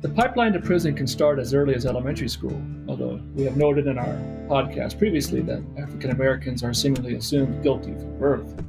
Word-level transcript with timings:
The 0.00 0.08
pipeline 0.10 0.52
to 0.52 0.60
prison 0.60 0.94
can 0.94 1.08
start 1.08 1.40
as 1.40 1.52
early 1.52 1.74
as 1.74 1.84
elementary 1.84 2.28
school, 2.28 2.62
although 2.86 3.20
we 3.34 3.42
have 3.42 3.56
noted 3.56 3.88
in 3.88 3.98
our 3.98 4.14
podcast 4.46 4.96
previously 4.96 5.40
that 5.40 5.60
African 5.76 6.12
Americans 6.12 6.62
are 6.62 6.72
seemingly 6.72 7.16
assumed 7.16 7.64
guilty 7.64 7.94
from 7.94 8.16
birth. 8.16 8.62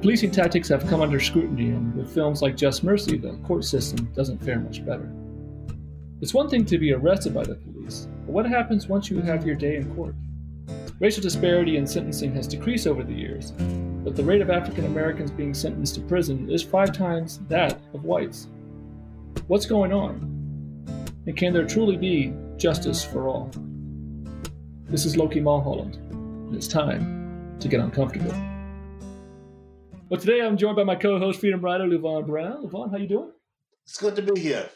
Policing 0.00 0.32
tactics 0.32 0.68
have 0.70 0.84
come 0.88 1.02
under 1.02 1.20
scrutiny, 1.20 1.66
and 1.66 1.94
with 1.94 2.12
films 2.12 2.42
like 2.42 2.56
Just 2.56 2.82
Mercy, 2.82 3.16
the 3.16 3.34
court 3.44 3.64
system 3.64 4.12
doesn't 4.16 4.42
fare 4.44 4.58
much 4.58 4.84
better. 4.84 5.08
It's 6.20 6.34
one 6.34 6.50
thing 6.50 6.64
to 6.64 6.78
be 6.78 6.92
arrested 6.92 7.32
by 7.32 7.44
the 7.44 7.54
police, 7.54 8.08
but 8.26 8.32
what 8.32 8.44
happens 8.44 8.88
once 8.88 9.08
you 9.08 9.20
have 9.20 9.46
your 9.46 9.54
day 9.54 9.76
in 9.76 9.94
court? 9.94 10.16
Racial 10.98 11.22
disparity 11.22 11.76
in 11.76 11.86
sentencing 11.86 12.34
has 12.34 12.48
decreased 12.48 12.88
over 12.88 13.04
the 13.04 13.14
years, 13.14 13.52
but 14.02 14.16
the 14.16 14.24
rate 14.24 14.40
of 14.40 14.50
African 14.50 14.86
Americans 14.86 15.30
being 15.30 15.54
sentenced 15.54 15.94
to 15.94 16.00
prison 16.00 16.50
is 16.50 16.60
five 16.60 16.92
times 16.92 17.38
that 17.48 17.78
of 17.94 18.02
whites. 18.02 18.48
What's 19.46 19.66
going 19.66 19.92
on? 19.92 20.84
And 21.26 21.36
can 21.36 21.52
there 21.52 21.66
truly 21.66 21.96
be 21.96 22.34
justice 22.56 23.04
for 23.04 23.28
all? 23.28 23.50
This 24.84 25.04
is 25.04 25.16
Loki 25.16 25.40
Mulholland, 25.40 25.96
and 26.10 26.54
it's 26.54 26.68
time 26.68 27.56
to 27.60 27.68
get 27.68 27.80
uncomfortable. 27.80 28.34
Well, 30.08 30.20
today 30.20 30.40
I'm 30.40 30.56
joined 30.56 30.76
by 30.76 30.84
my 30.84 30.96
co-host, 30.96 31.40
freedom 31.40 31.60
rider 31.60 31.84
Levon 31.84 32.26
Brown. 32.26 32.66
Levon, 32.66 32.90
how 32.90 32.96
you 32.96 33.08
doing? 33.08 33.32
It's 33.84 33.98
good 33.98 34.16
to 34.16 34.22
be 34.22 34.40
here. 34.40 34.68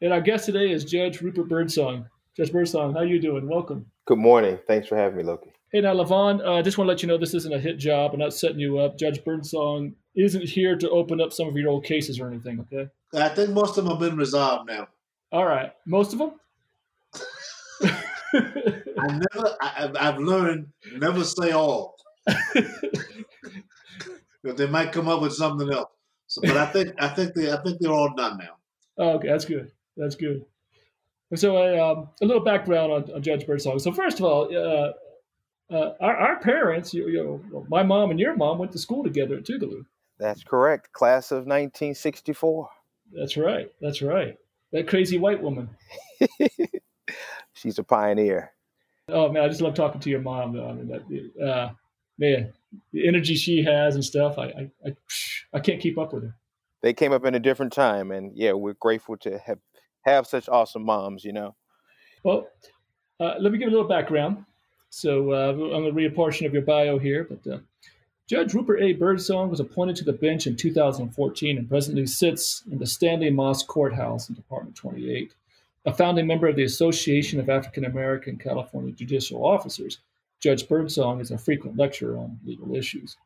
And 0.00 0.12
our 0.12 0.20
guest 0.20 0.46
today 0.46 0.70
is 0.70 0.84
Judge 0.84 1.20
Rupert 1.20 1.48
Byrdsong. 1.48 2.06
Judge 2.36 2.50
Byrdsong, 2.50 2.94
how 2.94 3.02
you 3.02 3.20
doing? 3.20 3.48
Welcome. 3.48 3.86
Good 4.06 4.18
morning. 4.18 4.58
Thanks 4.66 4.88
for 4.88 4.96
having 4.96 5.18
me, 5.18 5.24
Loki. 5.24 5.52
Hey, 5.72 5.82
now, 5.82 5.94
Levon, 5.94 6.40
I 6.40 6.58
uh, 6.58 6.62
just 6.62 6.78
want 6.78 6.86
to 6.86 6.92
let 6.92 7.02
you 7.02 7.08
know 7.08 7.16
this 7.16 7.34
isn't 7.34 7.54
a 7.54 7.60
hit 7.60 7.78
job. 7.78 8.12
I'm 8.12 8.18
not 8.18 8.34
setting 8.34 8.58
you 8.58 8.78
up. 8.78 8.98
Judge 8.98 9.22
Byrdsong 9.22 9.94
isn't 10.16 10.48
here 10.48 10.76
to 10.76 10.90
open 10.90 11.20
up 11.20 11.32
some 11.32 11.46
of 11.46 11.56
your 11.56 11.70
old 11.70 11.84
cases 11.84 12.18
or 12.18 12.28
anything, 12.28 12.60
okay? 12.60 12.90
I 13.14 13.28
think 13.28 13.50
most 13.50 13.76
of 13.76 13.84
them 13.84 13.92
have 13.92 14.00
been 14.00 14.16
resolved 14.16 14.68
now. 14.68 14.88
All 15.32 15.44
right. 15.44 15.72
Most 15.86 16.12
of 16.12 16.18
them? 16.18 16.32
I 18.32 19.06
never, 19.06 19.56
I, 19.60 19.90
have 19.98 20.18
learned 20.18 20.68
never 20.96 21.24
say 21.24 21.52
all. 21.52 21.96
they 24.42 24.66
might 24.66 24.92
come 24.92 25.08
up 25.08 25.20
with 25.22 25.32
something 25.32 25.72
else. 25.72 25.90
So, 26.26 26.40
but 26.42 26.56
I 26.56 26.66
think, 26.66 26.94
I 26.98 27.08
think 27.08 27.34
they, 27.34 27.50
I 27.50 27.56
think 27.62 27.80
they're 27.80 27.92
all 27.92 28.14
done 28.14 28.38
now. 28.38 28.56
Oh, 28.98 29.10
okay, 29.14 29.28
that's 29.28 29.44
good. 29.44 29.72
That's 29.96 30.14
good. 30.14 30.44
So, 31.34 31.56
uh, 31.56 31.92
um, 31.92 32.08
a 32.22 32.26
little 32.26 32.42
background 32.42 32.92
on, 32.92 33.12
on, 33.14 33.22
Judge 33.22 33.46
Byrdsong. 33.46 33.80
So, 33.80 33.92
first 33.92 34.18
of 34.18 34.24
all, 34.24 34.48
uh, 34.54 34.92
uh, 35.74 35.94
our, 36.00 36.16
our, 36.16 36.40
parents, 36.40 36.92
you, 36.92 37.08
you 37.08 37.22
know, 37.52 37.66
my 37.68 37.82
mom 37.82 38.10
and 38.10 38.18
your 38.18 38.36
mom 38.36 38.58
went 38.58 38.72
to 38.72 38.78
school 38.78 39.04
together 39.04 39.36
at 39.36 39.44
Tougaloo. 39.44 39.84
That's 40.18 40.42
correct. 40.42 40.92
Class 40.92 41.30
of 41.30 41.46
1964. 41.46 42.68
That's 43.12 43.36
right. 43.36 43.70
That's 43.80 44.02
right. 44.02 44.36
That 44.72 44.88
crazy 44.88 45.18
white 45.18 45.42
woman. 45.42 45.68
She's 47.54 47.78
a 47.78 47.84
pioneer. 47.84 48.52
Oh 49.08 49.30
man, 49.30 49.42
I 49.42 49.48
just 49.48 49.60
love 49.60 49.74
talking 49.74 50.00
to 50.00 50.10
your 50.10 50.20
mom. 50.20 50.52
Though. 50.52 50.68
I 50.68 50.72
mean, 50.72 50.88
that, 50.88 51.44
uh, 51.44 51.70
man, 52.18 52.52
the 52.92 53.06
energy 53.06 53.34
she 53.34 53.62
has 53.64 53.96
and 53.96 54.04
stuff. 54.04 54.38
I, 54.38 54.44
I, 54.44 54.70
I, 54.86 54.96
I 55.54 55.60
can't 55.60 55.80
keep 55.80 55.98
up 55.98 56.12
with 56.12 56.24
her. 56.24 56.36
They 56.82 56.92
came 56.92 57.12
up 57.12 57.24
in 57.24 57.34
a 57.34 57.40
different 57.40 57.72
time, 57.72 58.12
and 58.12 58.32
yeah, 58.36 58.52
we're 58.52 58.74
grateful 58.74 59.16
to 59.18 59.38
have 59.38 59.58
have 60.02 60.26
such 60.26 60.48
awesome 60.48 60.84
moms. 60.84 61.24
You 61.24 61.32
know. 61.32 61.56
Well, 62.22 62.46
uh, 63.18 63.34
let 63.40 63.52
me 63.52 63.58
give 63.58 63.68
a 63.68 63.72
little 63.72 63.88
background. 63.88 64.44
So 64.90 65.32
uh, 65.32 65.50
I'm 65.50 65.58
going 65.58 65.84
to 65.84 65.92
read 65.92 66.12
a 66.12 66.14
portion 66.14 66.46
of 66.46 66.52
your 66.52 66.62
bio 66.62 66.98
here, 66.98 67.28
but 67.28 67.52
uh, 67.52 67.58
Judge 68.30 68.54
Rupert 68.54 68.80
A. 68.80 68.94
Byrdsong 68.94 69.50
was 69.50 69.58
appointed 69.58 69.96
to 69.96 70.04
the 70.04 70.12
bench 70.12 70.46
in 70.46 70.54
2014 70.54 71.58
and 71.58 71.68
presently 71.68 72.06
sits 72.06 72.62
in 72.70 72.78
the 72.78 72.86
Stanley 72.86 73.28
Mosk 73.28 73.66
Courthouse 73.66 74.28
in 74.28 74.36
Department 74.36 74.76
28. 74.76 75.34
A 75.84 75.92
founding 75.92 76.28
member 76.28 76.46
of 76.46 76.54
the 76.54 76.62
Association 76.62 77.40
of 77.40 77.50
African 77.50 77.84
American 77.84 78.36
California 78.36 78.92
Judicial 78.92 79.44
Officers, 79.44 79.98
Judge 80.38 80.68
Byrdsong 80.68 81.20
is 81.20 81.32
a 81.32 81.38
frequent 81.38 81.76
lecturer 81.76 82.16
on 82.16 82.38
legal 82.44 82.76
issues. 82.76 83.16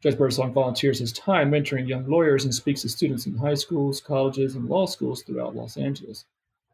Judge 0.00 0.14
Byrdsong 0.14 0.52
volunteers 0.52 1.00
his 1.00 1.12
time 1.12 1.50
mentoring 1.50 1.88
young 1.88 2.06
lawyers 2.06 2.44
and 2.44 2.54
speaks 2.54 2.82
to 2.82 2.88
students 2.88 3.26
in 3.26 3.34
high 3.34 3.54
schools, 3.54 4.00
colleges, 4.00 4.54
and 4.54 4.68
law 4.68 4.86
schools 4.86 5.24
throughout 5.24 5.56
Los 5.56 5.76
Angeles. 5.76 6.24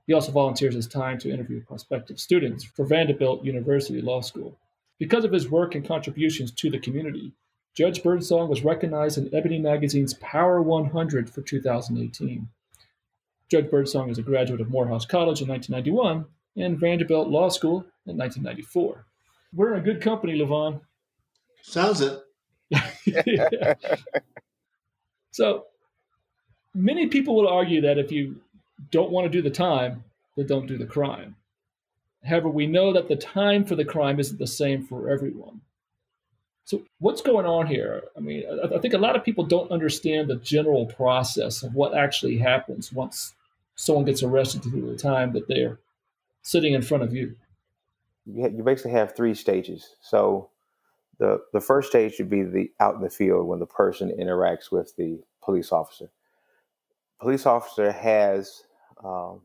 He 0.07 0.13
also 0.13 0.31
volunteers 0.31 0.75
his 0.75 0.87
time 0.87 1.19
to 1.21 1.31
interview 1.31 1.65
prospective 1.65 2.21
students 2.21 2.65
for 2.65 2.85
Vanderbilt 2.85 3.43
University 3.43 4.03
Law 4.03 4.21
School. 4.21 4.59
Because 4.99 5.25
of 5.25 5.33
his 5.33 5.49
work 5.49 5.75
and 5.75 5.89
contributions 5.89 6.53
to 6.53 6.69
the 6.69 6.79
community, 6.79 7.33
Judge 7.75 8.03
Byrdsong 8.03 8.49
was 8.49 8.65
recognized 8.65 9.17
in 9.17 9.35
Ebony 9.35 9.59
Magazine's 9.59 10.13
Power 10.15 10.61
100 10.61 11.31
for 11.31 11.41
2018. 11.41 12.49
Judge 13.51 13.65
Byrdsong 13.67 14.11
is 14.11 14.19
a 14.19 14.23
graduate 14.23 14.61
of 14.61 14.69
Morehouse 14.69 15.07
College 15.07 15.41
in 15.41 15.49
1991 15.49 16.27
and 16.57 16.79
Vanderbilt 16.79 17.29
Law 17.29 17.49
School 17.49 17.85
in 18.07 18.19
1994. 18.19 19.07
We're 19.55 19.73
in 19.73 19.81
a 19.81 19.85
good 19.85 20.03
company, 20.03 20.39
Levon. 20.39 20.81
Sounds 21.63 22.03
it. 22.03 22.21
so, 25.31 25.65
many 26.75 27.07
people 27.07 27.35
will 27.35 27.49
argue 27.49 27.81
that 27.83 27.99
if 27.99 28.13
you 28.13 28.41
don't 28.91 29.11
want 29.11 29.25
to 29.25 29.31
do 29.31 29.43
the 29.43 29.51
time, 29.51 30.05
then 30.37 30.47
don't 30.47 30.67
do 30.67 30.77
the 30.77 30.87
crime. 30.87 31.37
However, 32.25 32.49
we 32.49 32.67
know 32.67 32.93
that 32.93 33.09
the 33.09 33.17
time 33.17 33.65
for 33.65 33.77
the 33.77 33.85
crime 33.85 34.21
isn't 34.21 34.39
the 34.39 34.47
same 34.47 34.85
for 34.85 35.09
everyone. 35.09 35.63
So, 36.65 36.83
what's 37.01 37.23
going 37.23 37.47
on 37.47 37.67
here? 37.67 38.05
I 38.17 38.21
mean, 38.21 38.45
I, 38.49 38.77
I 38.77 38.79
think 38.79 38.95
a 38.95 38.99
lot 38.99 39.17
of 39.17 39.25
people 39.25 39.45
don't 39.45 39.71
understand 39.71 40.29
the 40.29 40.37
general 40.37 40.87
process 40.87 41.63
of 41.63 41.75
what 41.75 41.97
actually 41.97 42.39
happens 42.39 42.93
once 42.93 43.35
someone 43.75 44.05
gets 44.05 44.23
arrested 44.23 44.63
through 44.63 44.91
the 44.91 44.97
time 44.97 45.33
that 45.33 45.49
they're 45.49 45.79
sitting 46.43 46.73
in 46.75 46.83
front 46.83 47.03
of 47.03 47.13
you. 47.13 47.35
You 48.27 48.63
basically 48.63 48.93
have 48.93 49.17
three 49.17 49.35
stages. 49.35 49.97
So, 50.01 50.51
the 51.19 51.41
the 51.53 51.61
first 51.61 51.89
stage 51.89 52.15
should 52.15 52.31
be 52.31 52.43
the 52.43 52.71
out 52.81 52.95
in 52.95 53.03
the 53.03 53.11
field 53.11 53.47
when 53.47 53.59
the 53.59 53.67
person 53.67 54.15
interacts 54.19 54.71
with 54.71 54.95
the 54.97 55.21
police 55.43 55.73
officer. 55.73 56.11
Police 57.21 57.47
officer 57.47 57.91
has 57.93 58.63
um, 59.05 59.43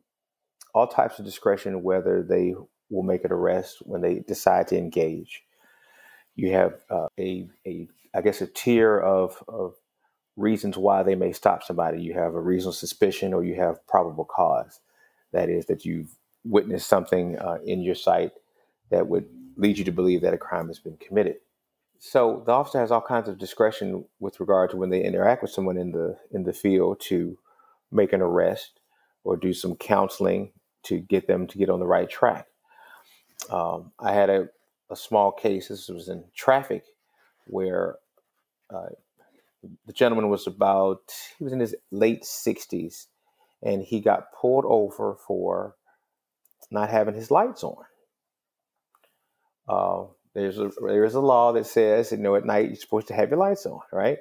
all 0.73 0.87
types 0.87 1.19
of 1.19 1.25
discretion 1.25 1.83
whether 1.83 2.23
they 2.23 2.53
will 2.89 3.03
make 3.03 3.25
an 3.25 3.31
arrest 3.31 3.77
when 3.81 4.01
they 4.01 4.19
decide 4.19 4.67
to 4.67 4.77
engage. 4.77 5.43
You 6.37 6.51
have 6.53 6.75
uh, 6.89 7.07
a, 7.19 7.49
a, 7.65 7.89
I 8.15 8.21
guess, 8.21 8.41
a 8.41 8.47
tier 8.47 8.97
of, 8.97 9.43
of 9.49 9.73
reasons 10.37 10.77
why 10.77 11.03
they 11.03 11.15
may 11.15 11.33
stop 11.33 11.63
somebody. 11.63 12.01
You 12.01 12.13
have 12.13 12.33
a 12.35 12.39
reasonable 12.39 12.73
suspicion 12.73 13.33
or 13.33 13.43
you 13.43 13.55
have 13.55 13.85
probable 13.87 14.23
cause. 14.23 14.79
That 15.33 15.49
is, 15.49 15.65
that 15.65 15.83
you've 15.83 16.15
witnessed 16.45 16.87
something 16.87 17.37
uh, 17.37 17.57
in 17.65 17.81
your 17.81 17.95
sight 17.95 18.31
that 18.91 19.07
would 19.07 19.25
lead 19.57 19.77
you 19.77 19.83
to 19.83 19.91
believe 19.91 20.21
that 20.21 20.33
a 20.33 20.37
crime 20.37 20.67
has 20.67 20.79
been 20.79 20.97
committed. 20.97 21.37
So 21.99 22.43
the 22.45 22.51
officer 22.51 22.79
has 22.79 22.91
all 22.91 23.01
kinds 23.01 23.27
of 23.27 23.37
discretion 23.39 24.05
with 24.19 24.39
regard 24.39 24.69
to 24.69 24.77
when 24.77 24.91
they 24.91 25.03
interact 25.03 25.41
with 25.41 25.51
someone 25.51 25.77
in 25.77 25.91
the 25.91 26.17
in 26.31 26.43
the 26.43 26.53
field 26.53 26.99
to 27.01 27.37
make 27.91 28.13
an 28.13 28.21
arrest 28.21 28.79
or 29.23 29.35
do 29.35 29.51
some 29.53 29.75
counseling 29.75 30.51
to 30.83 30.99
get 30.99 31.27
them 31.27 31.47
to 31.47 31.57
get 31.57 31.69
on 31.69 31.79
the 31.79 31.87
right 31.87 32.09
track. 32.09 32.45
Um, 33.49 33.91
I 33.99 34.13
had 34.13 34.29
a, 34.29 34.49
a 34.89 34.95
small 34.95 35.31
case, 35.31 35.67
this 35.67 35.89
was 35.89 36.09
in 36.09 36.23
traffic, 36.35 36.83
where 37.45 37.95
uh, 38.73 38.89
the 39.85 39.93
gentleman 39.93 40.29
was 40.29 40.47
about, 40.47 41.01
he 41.37 41.43
was 41.43 41.53
in 41.53 41.59
his 41.59 41.75
late 41.91 42.23
60s, 42.23 43.07
and 43.61 43.81
he 43.83 43.99
got 43.99 44.31
pulled 44.39 44.65
over 44.67 45.15
for 45.27 45.75
not 46.71 46.89
having 46.89 47.15
his 47.15 47.31
lights 47.31 47.63
on. 47.63 47.83
Uh, 49.67 50.05
there's 50.33 50.59
a 50.59 50.69
there 50.85 51.03
is 51.03 51.15
a 51.15 51.19
law 51.19 51.51
that 51.51 51.65
says 51.65 52.11
you 52.11 52.17
know 52.19 52.35
at 52.35 52.45
night 52.45 52.67
you're 52.67 52.75
supposed 52.75 53.07
to 53.07 53.13
have 53.13 53.29
your 53.29 53.39
lights 53.39 53.65
on, 53.65 53.79
right? 53.91 54.19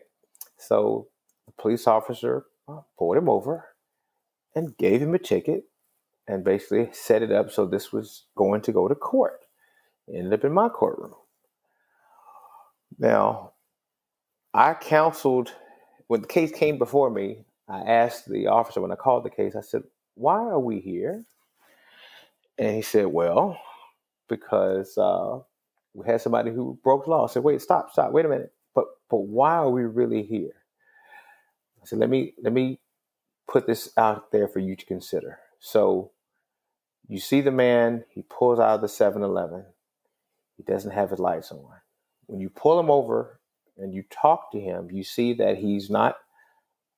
So 0.57 1.09
the 1.47 1.53
police 1.53 1.87
officer 1.87 2.47
uh, 2.67 2.81
pulled 2.99 3.17
him 3.17 3.29
over, 3.29 3.67
and 4.57 4.77
gave 4.77 5.03
him 5.03 5.15
a 5.15 5.19
ticket 5.19 5.65
and 6.27 6.43
basically 6.43 6.89
set 6.93 7.23
it 7.23 7.31
up 7.31 7.53
so 7.53 7.67
this 7.67 7.93
was 7.93 8.25
going 8.35 8.63
to 8.63 8.73
go 8.73 8.89
to 8.89 8.95
court. 8.95 9.41
Ended 10.13 10.35
up 10.35 10.45
in 10.45 10.53
my 10.53 10.69
courtroom. 10.69 11.15
Now, 12.99 13.53
I 14.55 14.75
counseled 14.75 15.53
when 16.09 16.23
the 16.23 16.29
case 16.29 16.53
came 16.53 16.79
before 16.79 17.11
me. 17.11 17.45
I 17.69 17.81
asked 17.81 18.29
the 18.29 18.49
officer 18.49 18.81
when 18.81 18.93
I 18.93 18.97
called 18.97 19.25
the 19.25 19.31
case, 19.31 19.57
I 19.57 19.63
said, 19.63 19.83
Why 20.15 20.39
are 20.39 20.61
we 20.61 20.81
here? 20.81 21.25
And 22.59 22.77
he 22.77 22.83
said, 22.83 23.07
Well, 23.09 23.59
because 24.29 24.99
uh, 24.99 25.41
we 25.95 26.07
had 26.07 26.21
somebody 26.21 26.51
who 26.53 26.79
broke 26.85 27.05
the 27.05 27.11
law. 27.11 27.27
I 27.27 27.31
said, 27.31 27.45
Wait, 27.45 27.63
stop, 27.63 27.91
stop, 27.93 28.13
wait 28.13 28.27
a 28.27 28.29
minute. 28.29 28.53
But 28.75 28.87
but 29.11 29.19
why 29.19 29.57
are 29.57 29.71
we 29.71 29.85
really 29.85 30.23
here? 30.25 30.55
I 31.83 31.87
said, 31.87 31.99
Let 32.01 32.11
me 32.11 32.35
let 32.43 32.53
me 32.53 32.81
put 33.49 33.67
this 33.69 33.91
out 33.99 34.33
there 34.33 34.49
for 34.49 34.61
you 34.61 34.77
to 34.77 34.87
consider. 34.87 35.41
So 35.61 36.13
you 37.09 37.21
see 37.21 37.43
the 37.43 37.53
man, 37.53 38.05
he 38.11 38.23
pulls 38.23 38.61
out 38.61 38.77
of 38.77 38.81
the 38.83 38.89
7 38.89 39.23
Eleven, 39.23 39.67
he 40.57 40.63
doesn't 40.63 40.93
have 40.93 41.11
his 41.11 41.19
lights 41.19 41.53
on. 41.53 41.65
When 42.27 42.41
you 42.41 42.51
pull 42.51 42.79
him 42.81 42.91
over 42.91 43.41
and 43.77 43.95
you 43.95 44.05
talk 44.11 44.51
to 44.53 44.61
him, 44.61 44.89
you 44.91 45.05
see 45.05 45.35
that 45.35 45.59
he's 45.59 45.91
not 45.91 46.17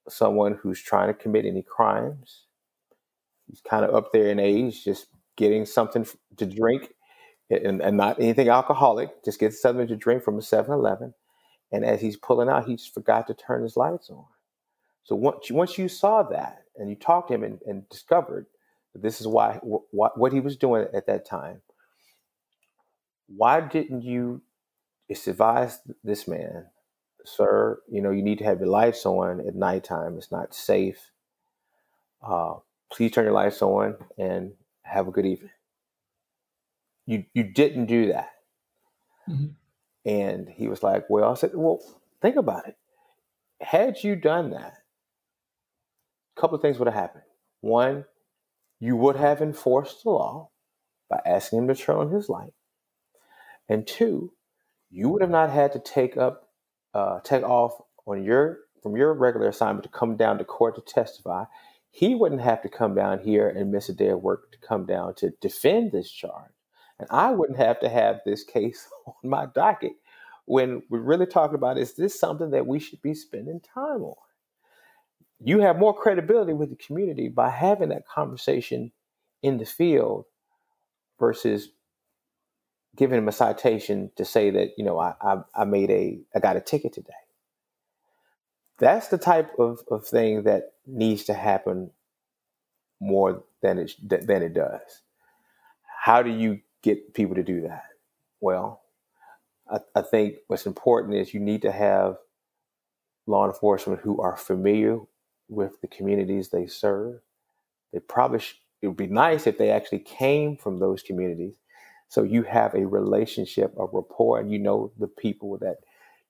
someone 0.08 0.54
who's 0.54 0.80
trying 0.80 1.08
to 1.08 1.14
commit 1.14 1.44
any 1.44 1.62
crimes. 1.62 2.44
He's 3.46 3.60
kind 3.60 3.84
of 3.84 3.94
up 3.94 4.12
there 4.12 4.30
in 4.30 4.38
age, 4.38 4.84
just 4.84 5.08
getting 5.36 5.66
something 5.66 6.06
to 6.36 6.46
drink 6.46 6.94
and, 7.50 7.80
and 7.80 7.96
not 7.96 8.20
anything 8.20 8.48
alcoholic, 8.48 9.24
just 9.24 9.40
gets 9.40 9.60
something 9.60 9.86
to 9.88 9.96
drink 9.96 10.22
from 10.22 10.38
a 10.38 10.42
7 10.42 10.72
Eleven. 10.72 11.14
And 11.72 11.84
as 11.84 12.00
he's 12.00 12.16
pulling 12.16 12.48
out, 12.48 12.66
he 12.66 12.76
just 12.76 12.94
forgot 12.94 13.26
to 13.26 13.34
turn 13.34 13.62
his 13.62 13.76
lights 13.76 14.10
on. 14.10 14.24
So 15.04 15.16
once, 15.16 15.50
once 15.50 15.78
you 15.78 15.88
saw 15.88 16.22
that 16.24 16.64
and 16.76 16.90
you 16.90 16.96
talked 16.96 17.28
to 17.28 17.34
him 17.34 17.44
and, 17.44 17.60
and 17.66 17.88
discovered 17.88 18.46
that 18.92 19.02
this 19.02 19.20
is 19.20 19.26
why 19.26 19.58
what 19.62 20.32
he 20.32 20.40
was 20.40 20.56
doing 20.56 20.86
at 20.94 21.06
that 21.06 21.26
time, 21.26 21.62
why 23.28 23.60
didn't 23.60 24.02
you 24.02 24.42
advise 25.26 25.80
this 26.02 26.26
man, 26.26 26.66
sir, 27.24 27.80
you 27.90 28.00
know, 28.00 28.10
you 28.10 28.22
need 28.22 28.38
to 28.38 28.44
have 28.44 28.60
your 28.60 28.68
lights 28.68 29.06
on 29.06 29.40
at 29.46 29.54
nighttime. 29.54 30.16
It's 30.16 30.32
not 30.32 30.54
safe. 30.54 31.10
Uh, 32.26 32.54
please 32.90 33.12
turn 33.12 33.24
your 33.24 33.34
lights 33.34 33.62
on 33.62 33.96
and 34.16 34.52
have 34.82 35.08
a 35.08 35.12
good 35.12 35.26
evening. 35.26 35.50
You 37.06 37.24
you 37.32 37.42
didn't 37.44 37.86
do 37.86 38.08
that. 38.08 38.30
Mm-hmm. 39.28 39.46
And 40.04 40.48
he 40.48 40.68
was 40.68 40.82
like, 40.82 41.08
Well, 41.08 41.30
I 41.30 41.34
said, 41.34 41.52
Well, 41.54 41.80
think 42.20 42.36
about 42.36 42.66
it. 42.66 42.76
Had 43.60 44.02
you 44.02 44.16
done 44.16 44.50
that, 44.50 44.74
a 46.36 46.40
couple 46.40 46.56
of 46.56 46.62
things 46.62 46.78
would 46.78 46.88
have 46.88 46.94
happened. 46.94 47.24
One, 47.60 48.04
you 48.78 48.96
would 48.96 49.16
have 49.16 49.40
enforced 49.40 50.04
the 50.04 50.10
law 50.10 50.50
by 51.08 51.20
asking 51.26 51.60
him 51.60 51.68
to 51.68 51.74
turn 51.74 51.96
on 51.96 52.10
his 52.10 52.28
light. 52.28 52.52
And 53.68 53.86
two, 53.86 54.32
you 54.90 55.08
would 55.10 55.22
have 55.22 55.30
not 55.30 55.50
had 55.50 55.72
to 55.72 55.78
take 55.78 56.16
up 56.16 56.44
uh, 56.94 57.20
take 57.20 57.42
off 57.42 57.72
on 58.06 58.24
your 58.24 58.58
from 58.82 58.96
your 58.96 59.12
regular 59.12 59.48
assignment 59.48 59.82
to 59.84 59.90
come 59.90 60.16
down 60.16 60.38
to 60.38 60.44
court 60.44 60.74
to 60.76 60.80
testify. 60.80 61.44
He 61.90 62.14
wouldn't 62.14 62.40
have 62.40 62.62
to 62.62 62.68
come 62.68 62.94
down 62.94 63.18
here 63.18 63.48
and 63.48 63.70
miss 63.70 63.88
a 63.88 63.94
day 63.94 64.08
of 64.08 64.22
work 64.22 64.52
to 64.52 64.58
come 64.66 64.86
down 64.86 65.14
to 65.16 65.30
defend 65.40 65.92
this 65.92 66.10
charge. 66.10 66.52
And 66.98 67.08
I 67.10 67.30
wouldn't 67.30 67.58
have 67.58 67.80
to 67.80 67.88
have 67.88 68.20
this 68.24 68.44
case 68.44 68.88
on 69.06 69.30
my 69.30 69.46
docket 69.54 69.92
when 70.46 70.82
we're 70.88 71.00
really 71.00 71.26
talking 71.26 71.56
about 71.56 71.78
is 71.78 71.94
this 71.94 72.18
something 72.18 72.50
that 72.50 72.66
we 72.66 72.78
should 72.78 73.02
be 73.02 73.14
spending 73.14 73.60
time 73.60 74.02
on? 74.02 74.14
You 75.40 75.60
have 75.60 75.78
more 75.78 75.94
credibility 75.94 76.52
with 76.52 76.70
the 76.70 76.76
community 76.76 77.28
by 77.28 77.50
having 77.50 77.90
that 77.90 78.08
conversation 78.08 78.92
in 79.42 79.58
the 79.58 79.66
field 79.66 80.24
versus 81.20 81.68
giving 82.98 83.16
him 83.16 83.28
a 83.28 83.32
citation 83.32 84.10
to 84.16 84.24
say 84.24 84.50
that, 84.50 84.70
you 84.76 84.84
know, 84.84 84.98
I, 84.98 85.14
I, 85.22 85.36
I 85.54 85.64
made 85.64 85.90
a, 85.90 86.18
I 86.34 86.40
got 86.40 86.56
a 86.56 86.60
ticket 86.60 86.92
today. 86.92 87.12
That's 88.78 89.08
the 89.08 89.18
type 89.18 89.58
of, 89.58 89.80
of 89.90 90.06
thing 90.06 90.42
that 90.42 90.72
needs 90.86 91.24
to 91.24 91.34
happen 91.34 91.92
more 93.00 93.44
than 93.62 93.78
it, 93.78 93.92
than 94.02 94.42
it 94.42 94.52
does. 94.52 95.02
How 96.00 96.22
do 96.22 96.30
you 96.30 96.60
get 96.82 97.14
people 97.14 97.36
to 97.36 97.42
do 97.42 97.62
that? 97.62 97.84
Well, 98.40 98.82
I, 99.70 99.78
I 99.94 100.02
think 100.02 100.36
what's 100.48 100.66
important 100.66 101.14
is 101.14 101.32
you 101.32 101.40
need 101.40 101.62
to 101.62 101.72
have 101.72 102.16
law 103.26 103.46
enforcement 103.46 104.00
who 104.00 104.20
are 104.20 104.36
familiar 104.36 104.98
with 105.48 105.80
the 105.80 105.88
communities 105.88 106.48
they 106.48 106.66
serve. 106.66 107.20
They 107.92 108.00
probably 108.00 108.40
sh- 108.40 108.60
it 108.82 108.88
would 108.88 108.96
be 108.96 109.06
nice 109.06 109.46
if 109.46 109.58
they 109.58 109.70
actually 109.70 110.00
came 110.00 110.56
from 110.56 110.78
those 110.78 111.02
communities, 111.02 111.54
so 112.08 112.22
you 112.22 112.42
have 112.44 112.74
a 112.74 112.86
relationship, 112.86 113.74
a 113.78 113.86
rapport, 113.86 114.40
and 114.40 114.50
you 114.50 114.58
know 114.58 114.92
the 114.98 115.08
people 115.08 115.58
that 115.58 115.76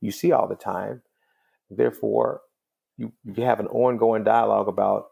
you 0.01 0.11
see 0.11 0.33
all 0.33 0.49
the 0.49 0.57
time. 0.57 1.03
Therefore, 1.71 2.43
you, 2.97 3.13
you 3.25 3.45
have 3.45 3.61
an 3.61 3.69
ongoing 3.69 4.25
dialogue 4.25 4.69
about 4.69 5.09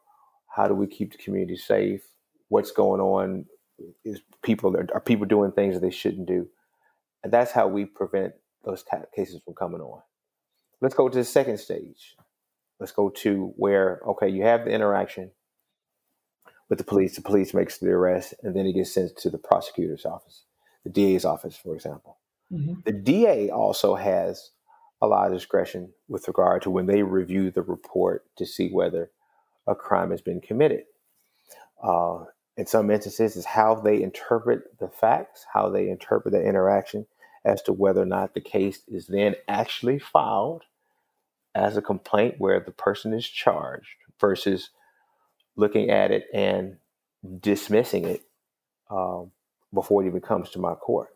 how 0.48 0.68
do 0.68 0.74
we 0.74 0.86
keep 0.88 1.12
the 1.12 1.18
community 1.18 1.56
safe, 1.56 2.02
what's 2.48 2.72
going 2.72 3.00
on, 3.00 3.46
is 4.04 4.22
people 4.42 4.76
are 4.76 5.00
people 5.00 5.26
doing 5.26 5.52
things 5.52 5.74
that 5.74 5.80
they 5.80 5.90
shouldn't 5.90 6.26
do, 6.26 6.48
and 7.22 7.32
that's 7.32 7.52
how 7.52 7.68
we 7.68 7.84
prevent 7.84 8.34
those 8.64 8.84
cases 9.14 9.40
from 9.44 9.54
coming 9.54 9.82
on. 9.82 10.02
Let's 10.80 10.94
go 10.94 11.08
to 11.08 11.18
the 11.18 11.24
second 11.24 11.58
stage. 11.58 12.16
Let's 12.80 12.92
go 12.92 13.10
to 13.10 13.52
where 13.56 14.00
okay, 14.08 14.30
you 14.30 14.44
have 14.44 14.64
the 14.64 14.72
interaction 14.72 15.32
with 16.70 16.78
the 16.78 16.84
police. 16.84 17.16
The 17.16 17.22
police 17.22 17.54
makes 17.54 17.78
the 17.78 17.90
arrest, 17.90 18.34
and 18.42 18.56
then 18.56 18.66
it 18.66 18.74
gets 18.74 18.94
sent 18.94 19.18
to 19.18 19.30
the 19.30 19.38
prosecutor's 19.38 20.06
office, 20.06 20.45
the 20.86 20.92
DA's 20.92 21.24
office, 21.24 21.56
for 21.56 21.74
example. 21.74 22.18
Mm-hmm. 22.52 22.74
The 22.84 22.92
DA 22.92 23.50
also 23.50 23.96
has 23.96 24.52
a 25.02 25.08
lot 25.08 25.26
of 25.26 25.36
discretion 25.36 25.92
with 26.06 26.28
regard 26.28 26.62
to 26.62 26.70
when 26.70 26.86
they 26.86 27.02
review 27.02 27.50
the 27.50 27.62
report 27.62 28.24
to 28.36 28.46
see 28.46 28.68
whether 28.70 29.10
a 29.66 29.74
crime 29.74 30.12
has 30.12 30.20
been 30.20 30.40
committed. 30.40 30.84
Uh, 31.82 32.24
in 32.56 32.66
some 32.66 32.90
instances, 32.90 33.34
is 33.34 33.44
how 33.44 33.74
they 33.74 34.00
interpret 34.00 34.78
the 34.78 34.88
facts, 34.88 35.44
how 35.52 35.68
they 35.68 35.90
interpret 35.90 36.32
the 36.32 36.42
interaction 36.42 37.06
as 37.44 37.60
to 37.62 37.72
whether 37.72 38.02
or 38.02 38.06
not 38.06 38.34
the 38.34 38.40
case 38.40 38.82
is 38.86 39.08
then 39.08 39.34
actually 39.48 39.98
filed 39.98 40.62
as 41.54 41.76
a 41.76 41.82
complaint 41.82 42.36
where 42.38 42.60
the 42.60 42.70
person 42.70 43.12
is 43.12 43.26
charged 43.26 43.96
versus 44.20 44.70
looking 45.56 45.90
at 45.90 46.12
it 46.12 46.26
and 46.32 46.76
dismissing 47.40 48.04
it 48.04 48.22
um, 48.88 49.32
before 49.76 50.02
it 50.02 50.08
even 50.08 50.20
comes 50.20 50.50
to 50.50 50.58
my 50.58 50.74
court. 50.74 51.10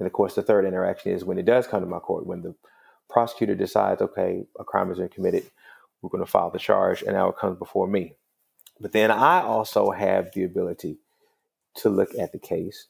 And 0.00 0.06
of 0.08 0.12
course, 0.12 0.34
the 0.34 0.42
third 0.42 0.64
interaction 0.64 1.12
is 1.12 1.24
when 1.24 1.38
it 1.38 1.44
does 1.44 1.68
come 1.68 1.80
to 1.80 1.86
my 1.86 2.00
court, 2.00 2.26
when 2.26 2.42
the 2.42 2.56
prosecutor 3.08 3.54
decides, 3.54 4.02
okay, 4.02 4.42
a 4.58 4.64
crime 4.64 4.88
has 4.88 4.98
been 4.98 5.08
committed, 5.08 5.44
we're 6.00 6.10
going 6.10 6.24
to 6.24 6.30
file 6.30 6.50
the 6.50 6.58
charge, 6.58 7.02
and 7.02 7.12
now 7.12 7.28
it 7.28 7.36
comes 7.36 7.56
before 7.58 7.86
me. 7.86 8.14
But 8.80 8.90
then 8.90 9.12
I 9.12 9.42
also 9.42 9.92
have 9.92 10.32
the 10.32 10.42
ability 10.42 10.98
to 11.76 11.88
look 11.88 12.10
at 12.18 12.32
the 12.32 12.40
case 12.40 12.88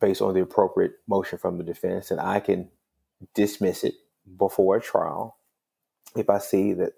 based 0.00 0.22
on 0.22 0.34
the 0.34 0.42
appropriate 0.42 0.92
motion 1.08 1.38
from 1.38 1.58
the 1.58 1.64
defense, 1.64 2.12
and 2.12 2.20
I 2.20 2.38
can 2.38 2.68
dismiss 3.34 3.82
it 3.82 3.94
before 4.38 4.76
a 4.76 4.80
trial 4.80 5.38
if 6.14 6.30
I 6.30 6.38
see 6.38 6.72
that 6.74 6.92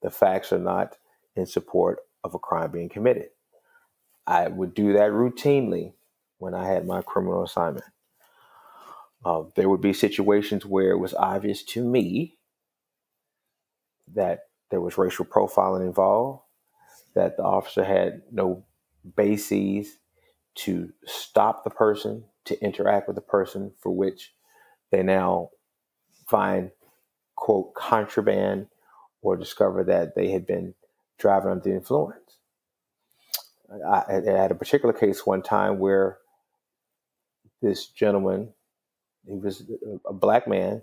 the 0.00 0.10
facts 0.10 0.52
are 0.52 0.58
not 0.58 0.96
in 1.36 1.44
support 1.44 1.98
of 2.24 2.34
a 2.34 2.38
crime 2.38 2.70
being 2.70 2.88
committed. 2.88 3.28
I 4.26 4.48
would 4.48 4.74
do 4.74 4.92
that 4.92 5.10
routinely 5.10 5.94
when 6.38 6.54
I 6.54 6.66
had 6.66 6.86
my 6.86 7.02
criminal 7.02 7.42
assignment. 7.42 7.84
Uh, 9.24 9.44
there 9.54 9.68
would 9.68 9.80
be 9.80 9.92
situations 9.92 10.66
where 10.66 10.90
it 10.90 10.98
was 10.98 11.14
obvious 11.14 11.62
to 11.62 11.84
me 11.84 12.38
that 14.14 14.40
there 14.70 14.80
was 14.80 14.98
racial 14.98 15.24
profiling 15.24 15.86
involved, 15.86 16.42
that 17.14 17.36
the 17.36 17.42
officer 17.42 17.84
had 17.84 18.22
no 18.32 18.64
bases 19.16 19.98
to 20.54 20.92
stop 21.04 21.64
the 21.64 21.70
person, 21.70 22.24
to 22.44 22.60
interact 22.62 23.06
with 23.06 23.14
the 23.14 23.22
person 23.22 23.72
for 23.78 23.92
which 23.94 24.34
they 24.90 25.02
now 25.02 25.50
find, 26.28 26.70
quote, 27.36 27.74
contraband 27.74 28.66
or 29.22 29.36
discover 29.36 29.84
that 29.84 30.14
they 30.14 30.30
had 30.30 30.46
been 30.46 30.74
driving 31.18 31.52
under 31.52 31.62
the 31.62 31.74
influence. 31.74 32.38
I, 33.72 34.12
had 34.24 34.50
a 34.50 34.56
particular 34.56 34.92
case 34.92 35.26
one 35.26 35.42
time 35.42 35.78
where 35.78 36.18
this 37.60 37.86
gentleman, 37.86 38.52
he 39.26 39.36
was 39.36 39.64
a 40.06 40.12
black 40.12 40.48
man, 40.48 40.82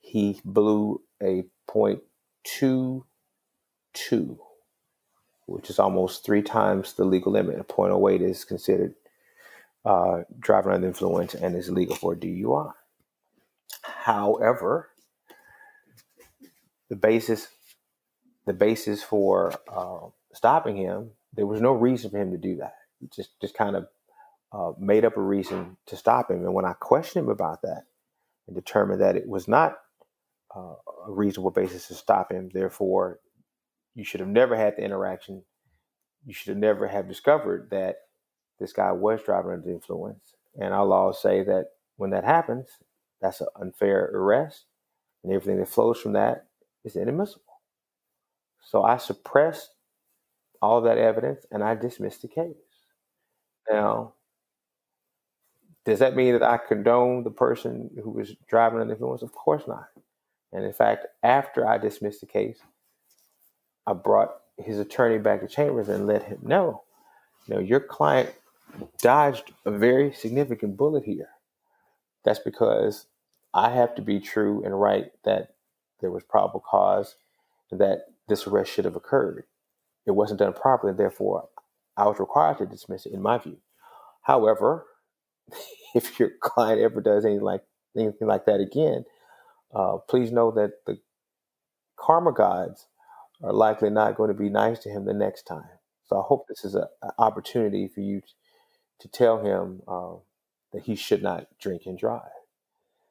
he 0.00 0.40
blew 0.44 1.02
a 1.22 1.44
point 1.66 2.02
two 2.44 3.06
two 3.94 4.38
which 5.46 5.70
is 5.70 5.78
almost 5.78 6.24
three 6.24 6.42
times 6.42 6.94
the 6.94 7.04
legal 7.04 7.32
limit. 7.32 7.58
A 7.58 7.64
point 7.64 7.92
oh 7.92 8.08
eight 8.08 8.22
is 8.22 8.44
considered 8.44 8.94
uh, 9.84 10.22
driving 10.38 10.72
under 10.72 10.88
influence 10.88 11.34
and 11.34 11.54
is 11.56 11.70
legal 11.70 11.96
for 11.96 12.16
DUI. 12.16 12.72
However, 13.82 14.90
the 16.88 16.96
basis 16.96 17.48
the 18.46 18.52
basis 18.52 19.02
for 19.02 19.54
uh, 19.68 20.08
stopping 20.34 20.76
him, 20.76 21.10
there 21.36 21.46
was 21.46 21.60
no 21.60 21.72
reason 21.72 22.10
for 22.10 22.18
him 22.18 22.30
to 22.30 22.38
do 22.38 22.56
that. 22.56 22.74
He 23.00 23.08
just 23.14 23.40
just 23.40 23.54
kind 23.54 23.76
of 23.76 23.86
uh, 24.52 24.72
made 24.78 25.04
up 25.04 25.16
a 25.16 25.22
reason 25.22 25.76
to 25.86 25.96
stop 25.96 26.30
him. 26.30 26.44
And 26.44 26.54
when 26.54 26.64
I 26.64 26.74
questioned 26.74 27.24
him 27.24 27.30
about 27.30 27.62
that 27.62 27.84
and 28.46 28.54
determined 28.54 29.00
that 29.00 29.16
it 29.16 29.28
was 29.28 29.48
not 29.48 29.78
uh, 30.54 30.74
a 31.06 31.10
reasonable 31.10 31.50
basis 31.50 31.88
to 31.88 31.94
stop 31.94 32.30
him, 32.30 32.50
therefore 32.52 33.20
you 33.94 34.04
should 34.04 34.20
have 34.20 34.28
never 34.28 34.56
had 34.56 34.76
the 34.76 34.84
interaction. 34.84 35.42
You 36.24 36.34
should 36.34 36.50
have 36.50 36.58
never 36.58 36.88
have 36.88 37.08
discovered 37.08 37.68
that 37.70 37.96
this 38.58 38.72
guy 38.72 38.92
was 38.92 39.22
driving 39.22 39.52
under 39.52 39.70
influence. 39.70 40.34
And 40.58 40.72
our 40.72 40.84
laws 40.84 41.20
say 41.20 41.42
that 41.42 41.66
when 41.96 42.10
that 42.10 42.24
happens, 42.24 42.68
that's 43.20 43.40
an 43.40 43.48
unfair 43.60 44.10
arrest, 44.14 44.64
and 45.22 45.32
everything 45.32 45.58
that 45.58 45.68
flows 45.68 46.00
from 46.00 46.12
that 46.12 46.46
is 46.84 46.96
inadmissible. 46.96 47.42
So 48.62 48.82
I 48.82 48.96
suppressed 48.96 49.73
all 50.64 50.80
that 50.80 50.96
evidence 50.96 51.44
and 51.50 51.62
I 51.62 51.74
dismissed 51.74 52.22
the 52.22 52.28
case. 52.28 52.56
Now, 53.70 54.14
does 55.84 55.98
that 55.98 56.16
mean 56.16 56.32
that 56.32 56.42
I 56.42 56.56
condone 56.56 57.22
the 57.22 57.30
person 57.30 57.90
who 58.02 58.10
was 58.10 58.34
driving 58.48 58.80
under 58.80 58.94
the 58.94 58.98
influence? 58.98 59.22
Of 59.22 59.32
course 59.32 59.64
not. 59.68 59.88
And 60.52 60.64
in 60.64 60.72
fact, 60.72 61.06
after 61.22 61.68
I 61.68 61.76
dismissed 61.76 62.20
the 62.20 62.26
case, 62.26 62.58
I 63.86 63.92
brought 63.92 64.30
his 64.56 64.78
attorney 64.78 65.18
back 65.18 65.40
to 65.40 65.48
Chambers 65.48 65.90
and 65.90 66.06
let 66.06 66.22
him 66.22 66.38
know, 66.42 66.84
know, 67.46 67.58
your 67.58 67.80
client 67.80 68.32
dodged 69.02 69.52
a 69.66 69.70
very 69.70 70.12
significant 70.12 70.78
bullet 70.78 71.04
here. 71.04 71.28
That's 72.24 72.38
because 72.38 73.06
I 73.52 73.70
have 73.70 73.94
to 73.96 74.02
be 74.02 74.18
true 74.18 74.64
and 74.64 74.80
right 74.80 75.12
that 75.24 75.56
there 76.00 76.10
was 76.10 76.22
probable 76.22 76.60
cause 76.60 77.16
that 77.70 78.06
this 78.28 78.46
arrest 78.46 78.72
should 78.72 78.86
have 78.86 78.96
occurred. 78.96 79.44
It 80.06 80.12
wasn't 80.12 80.40
done 80.40 80.52
properly, 80.52 80.94
therefore, 80.94 81.48
I 81.96 82.06
was 82.06 82.18
required 82.18 82.58
to 82.58 82.66
dismiss 82.66 83.06
it, 83.06 83.12
in 83.12 83.22
my 83.22 83.38
view. 83.38 83.58
However, 84.22 84.86
if 85.94 86.18
your 86.18 86.30
client 86.40 86.80
ever 86.80 87.00
does 87.00 87.24
anything 87.24 87.42
like 87.42 87.64
anything 87.96 88.28
like 88.28 88.46
that 88.46 88.60
again, 88.60 89.04
uh, 89.74 89.98
please 90.08 90.32
know 90.32 90.50
that 90.52 90.84
the 90.86 90.98
karma 91.96 92.32
gods 92.32 92.86
are 93.42 93.52
likely 93.52 93.90
not 93.90 94.16
going 94.16 94.28
to 94.28 94.34
be 94.34 94.48
nice 94.48 94.78
to 94.80 94.90
him 94.90 95.04
the 95.04 95.14
next 95.14 95.44
time. 95.44 95.68
So 96.06 96.18
I 96.18 96.22
hope 96.22 96.46
this 96.48 96.64
is 96.64 96.74
an 96.74 96.86
opportunity 97.18 97.88
for 97.88 98.00
you 98.00 98.20
to, 98.20 98.26
to 99.00 99.08
tell 99.08 99.44
him 99.44 99.82
uh, 99.88 100.14
that 100.72 100.82
he 100.82 100.96
should 100.96 101.22
not 101.22 101.46
drink 101.60 101.82
and 101.86 101.98
drive. 101.98 102.22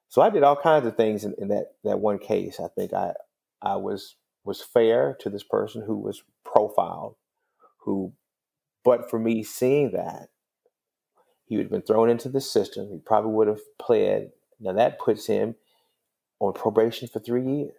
So 0.10 0.22
I 0.22 0.30
did 0.30 0.44
all 0.44 0.56
kinds 0.56 0.86
of 0.86 0.96
things 0.96 1.24
in, 1.24 1.34
in 1.40 1.48
that 1.48 1.74
that 1.84 2.00
one 2.00 2.20
case. 2.20 2.60
I 2.60 2.68
think 2.68 2.94
I 2.94 3.14
I 3.62 3.78
was 3.78 4.16
was 4.44 4.62
fair 4.62 5.18
to 5.22 5.30
this 5.30 5.44
person 5.44 5.84
who 5.86 5.98
was 5.98 6.22
profiled, 6.54 7.16
who, 7.80 8.14
but 8.84 9.10
for 9.10 9.20
me 9.20 9.44
seeing 9.44 9.92
that, 9.92 10.30
he 11.46 11.58
would 11.58 11.66
have 11.66 11.72
been 11.72 11.82
thrown 11.82 12.10
into 12.10 12.30
the 12.30 12.42
system. 12.42 12.90
He 12.90 13.00
probably 13.00 13.32
would 13.32 13.48
have 13.48 13.62
pled. 13.80 14.32
Now 14.60 14.74
that 14.74 15.00
puts 15.00 15.28
him 15.28 15.56
on 16.40 16.54
probation 16.54 17.08
for 17.08 17.20
three 17.20 17.46
years. 17.46 17.74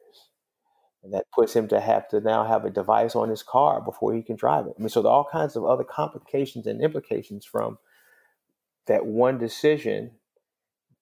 And 1.02 1.12
that 1.12 1.26
puts 1.34 1.54
him 1.54 1.68
to 1.68 1.80
have 1.80 2.08
to 2.08 2.20
now 2.20 2.44
have 2.44 2.64
a 2.64 2.70
device 2.70 3.14
on 3.14 3.28
his 3.28 3.42
car 3.42 3.82
before 3.82 4.14
he 4.14 4.22
can 4.22 4.36
drive 4.36 4.66
it. 4.66 4.74
I 4.78 4.80
mean, 4.80 4.88
so 4.88 5.02
there 5.02 5.10
are 5.10 5.18
all 5.18 5.28
kinds 5.30 5.54
of 5.54 5.64
other 5.64 5.84
complications 5.84 6.66
and 6.66 6.80
implications 6.80 7.44
from 7.44 7.78
that 8.86 9.04
one 9.04 9.38
decision 9.38 10.12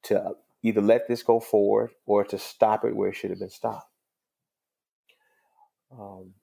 to 0.05 0.33
either 0.63 0.81
let 0.81 1.07
this 1.07 1.23
go 1.23 1.39
forward 1.39 1.91
or 2.05 2.25
to 2.25 2.39
stop 2.39 2.85
it 2.85 2.97
where 2.97 3.11
it 3.11 3.15
should 3.15 3.31
have 3.31 3.39
been 3.39 3.51
stopped. 3.51 3.91
Um, 5.97 6.35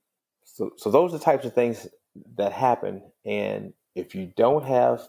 so, 0.59 0.71
so 0.75 0.91
those 0.91 1.13
are 1.13 1.17
the 1.17 1.23
types 1.23 1.45
of 1.45 1.53
things 1.53 1.87
that 2.35 2.51
happen. 2.51 3.01
And 3.25 3.71
if 3.95 4.13
you 4.13 4.33
don't 4.35 4.65
have 4.65 5.07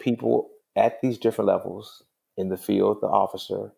people 0.00 0.50
at 0.74 1.00
these 1.00 1.18
different 1.18 1.46
levels 1.46 2.02
in 2.36 2.48
the 2.48 2.56
field, 2.56 2.98
the 3.00 3.06
officer, 3.06 3.70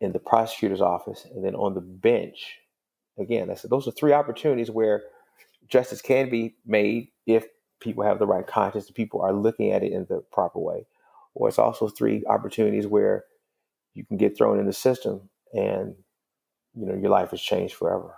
in 0.00 0.12
the 0.12 0.20
prosecutor's 0.20 0.80
office, 0.80 1.26
and 1.34 1.44
then 1.44 1.56
on 1.56 1.74
the 1.74 1.80
bench, 1.80 2.58
again, 3.18 3.48
that's, 3.48 3.62
those 3.62 3.88
are 3.88 3.90
three 3.90 4.12
opportunities 4.12 4.70
where 4.70 5.02
justice 5.66 6.00
can 6.00 6.30
be 6.30 6.54
made 6.64 7.08
if 7.26 7.44
people 7.80 8.04
have 8.04 8.20
the 8.20 8.28
right 8.28 8.46
conscience, 8.46 8.88
people 8.92 9.20
are 9.22 9.32
looking 9.32 9.72
at 9.72 9.82
it 9.82 9.90
in 9.90 10.06
the 10.08 10.22
proper 10.30 10.60
way. 10.60 10.86
Or 11.34 11.48
it's 11.48 11.58
also 11.58 11.88
three 11.88 12.22
opportunities 12.28 12.86
where 12.86 13.24
you 13.94 14.04
can 14.04 14.18
get 14.18 14.38
thrown 14.38 14.60
in 14.60 14.66
the 14.66 14.72
system 14.72 15.28
and 15.52 15.96
you 16.74 16.86
know 16.86 16.94
your 16.94 17.10
life 17.10 17.30
has 17.30 17.40
changed 17.40 17.74
forever. 17.74 18.14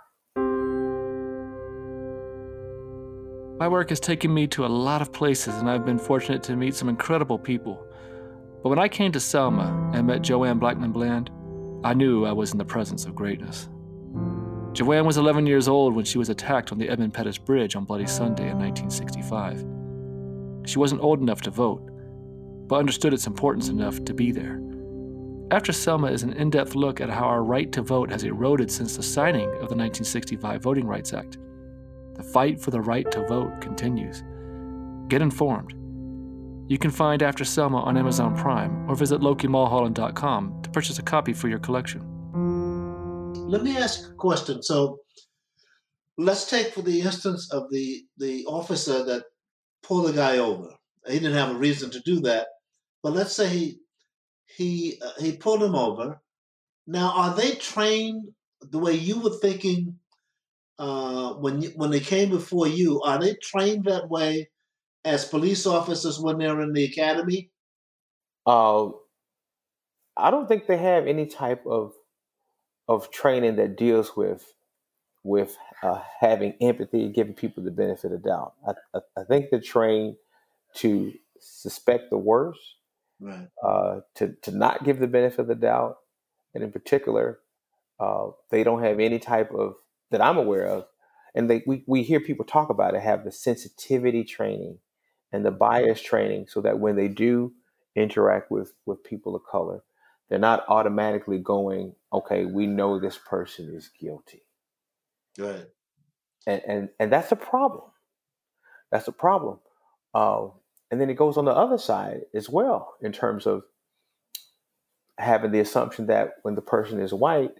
My 3.59 3.67
work 3.67 3.89
has 3.89 3.99
taken 3.99 4.33
me 4.33 4.47
to 4.47 4.65
a 4.65 4.67
lot 4.67 5.01
of 5.01 5.11
places, 5.11 5.55
and 5.55 5.69
I've 5.69 5.85
been 5.85 5.99
fortunate 5.99 6.41
to 6.43 6.55
meet 6.55 6.75
some 6.75 6.87
incredible 6.87 7.37
people. 7.37 7.85
But 8.63 8.69
when 8.69 8.79
I 8.79 8.87
came 8.87 9.11
to 9.11 9.19
Selma 9.19 9.91
and 9.93 10.07
met 10.07 10.21
Joanne 10.21 10.61
Blackmon 10.61 10.93
Bland, 10.93 11.29
I 11.83 11.93
knew 11.93 12.25
I 12.25 12.31
was 12.31 12.53
in 12.53 12.57
the 12.57 12.63
presence 12.63 13.03
of 13.03 13.15
greatness. 13.15 13.67
Joanne 14.71 15.05
was 15.05 15.17
11 15.17 15.45
years 15.45 15.67
old 15.67 15.93
when 15.93 16.05
she 16.05 16.17
was 16.17 16.29
attacked 16.29 16.71
on 16.71 16.77
the 16.77 16.87
Edmund 16.87 17.13
Pettus 17.13 17.37
Bridge 17.37 17.75
on 17.75 17.83
Bloody 17.83 18.07
Sunday 18.07 18.49
in 18.49 18.57
1965. 18.57 19.65
She 20.65 20.79
wasn't 20.79 21.01
old 21.01 21.19
enough 21.19 21.41
to 21.41 21.51
vote, 21.51 21.81
but 22.67 22.77
understood 22.77 23.13
its 23.13 23.27
importance 23.27 23.67
enough 23.67 24.05
to 24.05 24.13
be 24.13 24.31
there. 24.31 24.61
After 25.51 25.73
Selma 25.73 26.07
is 26.07 26.23
an 26.23 26.31
in 26.31 26.49
depth 26.49 26.75
look 26.75 27.01
at 27.01 27.09
how 27.09 27.25
our 27.25 27.43
right 27.43 27.69
to 27.73 27.81
vote 27.81 28.09
has 28.09 28.23
eroded 28.23 28.71
since 28.71 28.95
the 28.95 29.03
signing 29.03 29.49
of 29.49 29.67
the 29.67 29.75
1965 29.75 30.63
Voting 30.63 30.87
Rights 30.87 31.11
Act. 31.11 31.39
The 32.19 32.25
fight 32.25 32.59
for 32.59 32.69
the 32.69 32.81
right 32.81 33.09
to 33.11 33.25
vote 33.27 33.61
continues. 33.61 34.25
Get 35.07 35.21
informed. 35.21 35.71
You 36.69 36.77
can 36.77 36.91
find 36.91 37.23
After 37.23 37.45
Selma 37.45 37.77
on 37.77 37.95
Amazon 37.95 38.35
Prime 38.35 38.89
or 38.89 38.95
visit 38.95 39.21
LokiMulholland.com 39.21 40.61
to 40.63 40.69
purchase 40.69 40.99
a 40.99 41.01
copy 41.01 41.31
for 41.31 41.47
your 41.47 41.59
collection. 41.59 42.01
Let 43.47 43.63
me 43.63 43.77
ask 43.77 44.09
a 44.09 44.13
question. 44.15 44.61
So 44.61 44.99
let's 46.17 46.49
take 46.49 46.73
for 46.73 46.81
the 46.81 46.99
instance 46.99 47.53
of 47.53 47.71
the, 47.71 48.03
the 48.17 48.43
officer 48.47 49.01
that 49.05 49.23
pulled 49.81 50.07
the 50.07 50.13
guy 50.13 50.39
over. 50.39 50.75
He 51.07 51.19
didn't 51.19 51.37
have 51.37 51.55
a 51.55 51.57
reason 51.57 51.89
to 51.91 52.01
do 52.01 52.19
that, 52.23 52.47
but 53.01 53.13
let's 53.13 53.33
say 53.33 53.47
he 53.47 53.79
he 54.57 54.99
uh, 55.01 55.21
he 55.21 55.37
pulled 55.37 55.63
him 55.63 55.73
over. 55.73 56.19
Now, 56.85 57.13
are 57.15 57.33
they 57.33 57.51
trained 57.55 58.27
the 58.59 58.79
way 58.79 58.93
you 58.93 59.21
were 59.21 59.37
thinking 59.41 59.97
uh, 60.79 61.33
when 61.33 61.61
you, 61.61 61.69
when 61.75 61.91
they 61.91 61.99
came 61.99 62.29
before 62.29 62.67
you, 62.67 63.01
are 63.01 63.19
they 63.19 63.35
trained 63.35 63.83
that 63.83 64.09
way 64.09 64.49
as 65.03 65.25
police 65.25 65.67
officers 65.67 66.19
when 66.19 66.37
they're 66.37 66.61
in 66.61 66.71
the 66.71 66.85
academy? 66.85 67.51
Uh, 68.45 68.87
I 70.15 70.31
don't 70.31 70.47
think 70.47 70.65
they 70.65 70.77
have 70.77 71.05
any 71.05 71.25
type 71.25 71.65
of 71.67 71.93
of 72.87 73.11
training 73.11 73.57
that 73.57 73.77
deals 73.77 74.15
with 74.15 74.53
with 75.23 75.57
uh, 75.83 76.01
having 76.19 76.53
empathy, 76.61 77.03
and 77.03 77.13
giving 77.13 77.33
people 77.33 77.61
the 77.61 77.71
benefit 77.71 78.11
of 78.11 78.23
doubt. 78.23 78.53
I, 78.67 78.71
I, 78.97 78.99
I, 79.17 79.23
think 79.25 79.49
they're 79.49 79.59
trained 79.59 80.15
to 80.75 81.13
suspect 81.39 82.09
the 82.09 82.17
worst, 82.17 82.59
right. 83.19 83.47
uh, 83.63 83.99
to 84.15 84.33
to 84.43 84.51
not 84.51 84.85
give 84.85 84.99
the 84.99 85.07
benefit 85.07 85.41
of 85.41 85.47
the 85.47 85.55
doubt, 85.55 85.97
and 86.55 86.63
in 86.63 86.71
particular, 86.71 87.39
uh, 87.99 88.27
they 88.49 88.63
don't 88.63 88.81
have 88.81 88.99
any 88.99 89.19
type 89.19 89.51
of 89.53 89.75
that 90.11 90.21
I'm 90.21 90.37
aware 90.37 90.65
of, 90.65 90.85
and 91.35 91.49
they, 91.49 91.63
we, 91.67 91.83
we 91.87 92.03
hear 92.03 92.19
people 92.19 92.45
talk 92.45 92.69
about 92.69 92.95
it, 92.95 93.01
have 93.01 93.23
the 93.23 93.31
sensitivity 93.31 94.23
training 94.23 94.79
and 95.31 95.45
the 95.45 95.51
bias 95.51 96.01
training 96.01 96.47
so 96.47 96.61
that 96.61 96.79
when 96.79 96.95
they 96.95 97.07
do 97.07 97.53
interact 97.95 98.49
with, 98.49 98.73
with 98.85 99.03
people 99.03 99.35
of 99.35 99.43
color, 99.49 99.83
they're 100.29 100.39
not 100.39 100.65
automatically 100.67 101.39
going, 101.39 101.93
okay, 102.13 102.45
we 102.45 102.67
know 102.67 102.99
this 102.99 103.17
person 103.17 103.73
is 103.73 103.89
guilty. 103.99 104.43
Good. 105.35 105.67
And, 106.47 106.61
and, 106.67 106.89
and 106.99 107.11
that's 107.11 107.31
a 107.31 107.35
problem. 107.35 107.89
That's 108.91 109.07
a 109.07 109.11
problem. 109.11 109.59
Uh, 110.13 110.47
and 110.91 110.99
then 110.99 111.09
it 111.09 111.15
goes 111.15 111.37
on 111.37 111.45
the 111.45 111.51
other 111.51 111.77
side 111.77 112.21
as 112.33 112.49
well 112.49 112.95
in 113.01 113.11
terms 113.11 113.45
of 113.45 113.63
having 115.17 115.51
the 115.51 115.59
assumption 115.59 116.07
that 116.07 116.35
when 116.43 116.55
the 116.55 116.61
person 116.61 116.99
is 116.99 117.13
white, 117.13 117.51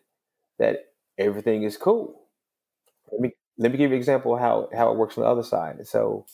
that 0.58 0.86
everything 1.18 1.64
is 1.64 1.78
cool. 1.78 2.19
Let 3.12 3.22
me 3.22 3.32
let 3.58 3.72
me 3.72 3.78
give 3.78 3.92
you 3.92 3.96
an 3.96 4.00
example 4.00 4.38
how 4.38 4.70
how 4.76 4.92
it 4.92 4.98
works 4.98 5.18
on 5.18 5.24
the 5.24 5.30
other 5.30 5.44
side. 5.44 5.86
So, 5.88 6.26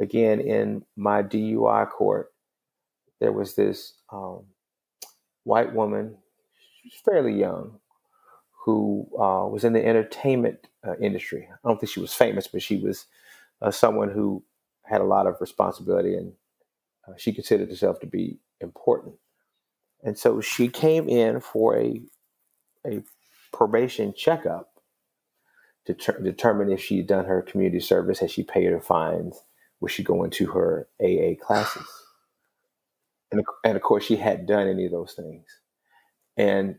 again, 0.00 0.40
in 0.40 0.84
my 0.96 1.22
DUI 1.22 1.90
court, 1.90 2.32
there 3.20 3.32
was 3.32 3.54
this 3.54 3.94
um, 4.12 4.44
white 5.44 5.74
woman, 5.74 6.16
she's 6.82 7.00
fairly 7.04 7.34
young, 7.34 7.78
who 8.64 9.08
uh, 9.18 9.46
was 9.48 9.64
in 9.64 9.72
the 9.72 9.84
entertainment 9.86 10.68
uh, 10.86 10.96
industry. 11.00 11.48
I 11.52 11.68
don't 11.68 11.80
think 11.80 11.90
she 11.92 12.00
was 12.00 12.14
famous, 12.14 12.46
but 12.48 12.62
she 12.62 12.78
was 12.78 13.06
uh, 13.62 13.70
someone 13.70 14.10
who 14.10 14.44
had 14.84 15.00
a 15.00 15.04
lot 15.06 15.26
of 15.26 15.36
responsibility 15.40 16.14
and 16.16 16.32
uh, 17.08 17.14
she 17.16 17.32
considered 17.32 17.68
herself 17.70 18.00
to 18.00 18.06
be 18.06 18.38
important. 18.60 19.16
And 20.04 20.18
so 20.18 20.40
she 20.40 20.68
came 20.68 21.08
in 21.08 21.40
for 21.40 21.78
a 21.78 22.02
a 22.86 23.02
probation 23.52 24.14
checkup 24.14 24.70
to 25.86 25.94
ter- 25.94 26.20
determine 26.20 26.70
if 26.70 26.80
she'd 26.80 27.06
done 27.06 27.24
her 27.24 27.42
community 27.42 27.80
service, 27.80 28.18
had 28.18 28.30
she 28.30 28.42
paid 28.42 28.70
her 28.70 28.80
fines, 28.80 29.42
was 29.80 29.92
she 29.92 30.02
going 30.02 30.30
to 30.30 30.46
her 30.46 30.88
AA 31.00 31.34
classes? 31.40 31.86
And, 33.30 33.44
and 33.64 33.76
of 33.76 33.82
course, 33.82 34.04
she 34.04 34.16
hadn't 34.16 34.46
done 34.46 34.68
any 34.68 34.86
of 34.86 34.92
those 34.92 35.14
things. 35.14 35.46
And 36.36 36.76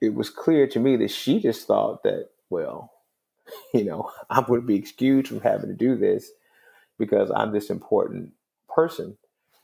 it 0.00 0.14
was 0.14 0.30
clear 0.30 0.66
to 0.68 0.80
me 0.80 0.96
that 0.96 1.10
she 1.10 1.40
just 1.40 1.66
thought 1.66 2.02
that, 2.02 2.30
well, 2.50 2.92
you 3.74 3.84
know, 3.84 4.10
I'm 4.30 4.44
going 4.44 4.60
to 4.60 4.66
be 4.66 4.76
excused 4.76 5.28
from 5.28 5.40
having 5.40 5.68
to 5.68 5.74
do 5.74 5.96
this 5.96 6.30
because 6.98 7.30
I'm 7.34 7.52
this 7.52 7.70
important 7.70 8.32
person. 8.74 9.16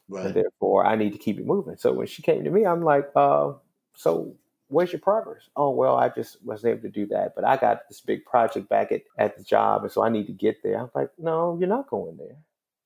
Right. 0.09 0.27
And 0.27 0.35
therefore, 0.35 0.87
I 0.87 0.97
need 0.97 1.13
to 1.13 1.19
keep 1.19 1.39
it 1.39 1.47
moving. 1.47 1.77
So 1.77 1.93
when 1.93 2.07
she 2.07 2.23
came 2.23 2.45
to 2.45 2.51
me, 2.51 2.65
I'm 2.65 2.83
like, 2.83 3.11
uh, 3.15 3.53
so 3.95 4.35
where's 4.69 4.93
your 4.93 5.01
progress? 5.01 5.49
Oh, 5.57 5.71
well, 5.71 5.97
I 5.97 6.09
just 6.09 6.45
wasn't 6.45 6.73
able 6.73 6.83
to 6.83 6.89
do 6.91 7.07
that. 7.07 7.35
But 7.35 7.45
I 7.45 7.57
got 7.57 7.89
this 7.89 8.01
big 8.01 8.25
project 8.25 8.69
back 8.69 8.93
at, 8.93 9.03
at 9.19 9.37
the 9.37 9.43
job. 9.43 9.83
And 9.83 9.93
so 9.93 10.03
I 10.03 10.09
need 10.09 10.27
to 10.27 10.33
get 10.33 10.63
there. 10.63 10.79
I'm 10.79 10.91
like, 10.95 11.11
no, 11.19 11.57
you're 11.59 11.69
not 11.69 11.89
going 11.89 12.17
there. 12.17 12.37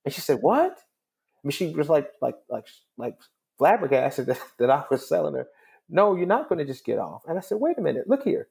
And 0.05 0.13
she 0.13 0.21
said, 0.21 0.41
what? 0.41 0.71
I 0.71 1.39
mean, 1.43 1.51
she 1.51 1.71
was 1.71 1.89
like, 1.89 2.11
like, 2.21 2.37
like, 2.49 2.67
like 2.97 3.17
flabbergasted 3.57 4.25
that, 4.27 4.41
that 4.59 4.69
I 4.69 4.83
was 4.89 5.07
selling 5.07 5.35
her. 5.35 5.47
No, 5.89 6.15
you're 6.15 6.25
not 6.25 6.49
going 6.49 6.59
to 6.59 6.65
just 6.65 6.85
get 6.85 6.99
off. 6.99 7.23
And 7.27 7.37
I 7.37 7.41
said, 7.41 7.59
wait 7.59 7.77
a 7.77 7.81
minute, 7.81 8.07
look 8.07 8.23
here. 8.23 8.47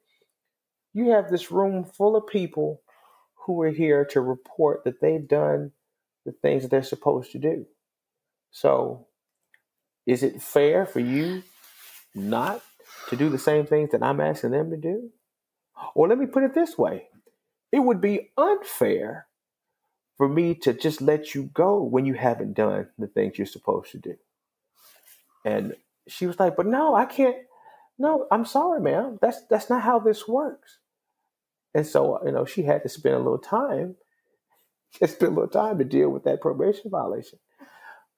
You 0.93 1.11
have 1.11 1.31
this 1.31 1.51
room 1.51 1.85
full 1.85 2.17
of 2.17 2.27
people 2.27 2.83
who 3.47 3.61
are 3.63 3.71
here 3.71 4.05
to 4.05 4.21
report 4.21 4.85
that 4.85 5.01
they've 5.01 5.27
done 5.27 5.73
the 6.27 6.33
things 6.33 6.63
that 6.63 6.71
they're 6.71 6.83
supposed 6.83 7.33
to 7.33 7.39
do. 7.39 7.67
So, 8.51 9.07
is 10.07 10.23
it 10.23 10.43
fair 10.43 10.85
for 10.85 11.01
you 11.01 11.43
not 12.15 12.63
to 13.09 13.17
do 13.17 13.29
the 13.29 13.39
same 13.39 13.67
things 13.67 13.91
that 13.93 14.03
I'm 14.03 14.21
asking 14.21 14.51
them 14.53 14.71
to 14.71 14.77
do? 14.77 15.11
Or 15.95 16.09
let 16.09 16.19
me 16.19 16.27
put 16.27 16.45
it 16.45 16.55
this 16.55 16.79
way 16.79 17.09
it 17.73 17.81
would 17.81 18.01
be 18.01 18.31
unfair 18.37 19.27
for 20.19 20.29
me 20.29 20.55
to 20.55 20.75
just 20.75 21.01
let 21.01 21.35
you 21.35 21.45
go 21.55 21.83
when 21.83 22.05
you 22.05 22.15
haven't 22.15 22.53
done 22.53 22.89
the 22.99 23.07
things 23.07 23.39
you're 23.39 23.47
supposed 23.47 23.91
to 23.93 23.99
do. 23.99 24.15
And 25.45 25.75
she 26.07 26.27
was 26.27 26.39
like, 26.39 26.55
But 26.55 26.67
no, 26.67 26.95
I 26.95 27.07
can't. 27.07 27.37
No, 27.99 28.27
I'm 28.31 28.45
sorry, 28.45 28.81
ma'am. 28.81 29.19
That's 29.21 29.45
that's 29.49 29.71
not 29.71 29.83
how 29.83 29.99
this 29.99 30.29
works. 30.29 30.79
And 31.75 31.87
so, 31.87 32.21
you 32.25 32.33
know, 32.33 32.45
she 32.45 32.63
had 32.63 32.83
to 32.83 32.89
spend 32.89 33.15
a 33.15 33.19
little 33.19 33.39
time, 33.39 33.97
just 34.99 35.15
spend 35.15 35.33
a 35.33 35.35
little 35.35 35.51
time 35.51 35.79
to 35.79 35.85
deal 35.85 36.11
with 36.11 36.25
that 36.25 36.41
probation 36.41 36.91
violation. 36.91 37.39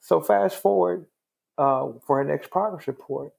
So 0.00 0.20
fast 0.20 0.56
forward 0.60 1.06
uh, 1.56 1.88
for 2.06 2.18
her 2.18 2.24
next 2.24 2.50
progress 2.50 2.86
report, 2.86 3.32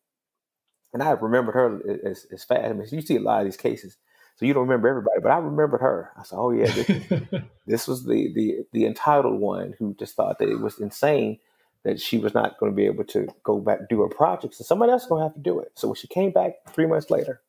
and 0.95 1.03
I 1.03 1.11
remembered 1.11 1.55
her 1.55 2.07
as, 2.07 2.25
as 2.31 2.43
fast. 2.43 2.65
I 2.65 2.73
mean, 2.73 2.87
you 2.91 3.01
see 3.01 3.17
a 3.17 3.21
lot 3.21 3.41
of 3.41 3.45
these 3.45 3.57
cases, 3.57 3.97
so 4.37 4.47
you 4.47 4.53
don't 4.55 4.63
remember 4.63 4.87
everybody, 4.87 5.19
but 5.21 5.31
I 5.31 5.37
remembered 5.37 5.81
her. 5.81 6.11
I 6.17 6.23
said, 6.23 6.37
"Oh 6.39 6.51
yeah, 6.51 6.71
this, 6.71 7.21
this 7.67 7.87
was 7.87 8.05
the 8.05 8.33
the 8.33 8.65
the 8.73 8.85
entitled 8.87 9.39
one 9.39 9.75
who 9.77 9.93
just 9.99 10.15
thought 10.15 10.39
that 10.39 10.49
it 10.49 10.59
was 10.61 10.79
insane 10.79 11.39
that 11.83 12.01
she 12.01 12.17
was 12.17 12.33
not 12.33 12.57
going 12.59 12.71
to 12.71 12.75
be 12.75 12.87
able 12.87 13.03
to 13.03 13.27
go 13.43 13.59
back 13.59 13.89
do 13.89 14.01
her 14.01 14.09
projects, 14.09 14.59
and 14.59 14.65
somebody 14.65 14.91
else 14.91 15.03
is 15.03 15.09
going 15.09 15.21
to 15.21 15.27
have 15.27 15.35
to 15.35 15.41
do 15.41 15.59
it." 15.59 15.73
So 15.75 15.89
when 15.89 15.95
she 15.95 16.07
came 16.07 16.31
back 16.31 16.53
three 16.71 16.87
months 16.87 17.11
later, 17.11 17.41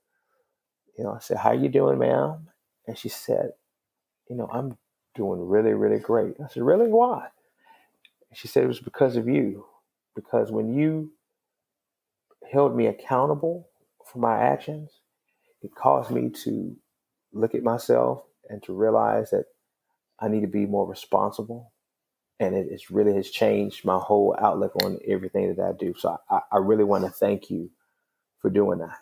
you 0.98 1.04
know, 1.04 1.12
I 1.12 1.20
said, 1.20 1.38
"How 1.38 1.52
you 1.52 1.70
doing, 1.70 1.98
ma'am?" 1.98 2.48
And 2.86 2.96
she 2.98 3.08
said, 3.08 3.52
You 4.28 4.36
know, 4.36 4.48
I'm 4.52 4.76
doing 5.14 5.40
really, 5.46 5.74
really 5.74 5.98
great. 5.98 6.36
I 6.42 6.48
said, 6.48 6.62
Really? 6.62 6.88
Why? 6.88 7.28
She 8.34 8.48
said, 8.48 8.64
It 8.64 8.68
was 8.68 8.80
because 8.80 9.16
of 9.16 9.28
you. 9.28 9.66
Because 10.14 10.50
when 10.50 10.74
you 10.74 11.12
held 12.50 12.76
me 12.76 12.86
accountable 12.86 13.68
for 14.10 14.18
my 14.18 14.38
actions, 14.38 14.90
it 15.62 15.70
caused 15.74 16.10
me 16.10 16.30
to 16.44 16.76
look 17.32 17.54
at 17.54 17.62
myself 17.62 18.22
and 18.48 18.62
to 18.64 18.72
realize 18.72 19.30
that 19.30 19.44
I 20.20 20.28
need 20.28 20.42
to 20.42 20.46
be 20.46 20.66
more 20.66 20.88
responsible. 20.88 21.72
And 22.38 22.54
it, 22.54 22.82
really 22.90 23.14
has 23.14 23.30
changed 23.30 23.84
my 23.84 23.98
whole 23.98 24.36
outlook 24.38 24.76
on 24.82 24.98
everything 25.08 25.54
that 25.54 25.62
I 25.62 25.72
do. 25.72 25.94
So 25.96 26.18
I, 26.30 26.40
I 26.52 26.58
really 26.58 26.84
want 26.84 27.04
to 27.04 27.10
thank 27.10 27.50
you 27.50 27.70
for 28.40 28.50
doing 28.50 28.78
that. 28.78 28.98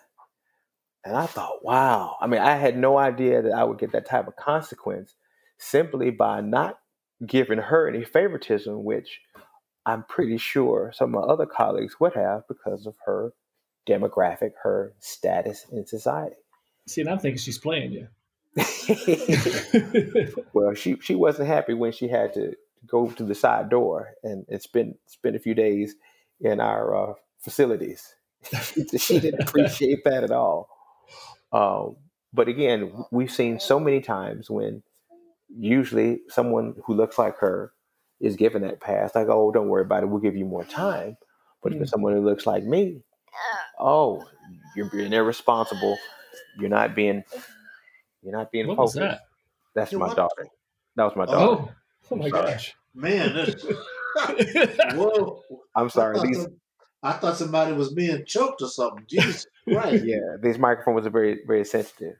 And 1.03 1.15
I 1.15 1.25
thought, 1.25 1.63
wow. 1.63 2.15
I 2.21 2.27
mean, 2.27 2.41
I 2.41 2.55
had 2.55 2.77
no 2.77 2.97
idea 2.97 3.41
that 3.41 3.53
I 3.53 3.63
would 3.63 3.77
get 3.77 3.91
that 3.91 4.07
type 4.07 4.27
of 4.27 4.37
consequence 4.37 5.15
simply 5.59 6.11
by 6.11 6.41
not 6.41 6.79
giving 7.25 7.59
her 7.59 7.87
any 7.87 8.03
favoritism, 8.03 8.83
which 8.83 9.19
I'm 9.85 10.03
pretty 10.03 10.37
sure 10.37 10.91
some 10.93 11.13
of 11.15 11.21
my 11.21 11.27
other 11.27 11.45
colleagues 11.45 11.99
would 11.99 12.13
have 12.13 12.47
because 12.47 12.85
of 12.85 12.95
her 13.05 13.33
demographic, 13.87 14.53
her 14.63 14.93
status 14.99 15.65
in 15.71 15.85
society. 15.85 16.35
See, 16.87 17.01
and 17.01 17.09
I'm 17.09 17.19
thinking 17.19 17.37
she's 17.39 17.57
playing 17.57 17.91
you. 17.91 18.07
well, 20.53 20.73
she 20.73 20.95
she 21.01 21.13
wasn't 21.13 21.47
happy 21.49 21.73
when 21.73 21.91
she 21.91 22.07
had 22.07 22.33
to 22.35 22.55
go 22.87 23.09
to 23.09 23.23
the 23.23 23.35
side 23.35 23.69
door 23.69 24.13
and, 24.23 24.45
and 24.49 24.61
spend 24.61 24.95
spend 25.07 25.35
a 25.35 25.39
few 25.39 25.53
days 25.53 25.95
in 26.39 26.59
our 26.59 27.11
uh, 27.11 27.13
facilities. 27.39 28.15
she 28.97 29.19
didn't 29.19 29.41
appreciate 29.41 30.03
that 30.05 30.23
at 30.23 30.31
all. 30.31 30.69
Um, 31.51 31.97
but 32.33 32.47
again, 32.47 32.91
we've 33.11 33.31
seen 33.31 33.59
so 33.59 33.79
many 33.79 34.01
times 34.01 34.49
when 34.49 34.83
usually 35.49 36.19
someone 36.27 36.75
who 36.85 36.93
looks 36.93 37.17
like 37.17 37.37
her 37.37 37.71
is 38.19 38.35
given 38.35 38.61
that 38.61 38.79
pass, 38.79 39.13
like, 39.15 39.27
oh, 39.29 39.51
don't 39.51 39.69
worry 39.69 39.83
about 39.83 40.03
it, 40.03 40.07
we'll 40.07 40.21
give 40.21 40.35
you 40.35 40.45
more 40.45 40.63
time. 40.63 41.17
But 41.61 41.73
mm. 41.73 41.79
for 41.79 41.85
someone 41.85 42.13
who 42.13 42.23
looks 42.23 42.45
like 42.45 42.63
me, 42.63 43.01
oh, 43.79 44.23
you're 44.75 44.89
being 44.89 45.13
irresponsible. 45.13 45.97
You're 46.59 46.69
not 46.69 46.95
being, 46.95 47.23
you're 48.21 48.37
not 48.37 48.51
being 48.51 48.67
what 48.67 48.77
focused. 48.77 48.95
That? 48.95 49.21
That's 49.73 49.91
my 49.93 50.07
what? 50.07 50.15
daughter. 50.15 50.47
That 50.95 51.03
was 51.03 51.15
my 51.15 51.25
daughter. 51.25 51.63
Oh, 51.63 51.71
oh 52.11 52.15
my 52.15 52.29
gosh, 52.29 52.73
man! 52.93 53.35
This, 53.35 53.65
whoa! 54.93 55.41
I'm 55.75 55.89
sorry. 55.89 56.19
These, 56.21 56.47
I 57.03 57.13
thought 57.13 57.37
somebody 57.37 57.73
was 57.73 57.93
being 57.93 58.23
choked 58.25 58.61
or 58.61 58.69
something. 58.69 59.05
Jesus 59.09 59.45
Christ. 59.67 60.05
yeah, 60.05 60.37
these 60.41 60.57
microphones 60.57 61.05
are 61.05 61.09
very, 61.09 61.39
very 61.45 61.65
sensitive. 61.65 62.15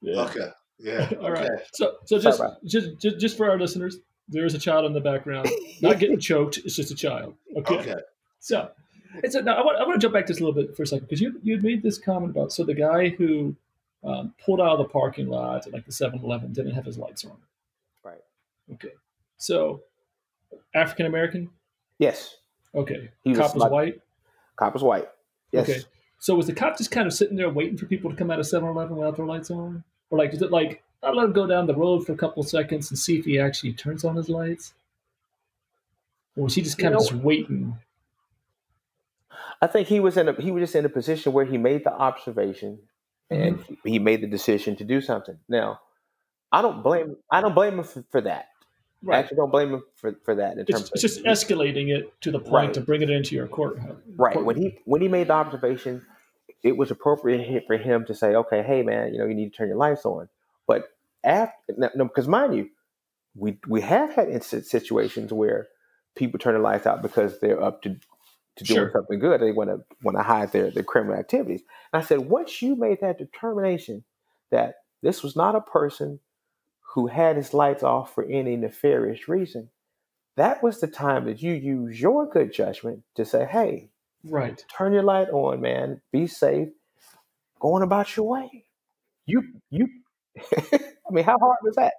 Yeah. 0.00 0.22
Okay. 0.22 0.48
Yeah. 0.78 1.10
All 1.20 1.30
right. 1.30 1.50
Okay. 1.50 1.62
So, 1.74 1.96
so 2.04 2.18
just, 2.18 2.42
just, 2.64 2.88
just, 3.00 3.18
just 3.18 3.36
for 3.36 3.50
our 3.50 3.58
listeners, 3.58 3.98
there 4.28 4.44
is 4.44 4.54
a 4.54 4.58
child 4.58 4.84
in 4.84 4.92
the 4.92 5.00
background, 5.00 5.48
not 5.80 5.98
getting 5.98 6.18
choked. 6.18 6.58
It's 6.58 6.76
just 6.76 6.90
a 6.90 6.94
child. 6.94 7.34
Okay. 7.56 7.78
okay. 7.78 7.94
So, 8.40 8.70
it's 9.22 9.34
a, 9.34 9.42
now 9.42 9.54
I 9.54 9.64
want, 9.64 9.78
I 9.78 9.82
want 9.84 10.00
to 10.00 10.04
jump 10.04 10.14
back 10.14 10.26
just 10.26 10.40
a 10.40 10.44
little 10.44 10.60
bit 10.60 10.76
for 10.76 10.82
a 10.82 10.86
second 10.86 11.06
because 11.06 11.20
you 11.20 11.40
you 11.42 11.58
made 11.60 11.82
this 11.82 11.98
comment 11.98 12.30
about 12.30 12.52
so 12.52 12.64
the 12.64 12.74
guy 12.74 13.08
who 13.08 13.56
um, 14.04 14.34
pulled 14.44 14.60
out 14.60 14.72
of 14.72 14.78
the 14.78 14.84
parking 14.84 15.28
lot 15.28 15.66
at 15.66 15.72
like 15.72 15.84
the 15.84 15.92
7-Eleven 15.92 16.52
didn't 16.52 16.72
have 16.72 16.84
his 16.84 16.98
lights 16.98 17.24
on. 17.24 17.36
Right. 18.04 18.22
Okay. 18.74 18.92
So, 19.38 19.82
African 20.74 21.06
American. 21.06 21.50
Yes. 21.98 22.36
Okay. 22.74 23.10
He 23.24 23.34
Cop 23.34 23.54
was, 23.54 23.62
was 23.62 23.72
white. 23.72 24.00
Cop 24.56 24.74
was 24.74 24.82
white. 24.82 25.08
Yes. 25.52 25.68
Okay. 25.68 25.80
So 26.20 26.34
was 26.34 26.46
the 26.46 26.52
cop 26.52 26.76
just 26.76 26.90
kind 26.90 27.06
of 27.06 27.12
sitting 27.12 27.36
there 27.36 27.48
waiting 27.48 27.76
for 27.76 27.86
people 27.86 28.10
to 28.10 28.16
come 28.16 28.30
out 28.30 28.40
of 28.40 28.46
7-Eleven 28.46 28.96
without 28.96 29.16
their 29.16 29.26
lights 29.26 29.50
on? 29.50 29.84
Or 30.10 30.18
like, 30.18 30.34
is 30.34 30.42
it 30.42 30.50
like, 30.50 30.82
I 31.02 31.10
let 31.10 31.26
him 31.26 31.32
go 31.32 31.46
down 31.46 31.66
the 31.66 31.74
road 31.74 32.04
for 32.04 32.12
a 32.12 32.16
couple 32.16 32.42
of 32.42 32.48
seconds 32.48 32.90
and 32.90 32.98
see 32.98 33.18
if 33.18 33.24
he 33.24 33.38
actually 33.38 33.72
turns 33.72 34.04
on 34.04 34.16
his 34.16 34.28
lights? 34.28 34.74
Or 36.36 36.44
was 36.44 36.54
he 36.54 36.62
just 36.62 36.78
kind 36.78 36.92
you 36.92 36.98
of 36.98 37.08
just 37.08 37.22
waiting? 37.22 37.78
I 39.60 39.66
think 39.66 39.88
he 39.88 40.00
was 40.00 40.16
in 40.16 40.28
a 40.28 40.32
he 40.32 40.50
was 40.50 40.62
just 40.62 40.76
in 40.76 40.84
a 40.84 40.88
position 40.88 41.32
where 41.32 41.44
he 41.44 41.58
made 41.58 41.84
the 41.84 41.92
observation 41.92 42.78
and 43.30 43.58
mm-hmm. 43.58 43.74
he 43.84 43.98
made 43.98 44.20
the 44.20 44.26
decision 44.26 44.76
to 44.76 44.84
do 44.84 45.00
something. 45.00 45.38
Now, 45.48 45.80
I 46.52 46.62
don't 46.62 46.82
blame 46.82 47.16
I 47.30 47.40
don't 47.40 47.54
blame 47.54 47.78
him 47.78 47.84
for, 47.84 48.04
for 48.10 48.20
that. 48.22 48.48
Right. 49.02 49.16
I 49.16 49.20
actually 49.20 49.36
don't 49.36 49.50
blame 49.50 49.74
him 49.74 49.82
for, 49.94 50.16
for 50.24 50.34
that. 50.36 50.54
In 50.54 50.60
it's, 50.60 50.70
terms 50.70 50.90
it's 50.92 51.04
of, 51.04 51.10
just 51.10 51.24
escalating 51.24 51.88
it 51.88 52.12
to 52.22 52.30
the 52.30 52.40
point 52.40 52.52
right. 52.52 52.74
to 52.74 52.80
bring 52.80 53.02
it 53.02 53.10
into 53.10 53.34
your 53.34 53.46
court. 53.46 53.78
Right. 54.16 54.34
Court. 54.34 54.44
When 54.44 54.56
he 54.56 54.78
when 54.84 55.00
he 55.00 55.08
made 55.08 55.28
the 55.28 55.34
observation, 55.34 56.04
it 56.62 56.76
was 56.76 56.90
appropriate 56.90 57.64
for 57.66 57.76
him 57.76 58.04
to 58.06 58.14
say, 58.14 58.34
"Okay, 58.34 58.62
hey 58.62 58.82
man, 58.82 59.12
you 59.12 59.18
know, 59.18 59.26
you 59.26 59.34
need 59.34 59.52
to 59.52 59.56
turn 59.56 59.68
your 59.68 59.76
lights 59.76 60.04
on." 60.04 60.28
But 60.68 60.84
after, 61.24 61.74
no, 61.76 62.04
because 62.04 62.28
mind 62.28 62.54
you, 62.54 62.68
we 63.34 63.58
we 63.66 63.80
have 63.80 64.14
had 64.14 64.44
situations 64.44 65.32
where 65.32 65.66
people 66.14 66.38
turn 66.38 66.54
their 66.54 66.62
lights 66.62 66.86
out 66.86 67.02
because 67.02 67.40
they're 67.40 67.62
up 67.62 67.82
to 67.82 67.96
to 68.56 68.64
doing 68.64 68.76
sure. 68.76 68.90
something 68.92 69.18
good. 69.18 69.40
They 69.40 69.52
want 69.52 69.70
to 69.70 69.80
want 70.02 70.16
to 70.16 70.22
hide 70.22 70.52
their 70.52 70.70
their 70.70 70.84
criminal 70.84 71.18
activities. 71.18 71.62
And 71.92 72.02
I 72.02 72.06
said, 72.06 72.20
once 72.20 72.62
you 72.62 72.76
made 72.76 73.00
that 73.00 73.18
determination 73.18 74.04
that 74.50 74.76
this 75.02 75.22
was 75.22 75.34
not 75.34 75.56
a 75.56 75.60
person 75.60 76.20
who 76.94 77.06
had 77.06 77.36
his 77.36 77.54
lights 77.54 77.82
off 77.82 78.14
for 78.14 78.24
any 78.24 78.56
nefarious 78.56 79.28
reason, 79.28 79.70
that 80.36 80.62
was 80.62 80.80
the 80.80 80.86
time 80.86 81.24
that 81.26 81.42
you 81.42 81.52
use 81.52 82.00
your 82.00 82.28
good 82.28 82.52
judgment 82.52 83.02
to 83.14 83.24
say, 83.24 83.44
hey, 83.44 83.90
right, 84.24 84.64
turn 84.74 84.92
your 84.92 85.02
light 85.02 85.28
on, 85.30 85.60
man, 85.60 86.00
be 86.12 86.26
safe, 86.26 86.68
going 87.60 87.82
about 87.82 88.16
your 88.16 88.26
way. 88.26 88.64
You, 89.26 89.42
you, 89.70 89.88
I 90.72 91.10
mean, 91.10 91.24
how 91.24 91.38
hard 91.38 91.58
was 91.62 91.76
that? 91.76 91.94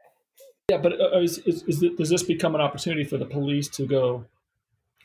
Yeah, 0.69 0.77
but 0.77 0.99
uh, 0.99 1.19
is, 1.19 1.39
is, 1.39 1.63
is 1.63 1.83
does 1.97 2.09
this 2.09 2.23
become 2.23 2.55
an 2.55 2.61
opportunity 2.61 3.03
for 3.03 3.17
the 3.17 3.25
police 3.25 3.67
to 3.69 3.87
go, 3.87 4.25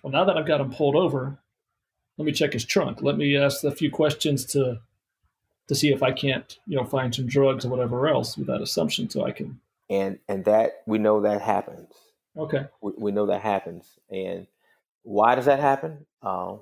well, 0.02 0.12
now 0.12 0.24
that 0.24 0.36
I've 0.36 0.46
got 0.46 0.60
him 0.60 0.70
pulled 0.70 0.94
over, 0.94 1.38
let 2.18 2.26
me 2.26 2.32
check 2.32 2.52
his 2.52 2.64
trunk. 2.64 3.02
Let 3.02 3.16
me 3.16 3.36
ask 3.36 3.64
a 3.64 3.70
few 3.70 3.90
questions 3.90 4.44
to 4.46 4.80
to 5.66 5.74
see 5.74 5.90
if 5.90 6.02
I 6.02 6.12
can't, 6.12 6.58
you 6.66 6.76
know, 6.76 6.84
find 6.84 7.14
some 7.14 7.26
drugs 7.26 7.64
or 7.64 7.70
whatever 7.70 8.06
else 8.06 8.36
with 8.36 8.46
that 8.48 8.60
assumption, 8.60 9.08
so 9.08 9.24
I 9.24 9.30
can 9.32 9.58
and 9.90 10.18
and 10.28 10.44
that 10.44 10.82
we 10.86 10.98
know 10.98 11.20
that 11.22 11.40
happens. 11.40 11.88
Okay, 12.36 12.66
we, 12.80 12.92
we 12.98 13.12
know 13.12 13.26
that 13.26 13.42
happens, 13.42 13.86
and 14.10 14.46
why 15.02 15.34
does 15.34 15.46
that 15.46 15.60
happen? 15.60 16.06
Um, 16.22 16.60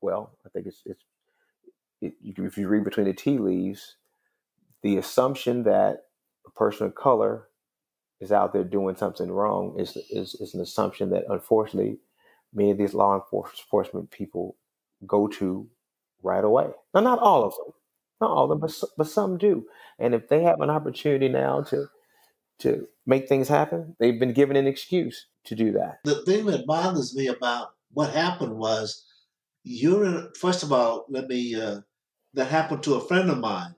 well, 0.00 0.30
I 0.44 0.48
think 0.50 0.66
it's 0.66 0.82
it's 0.84 1.04
it, 2.00 2.14
if 2.22 2.58
you 2.58 2.68
read 2.68 2.84
between 2.84 3.06
the 3.06 3.12
tea 3.12 3.38
leaves, 3.38 3.96
the 4.82 4.96
assumption 4.96 5.62
that 5.64 6.04
a 6.46 6.50
person 6.50 6.86
of 6.86 6.94
color 6.94 7.48
is 8.20 8.32
out 8.32 8.52
there 8.52 8.64
doing 8.64 8.96
something 8.96 9.30
wrong 9.30 9.76
is 9.78 9.96
is, 10.10 10.34
is 10.36 10.54
an 10.54 10.60
assumption 10.60 11.10
that 11.10 11.24
unfortunately 11.28 11.98
many 12.52 12.70
of 12.70 12.78
these 12.78 12.94
law 12.94 13.20
enforcement 13.32 14.10
people 14.10 14.56
go 15.06 15.26
to 15.26 15.68
right 16.22 16.44
away. 16.44 16.68
Now, 16.94 17.00
not 17.00 17.18
all 17.18 17.44
of 17.44 17.54
them, 17.56 17.74
not 18.20 18.30
all 18.30 18.44
of 18.44 18.50
them, 18.50 18.60
but 18.60 18.72
but 18.96 19.08
some 19.08 19.38
do. 19.38 19.66
And 19.98 20.14
if 20.14 20.28
they 20.28 20.42
have 20.42 20.60
an 20.60 20.70
opportunity 20.70 21.28
now 21.28 21.62
to 21.62 21.88
to 22.60 22.86
make 23.06 23.28
things 23.28 23.48
happen. 23.48 23.96
They've 23.98 24.18
been 24.18 24.32
given 24.32 24.56
an 24.56 24.66
excuse 24.66 25.26
to 25.44 25.54
do 25.54 25.72
that. 25.72 25.98
The 26.04 26.22
thing 26.24 26.46
that 26.46 26.66
bothers 26.66 27.14
me 27.14 27.26
about 27.26 27.74
what 27.92 28.10
happened 28.10 28.56
was 28.56 29.04
you're 29.62 30.04
in, 30.04 30.28
first 30.38 30.62
of 30.62 30.72
all, 30.72 31.06
let 31.08 31.28
me 31.28 31.60
uh, 31.60 31.80
that 32.34 32.46
happened 32.46 32.82
to 32.84 32.94
a 32.94 33.06
friend 33.06 33.30
of 33.30 33.38
mine, 33.38 33.74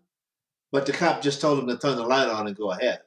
but 0.73 0.87
the 0.87 0.93
cop 0.93 1.23
just 1.23 1.41
told 1.41 1.59
him 1.59 1.67
to 1.69 1.79
turn 1.79 1.97
the 1.97 2.03
light 2.03 2.29
on 2.29 2.47
and 2.47 2.57
go 2.57 2.71
ahead. 2.73 3.01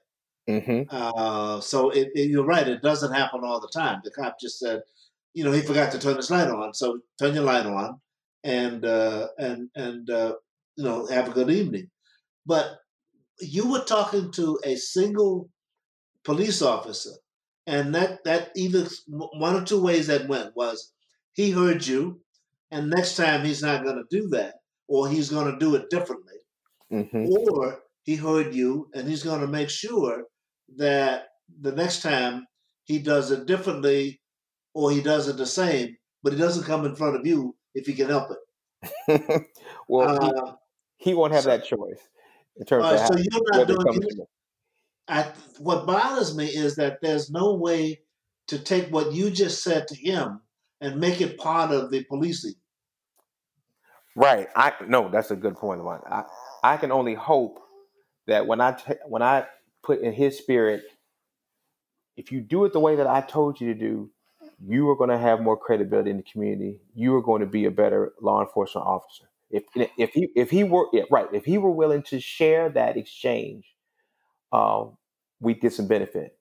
Mm-hmm. 0.50 0.84
Uh, 0.90 1.60
so 1.62 1.90
it, 1.92 2.10
it, 2.16 2.30
you're 2.30 2.46
right; 2.46 2.68
it 2.68 2.82
doesn't 2.82 3.14
happen 3.14 3.42
all 3.44 3.60
the 3.60 3.72
time. 3.74 4.02
The 4.04 4.12
cop 4.12 4.40
just 4.40 4.60
said, 4.60 4.82
you 5.34 5.44
know, 5.44 5.52
he 5.52 5.62
forgot 5.62 5.92
to 5.92 6.00
turn 6.00 6.16
his 6.16 6.32
light 6.32 6.48
on, 6.48 6.74
so 6.74 7.00
turn 7.20 7.36
your 7.36 7.44
light 7.44 7.66
on, 7.66 8.00
and 8.44 8.84
uh, 8.86 9.28
and 9.38 9.70
and 9.76 10.10
uh, 10.10 10.34
you 10.76 10.84
know, 10.84 11.06
have 11.08 11.28
a 11.28 11.34
good 11.34 11.50
evening. 11.50 11.90
But 12.46 12.80
you 13.40 13.70
were 13.70 13.84
talking 13.84 14.32
to 14.34 14.60
a 14.64 14.76
single 14.76 15.50
police 16.24 16.62
officer, 16.62 17.12
and 17.68 17.94
that 17.94 18.24
that 18.24 18.50
either 18.56 18.88
one 19.08 19.56
or 19.56 19.64
two 19.64 19.82
ways 19.82 20.08
that 20.08 20.28
went 20.28 20.56
was 20.56 20.92
he 21.34 21.52
heard 21.52 21.86
you, 21.86 22.22
and 22.72 22.90
next 22.90 23.16
time 23.16 23.46
he's 23.46 23.62
not 23.62 23.84
going 23.84 23.98
to 23.98 24.18
do 24.18 24.30
that, 24.30 24.56
or 24.88 25.08
he's 25.08 25.30
going 25.30 25.52
to 25.52 25.60
do 25.60 25.76
it 25.76 25.90
differently, 25.90 26.39
mm-hmm. 26.92 27.26
or 27.28 27.80
he 28.04 28.16
heard 28.16 28.54
you 28.54 28.90
and 28.94 29.08
he's 29.08 29.24
going 29.24 29.42
to 29.42 29.48
make 29.48 29.70
sure 29.70 30.24
that 30.78 31.28
the 31.62 31.72
next 31.72 32.02
time 32.02 32.46
he 32.84 33.00
does 33.00 33.32
it 33.32 33.46
differently, 33.46 34.22
or 34.74 34.92
he 34.92 35.02
does 35.02 35.28
it 35.28 35.38
the 35.38 35.46
same, 35.46 35.96
but 36.24 36.34
he 36.34 36.40
doesn't 36.40 36.64
come 36.66 36.86
in 36.86 36.96
front 36.96 37.16
of 37.16 37.26
you 37.26 37.56
if 37.76 37.86
he 37.86 37.94
can 37.94 38.08
help 38.08 38.30
it. 38.32 39.46
well, 39.88 40.24
uh, 40.24 40.54
he, 40.98 41.12
he, 41.12 41.14
won't 41.14 41.34
have 41.34 41.44
so, 41.44 41.50
that 41.50 41.66
choice 41.66 42.00
in 42.58 42.66
terms 42.66 42.86
uh, 42.86 42.94
of 42.94 43.08
so 43.08 43.16
you're 43.18 43.44
not 43.54 43.68
doing. 43.68 44.26
I, 45.08 45.32
what 45.60 45.86
bothers 45.86 46.36
me 46.36 46.46
is 46.46 46.76
that 46.76 47.00
there's 47.02 47.32
no 47.32 47.56
way 47.56 48.02
to 48.48 48.60
take 48.60 48.90
what 48.90 49.14
you 49.14 49.30
just 49.30 49.64
said 49.64 49.88
to 49.88 49.96
him 49.96 50.42
and 50.82 51.00
make 51.00 51.22
it 51.22 51.38
part 51.38 51.72
of 51.72 51.92
the 51.92 52.04
policing. 52.06 52.54
Right. 54.16 54.48
I 54.56 54.74
no, 54.88 55.10
that's 55.10 55.32
a 55.32 55.36
good 55.36 55.56
point, 55.56 55.80
Lamont. 55.80 56.04
I 56.08 56.24
I 56.64 56.78
can 56.78 56.92
only 56.92 57.16
hope 57.16 57.60
that 58.28 58.48
when 58.48 58.62
I 58.62 58.74
t- 58.74 58.94
when 59.08 59.22
I 59.22 59.48
put 59.84 60.02
in 60.02 60.14
his 60.14 60.38
spirit, 60.38 60.84
if 62.18 62.32
you 62.32 62.42
do 62.42 62.66
it 62.66 62.74
the 62.74 62.80
way 62.80 62.96
that 62.96 63.08
I 63.08 63.22
told 63.22 63.62
you 63.62 63.74
to 63.74 63.80
do, 63.80 64.12
you 64.62 64.90
are 64.90 64.96
going 64.96 65.10
to 65.10 65.18
have 65.18 65.42
more 65.42 65.58
credibility 65.58 66.12
in 66.12 66.18
the 66.18 66.24
community. 66.24 66.82
You 66.94 67.16
are 67.16 67.22
going 67.22 67.42
to 67.42 67.48
be 67.48 67.66
a 67.66 67.72
better 67.72 68.14
law 68.22 68.42
enforcement 68.42 68.86
officer. 68.86 69.26
If 69.50 69.64
if 69.98 70.12
he 70.12 70.30
if 70.36 70.50
he 70.52 70.64
were 70.64 70.88
yeah, 70.94 71.04
right, 71.10 71.28
if 71.34 71.46
he 71.46 71.58
were 71.58 71.72
willing 71.72 72.04
to 72.04 72.20
share 72.20 72.70
that 72.70 72.98
exchange, 72.98 73.66
um, 74.52 74.98
we 75.40 75.54
get 75.54 75.74
some 75.74 75.88
benefit. 75.88 76.38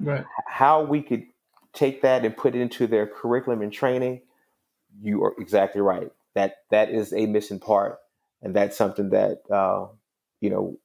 Right. 0.00 0.24
How 0.46 0.82
we 0.82 1.02
could 1.02 1.24
take 1.72 2.02
that 2.02 2.24
and 2.24 2.36
put 2.36 2.54
it 2.54 2.60
into 2.60 2.86
their 2.86 3.06
curriculum 3.06 3.62
and 3.62 3.72
training, 3.72 4.22
you 5.02 5.24
are 5.24 5.34
exactly 5.38 5.80
right. 5.80 6.10
That 6.34 6.54
that 6.70 6.90
is 6.90 7.12
a 7.12 7.26
missing 7.26 7.58
part, 7.58 7.98
and 8.42 8.54
that's 8.54 8.76
something 8.76 9.10
that 9.10 9.42
uh, 9.50 9.86
you 10.40 10.50
know 10.50 10.78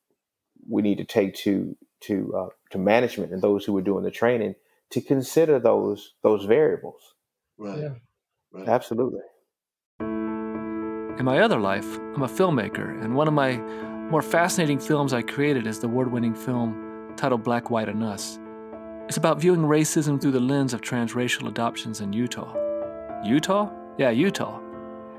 we 0.67 0.81
need 0.81 0.97
to 0.97 1.05
take 1.05 1.35
to 1.35 1.75
to 2.01 2.33
uh, 2.35 2.49
to 2.71 2.77
management 2.77 3.31
and 3.31 3.41
those 3.41 3.65
who 3.65 3.77
are 3.77 3.81
doing 3.81 4.03
the 4.03 4.11
training 4.11 4.55
to 4.91 5.01
consider 5.01 5.59
those 5.59 6.13
those 6.21 6.45
variables. 6.45 7.15
Right. 7.57 7.79
Yeah. 7.79 7.93
right. 8.51 8.67
Absolutely. 8.67 9.21
In 9.99 11.25
my 11.25 11.39
other 11.39 11.59
life, 11.59 11.97
I'm 12.15 12.23
a 12.23 12.27
filmmaker, 12.27 13.03
and 13.03 13.15
one 13.15 13.27
of 13.27 13.33
my 13.33 13.57
more 14.09 14.21
fascinating 14.21 14.79
films 14.79 15.13
I 15.13 15.21
created 15.21 15.67
is 15.67 15.79
the 15.79 15.87
award-winning 15.87 16.33
film 16.33 17.13
titled 17.15 17.43
Black, 17.43 17.69
White, 17.69 17.87
and 17.87 18.03
Us. 18.03 18.39
It's 19.07 19.17
about 19.17 19.39
viewing 19.39 19.61
racism 19.61 20.19
through 20.19 20.31
the 20.31 20.39
lens 20.39 20.73
of 20.73 20.81
transracial 20.81 21.47
adoptions 21.47 22.01
in 22.01 22.13
Utah. 22.13 22.53
Utah? 23.23 23.69
Yeah, 23.97 24.09
Utah. 24.09 24.59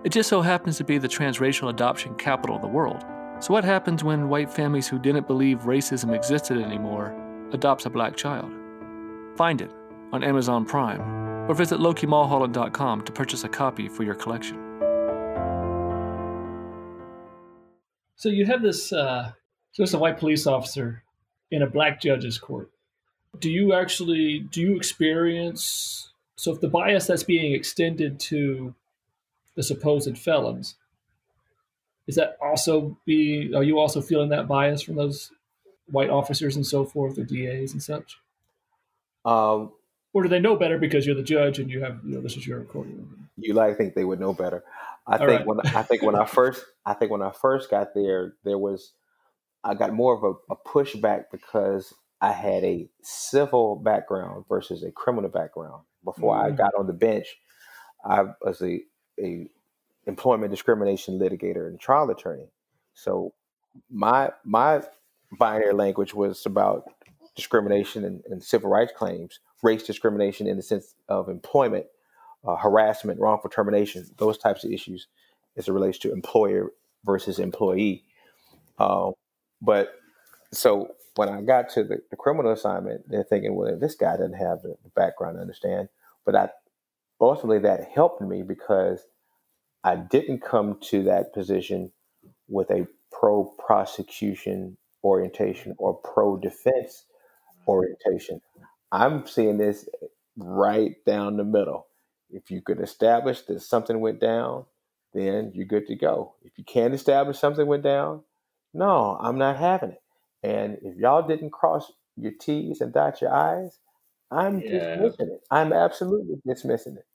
It 0.05 0.13
just 0.13 0.29
so 0.29 0.43
happens 0.43 0.77
to 0.77 0.85
be 0.85 0.99
the 0.99 1.09
transracial 1.09 1.71
adoption 1.71 2.15
capital 2.17 2.57
of 2.57 2.63
the 2.63 2.69
world. 2.69 3.03
So, 3.41 3.55
what 3.55 3.65
happens 3.65 4.05
when 4.05 4.29
white 4.29 4.51
families 4.51 4.87
who 4.87 4.99
didn't 4.99 5.27
believe 5.27 5.61
racism 5.61 6.15
existed 6.15 6.59
anymore 6.59 7.15
adopts 7.53 7.87
a 7.87 7.91
black 7.91 8.15
child? 8.15 8.53
Find 9.37 9.63
it 9.63 9.71
on 10.13 10.23
Amazon 10.23 10.67
Prime 10.67 11.01
or 11.51 11.55
visit 11.55 11.81
LokiMulholland.com 11.81 13.05
to 13.05 13.13
purchase 13.13 13.45
a 13.45 13.49
copy 13.49 13.89
for 13.89 14.03
your 14.03 14.15
collection. 14.15 14.57
So, 18.17 18.29
you 18.29 18.45
have 18.45 18.61
this, 18.61 18.93
uh, 18.93 19.33
just 19.75 19.95
a 19.95 19.99
white 19.99 20.19
police 20.19 20.47
officer 20.47 21.03
in 21.51 21.63
a 21.63 21.67
black 21.67 22.01
judge's 22.01 22.37
court 22.37 22.71
do 23.39 23.51
you 23.51 23.73
actually 23.73 24.41
do 24.51 24.61
you 24.61 24.77
experience 24.77 26.13
so 26.37 26.53
if 26.53 26.61
the 26.61 26.69
bias 26.69 27.07
that's 27.07 27.23
being 27.23 27.53
extended 27.53 28.19
to 28.19 28.75
the 29.55 29.63
supposed 29.63 30.17
felons 30.19 30.77
is 32.07 32.17
that 32.17 32.37
also 32.41 32.99
be 33.05 33.53
are 33.55 33.63
you 33.63 33.79
also 33.79 34.01
feeling 34.01 34.29
that 34.31 34.47
bias 34.47 34.83
from 34.83 34.97
those 34.97 35.31
white 35.87 36.11
officers 36.11 36.57
and 36.57 36.67
so 36.67 36.85
forth 36.85 37.19
or 37.19 37.25
DAs 37.25 37.73
and 37.73 37.83
such? 37.83 38.19
Um, 39.25 39.73
or 40.13 40.23
do 40.23 40.29
they 40.29 40.39
know 40.39 40.57
better 40.57 40.79
because 40.79 41.07
you're 41.07 41.15
the 41.15 41.23
judge 41.23 41.59
and 41.59 41.71
you 41.71 41.83
have 41.83 42.01
you 42.05 42.15
know 42.15 42.21
this 42.21 42.37
is 42.37 42.47
your 42.47 42.59
recording? 42.59 43.29
You 43.37 43.55
like 43.55 43.77
think 43.77 43.95
they 43.95 44.05
would 44.05 44.21
know 44.21 44.35
better. 44.35 44.65
I 45.07 45.13
All 45.13 45.27
think 45.27 45.31
right. 45.31 45.47
when 45.47 45.61
I 45.61 45.83
think 45.83 46.03
when 46.03 46.15
I 46.15 46.27
first 46.27 46.65
I 46.85 46.95
think 46.95 47.11
when 47.11 47.23
I 47.23 47.31
first 47.31 47.71
got 47.71 47.95
there 47.95 48.35
there 48.45 48.59
was 48.59 48.93
I 49.63 49.75
got 49.75 49.95
more 49.95 50.15
of 50.15 50.23
a, 50.23 50.53
a 50.53 50.57
pushback 50.57 51.25
because 51.33 51.95
I 52.21 52.33
had 52.33 52.65
a 52.65 52.89
civil 53.03 53.77
background 53.77 54.45
versus 54.49 54.83
a 54.83 54.91
criminal 54.93 55.31
background. 55.31 55.83
Before 56.05 56.35
mm-hmm. 56.35 56.53
I 56.53 56.57
got 56.57 56.73
on 56.79 56.87
the 56.87 56.93
bench, 56.93 57.27
I 58.05 58.25
was 58.43 58.61
a, 58.63 58.81
a 59.21 59.49
employment 60.07 60.51
discrimination 60.51 61.19
litigator 61.19 61.67
and 61.67 61.81
trial 61.81 62.11
attorney. 62.11 62.49
So 62.95 63.33
my 63.91 64.31
my 64.45 64.83
binary 65.39 65.75
language 65.75 66.15
was 66.15 66.47
about 66.47 66.85
discrimination 67.35 68.05
and, 68.05 68.23
and 68.31 68.43
civil 68.43 68.71
rights 68.71 68.93
claims, 68.97 69.41
race 69.63 69.83
discrimination 69.83 70.47
in 70.47 70.57
the 70.57 70.63
sense 70.63 70.95
of 71.09 71.29
employment, 71.29 71.87
uh, 72.47 72.57
harassment, 72.57 73.19
wrongful 73.19 73.51
termination, 73.51 74.07
those 74.19 74.39
types 74.39 74.65
of 74.65 74.71
issues 74.71 75.09
as 75.57 75.69
it 75.69 75.73
relates 75.73 75.99
to 75.99 76.13
employer 76.13 76.71
versus 77.05 77.39
employee. 77.39 78.05
Uh, 78.79 79.11
but 79.61 79.95
so 80.53 80.95
when 81.17 81.29
I 81.29 81.41
got 81.43 81.69
to 81.71 81.85
the, 81.85 81.99
the, 82.11 82.17
criminal 82.17 82.53
assignment, 82.53 83.09
they're 83.09 83.25
thinking, 83.25 83.55
well, 83.55 83.77
this 83.79 83.95
guy 83.95 84.17
doesn't 84.17 84.35
have 84.35 84.63
the, 84.63 84.77
background 84.95 85.37
to 85.37 85.41
understand. 85.41 85.89
But 86.25 86.35
I, 86.37 86.49
ultimately, 87.21 87.61
that 87.61 87.89
helped 87.95 88.21
me 88.21 88.43
because 88.43 89.07
I 89.83 89.97
didn't 89.97 90.43
come 90.43 90.79
to 90.91 91.05
that 91.05 91.33
position 91.33 91.93
with 92.49 92.71
a 92.71 92.87
pro 93.13 93.45
prosecution 93.45 94.77
orientation 95.03 95.75
or 95.79 95.95
pro 95.95 96.37
defense 96.37 97.05
orientation. 97.69 98.41
I'm 98.91 99.27
seeing 99.27 99.59
this 99.59 99.89
right 100.37 100.95
down 101.07 101.37
the 101.37 101.45
middle. 101.45 101.87
If 102.31 102.51
you 102.51 102.63
could 102.63 102.81
establish 102.81 103.43
that 103.43 103.61
something 103.61 104.01
went 104.01 104.21
down, 104.21 104.65
then 105.13 105.53
you're 105.55 105.67
good 105.67 105.87
to 105.87 105.95
go. 105.95 106.35
If 106.43 106.59
you 106.59 106.65
can't 106.65 106.95
establish 106.95 107.39
something 107.39 107.67
went 107.67 107.83
down, 107.83 108.23
no, 108.73 109.17
I'm 109.21 109.39
not 109.39 109.59
having 109.59 109.91
it. 109.91 110.03
And 110.43 110.79
if 110.83 110.97
y'all 110.97 111.27
didn't 111.27 111.51
cross 111.51 111.93
your 112.17 112.33
T's 112.33 112.81
and 112.81 112.93
dot 112.93 113.21
your 113.21 113.33
I's, 113.33 113.79
I'm 114.31 114.61
yeah. 114.61 114.97
dismissing 114.97 115.29
it. 115.33 115.41
I'm 115.51 115.73
absolutely 115.73 116.37
dismissing 116.47 116.97
it. 116.97 117.07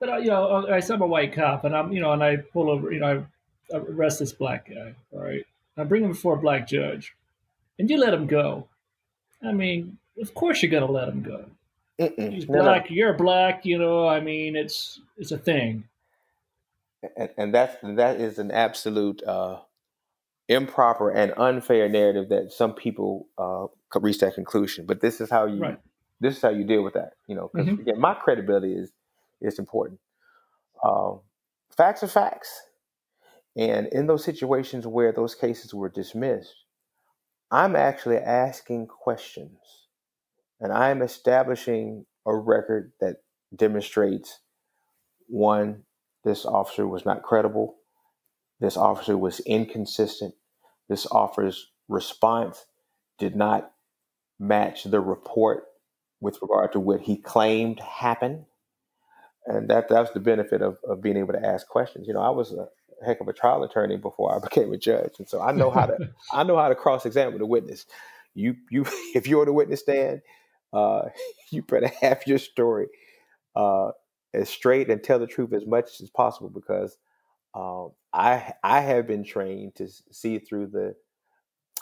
But 0.00 0.08
uh, 0.08 0.16
you 0.16 0.28
know, 0.28 0.66
I 0.66 0.78
am 0.78 1.02
a 1.02 1.06
white 1.06 1.32
cop, 1.32 1.64
and 1.64 1.76
I'm 1.76 1.92
you 1.92 2.00
know, 2.00 2.12
and 2.12 2.24
I 2.24 2.36
pull 2.36 2.70
over, 2.70 2.92
you 2.92 3.00
know, 3.00 3.24
I 3.72 3.76
arrest 3.76 4.18
this 4.18 4.32
black 4.32 4.68
guy, 4.68 4.94
all 5.12 5.20
right. 5.20 5.44
I 5.76 5.84
bring 5.84 6.04
him 6.04 6.10
before 6.10 6.34
a 6.34 6.40
black 6.40 6.66
judge, 6.66 7.14
and 7.78 7.88
you 7.88 7.98
let 7.98 8.12
him 8.12 8.26
go. 8.26 8.66
I 9.42 9.52
mean, 9.52 9.98
of 10.20 10.34
course 10.34 10.62
you're 10.62 10.70
gonna 10.70 10.90
let 10.90 11.08
him 11.08 11.22
go. 11.22 11.44
Mm-mm. 12.00 12.32
He's 12.32 12.46
black. 12.46 12.64
No, 12.64 12.74
no. 12.74 12.84
You're 12.88 13.14
black. 13.14 13.64
You 13.64 13.78
know, 13.78 14.08
I 14.08 14.20
mean, 14.20 14.56
it's 14.56 15.00
it's 15.16 15.30
a 15.30 15.38
thing. 15.38 15.84
And, 17.16 17.30
and 17.36 17.54
that's 17.54 17.76
that 17.82 18.20
is 18.20 18.38
an 18.38 18.50
absolute 18.50 19.22
uh, 19.22 19.60
improper 20.48 21.10
and 21.10 21.32
unfair 21.36 21.88
narrative 21.88 22.28
that 22.28 22.52
some 22.52 22.74
people 22.74 23.28
uh, 23.38 23.66
reach 24.00 24.18
that 24.20 24.34
conclusion. 24.34 24.86
But 24.86 25.00
this 25.00 25.20
is 25.20 25.30
how 25.30 25.46
you 25.46 25.60
right. 25.60 25.78
This 26.22 26.36
is 26.36 26.42
how 26.42 26.50
you 26.50 26.64
deal 26.64 26.82
with 26.82 26.94
that. 26.94 27.12
You 27.26 27.34
know, 27.34 27.50
because 27.52 27.68
mm-hmm. 27.68 27.80
again, 27.82 28.00
my 28.00 28.14
credibility 28.14 28.74
is 28.74 28.92
is 29.40 29.58
important. 29.58 30.00
Um, 30.84 31.20
facts 31.76 32.02
are 32.02 32.08
facts, 32.08 32.62
and 33.56 33.88
in 33.88 34.06
those 34.06 34.24
situations 34.24 34.86
where 34.86 35.12
those 35.12 35.34
cases 35.34 35.74
were 35.74 35.88
dismissed, 35.88 36.54
I'm 37.50 37.76
actually 37.76 38.16
asking 38.16 38.86
questions, 38.86 39.58
and 40.60 40.72
I'm 40.72 41.02
establishing 41.02 42.06
a 42.24 42.34
record 42.34 42.92
that 43.00 43.16
demonstrates 43.54 44.38
one, 45.26 45.82
this 46.24 46.44
officer 46.44 46.86
was 46.86 47.04
not 47.04 47.22
credible. 47.22 47.76
This 48.60 48.76
officer 48.76 49.18
was 49.18 49.40
inconsistent. 49.40 50.34
This 50.88 51.06
officer's 51.06 51.70
response 51.88 52.64
did 53.18 53.34
not 53.34 53.72
match 54.38 54.84
the 54.84 55.00
report 55.00 55.64
with 56.22 56.38
regard 56.40 56.72
to 56.72 56.80
what 56.80 57.00
he 57.00 57.16
claimed 57.16 57.80
happened. 57.80 58.46
And 59.44 59.68
that 59.68 59.88
that's 59.88 60.12
the 60.12 60.20
benefit 60.20 60.62
of, 60.62 60.78
of 60.88 61.02
being 61.02 61.16
able 61.16 61.32
to 61.32 61.44
ask 61.44 61.66
questions. 61.66 62.06
You 62.06 62.14
know, 62.14 62.20
I 62.20 62.30
was 62.30 62.52
a 62.52 62.68
heck 63.04 63.20
of 63.20 63.26
a 63.26 63.32
trial 63.32 63.64
attorney 63.64 63.96
before 63.96 64.34
I 64.34 64.38
became 64.42 64.72
a 64.72 64.78
judge. 64.78 65.14
And 65.18 65.28
so 65.28 65.42
I 65.42 65.52
know 65.52 65.70
how 65.70 65.86
to 65.86 66.10
I 66.32 66.44
know 66.44 66.56
how 66.56 66.68
to 66.68 66.76
cross 66.76 67.04
examine 67.04 67.40
a 67.40 67.46
witness. 67.46 67.84
you 68.34 68.54
you 68.70 68.84
if 69.14 69.26
you're 69.26 69.44
the 69.44 69.52
witness 69.52 69.80
stand, 69.80 70.22
uh, 70.72 71.08
you 71.50 71.62
better 71.62 71.90
have 72.00 72.22
your 72.26 72.38
story 72.38 72.86
uh, 73.56 73.90
as 74.32 74.48
straight 74.48 74.88
and 74.88 75.02
tell 75.02 75.18
the 75.18 75.26
truth 75.26 75.52
as 75.52 75.66
much 75.66 76.00
as 76.00 76.08
possible 76.08 76.48
because 76.48 76.96
um, 77.54 77.90
I 78.12 78.54
I 78.62 78.80
have 78.80 79.08
been 79.08 79.24
trained 79.24 79.74
to 79.74 79.88
see 80.12 80.38
through 80.38 80.68
the 80.68 80.94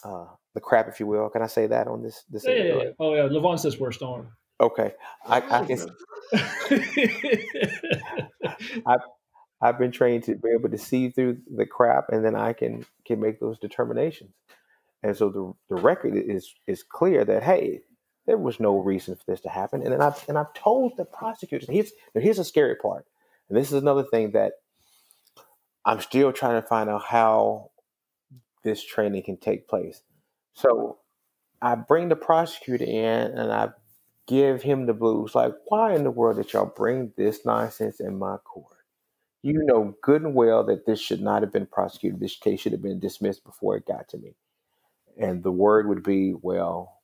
uh, 0.02 0.26
the 0.54 0.60
crap, 0.60 0.88
if 0.88 1.00
you 1.00 1.06
will. 1.06 1.28
Can 1.28 1.42
I 1.42 1.46
say 1.46 1.66
that 1.66 1.86
on 1.86 2.02
this? 2.02 2.24
this 2.30 2.44
yeah, 2.46 2.54
yeah, 2.54 2.74
yeah. 2.74 2.90
Oh 2.98 3.14
yeah, 3.14 3.22
Levon 3.22 3.58
says 3.58 3.78
worst 3.78 4.02
on. 4.02 4.28
Okay, 4.60 4.92
I, 5.26 5.40
I 5.40 5.64
can. 5.64 5.78
I, 8.86 8.96
I've 9.62 9.78
been 9.78 9.92
trained 9.92 10.24
to 10.24 10.34
be 10.34 10.50
able 10.58 10.70
to 10.70 10.78
see 10.78 11.10
through 11.10 11.38
the 11.56 11.66
crap, 11.66 12.06
and 12.10 12.24
then 12.24 12.34
I 12.34 12.52
can 12.52 12.84
can 13.06 13.20
make 13.20 13.40
those 13.40 13.58
determinations. 13.58 14.32
And 15.02 15.16
so 15.16 15.30
the 15.30 15.74
the 15.74 15.80
record 15.80 16.14
is 16.16 16.54
is 16.66 16.82
clear 16.82 17.24
that 17.24 17.42
hey, 17.42 17.80
there 18.26 18.38
was 18.38 18.60
no 18.60 18.78
reason 18.78 19.16
for 19.16 19.22
this 19.26 19.40
to 19.42 19.48
happen. 19.48 19.82
And 19.82 19.92
then 19.92 20.02
I've 20.02 20.24
and 20.28 20.38
I've 20.38 20.52
told 20.54 20.96
the 20.96 21.04
prosecutors. 21.04 21.68
Here's 21.68 21.92
here's 22.14 22.38
a 22.38 22.44
scary 22.44 22.76
part, 22.76 23.06
and 23.48 23.58
this 23.58 23.72
is 23.72 23.80
another 23.80 24.04
thing 24.04 24.32
that 24.32 24.52
I'm 25.84 26.00
still 26.00 26.32
trying 26.32 26.60
to 26.60 26.66
find 26.66 26.90
out 26.90 27.04
how 27.04 27.70
this 28.62 28.84
training 28.84 29.22
can 29.22 29.38
take 29.38 29.68
place. 29.68 30.02
So 30.60 30.98
I 31.62 31.74
bring 31.74 32.08
the 32.08 32.16
prosecutor 32.16 32.84
in 32.84 33.38
and 33.38 33.52
I 33.52 33.70
give 34.26 34.62
him 34.62 34.86
the 34.86 34.92
blues. 34.92 35.34
Like, 35.34 35.54
why 35.66 35.94
in 35.94 36.04
the 36.04 36.10
world 36.10 36.36
did 36.36 36.52
y'all 36.52 36.66
bring 36.66 37.12
this 37.16 37.44
nonsense 37.46 38.00
in 38.00 38.18
my 38.18 38.36
court? 38.38 38.76
You 39.42 39.62
know 39.64 39.96
good 40.02 40.22
and 40.22 40.34
well 40.34 40.62
that 40.64 40.84
this 40.84 41.00
should 41.00 41.22
not 41.22 41.42
have 41.42 41.52
been 41.52 41.66
prosecuted. 41.66 42.20
This 42.20 42.36
case 42.36 42.60
should 42.60 42.72
have 42.72 42.82
been 42.82 43.00
dismissed 43.00 43.42
before 43.44 43.76
it 43.76 43.86
got 43.86 44.08
to 44.10 44.18
me. 44.18 44.36
And 45.18 45.42
the 45.42 45.50
word 45.50 45.88
would 45.88 46.02
be, 46.02 46.34
well, 46.34 47.00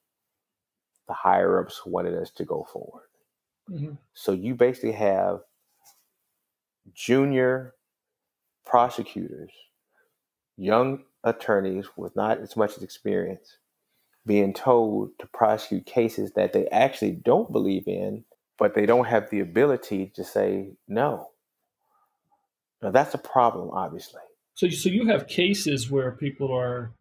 the 1.09 1.15
higher 1.15 1.61
ups 1.61 1.87
wanted 1.87 2.15
us 2.15 2.31
to 2.33 2.45
go 2.45 2.67
forward. 2.71 3.09
Mm-hmm. 3.71 3.95
So 4.13 4.33
you 4.33 4.55
basically 4.55 4.93
have 4.93 5.41
junior 6.93 7.75
prosecutors, 8.67 9.53
young 10.57 11.05
attorneys 11.27 11.87
with 11.97 12.17
not 12.17 12.39
as 12.39 12.57
much 12.57 12.81
experience, 12.81 13.59
being 14.25 14.55
told 14.55 15.11
to 15.19 15.27
prosecute 15.27 15.85
cases 15.85 16.33
that 16.33 16.53
they 16.53 16.67
actually 16.69 17.11
don't 17.11 17.53
believe 17.53 17.87
in, 17.87 18.25
but 18.59 18.75
they 18.75 18.87
don't 18.87 19.07
have 19.07 19.29
the 19.29 19.41
ability 19.41 20.13
to 20.15 20.25
say 20.25 20.71
no. 20.89 21.31
Now 22.81 22.93
that's 22.93 23.15
a 23.15 23.19
problem, 23.19 23.71
obviously. 23.71 24.21
So, 24.55 24.69
so 24.71 24.89
you 24.89 25.07
have 25.09 25.27
cases 25.27 25.91
where 25.91 26.13
people 26.13 26.53
are 26.57 26.93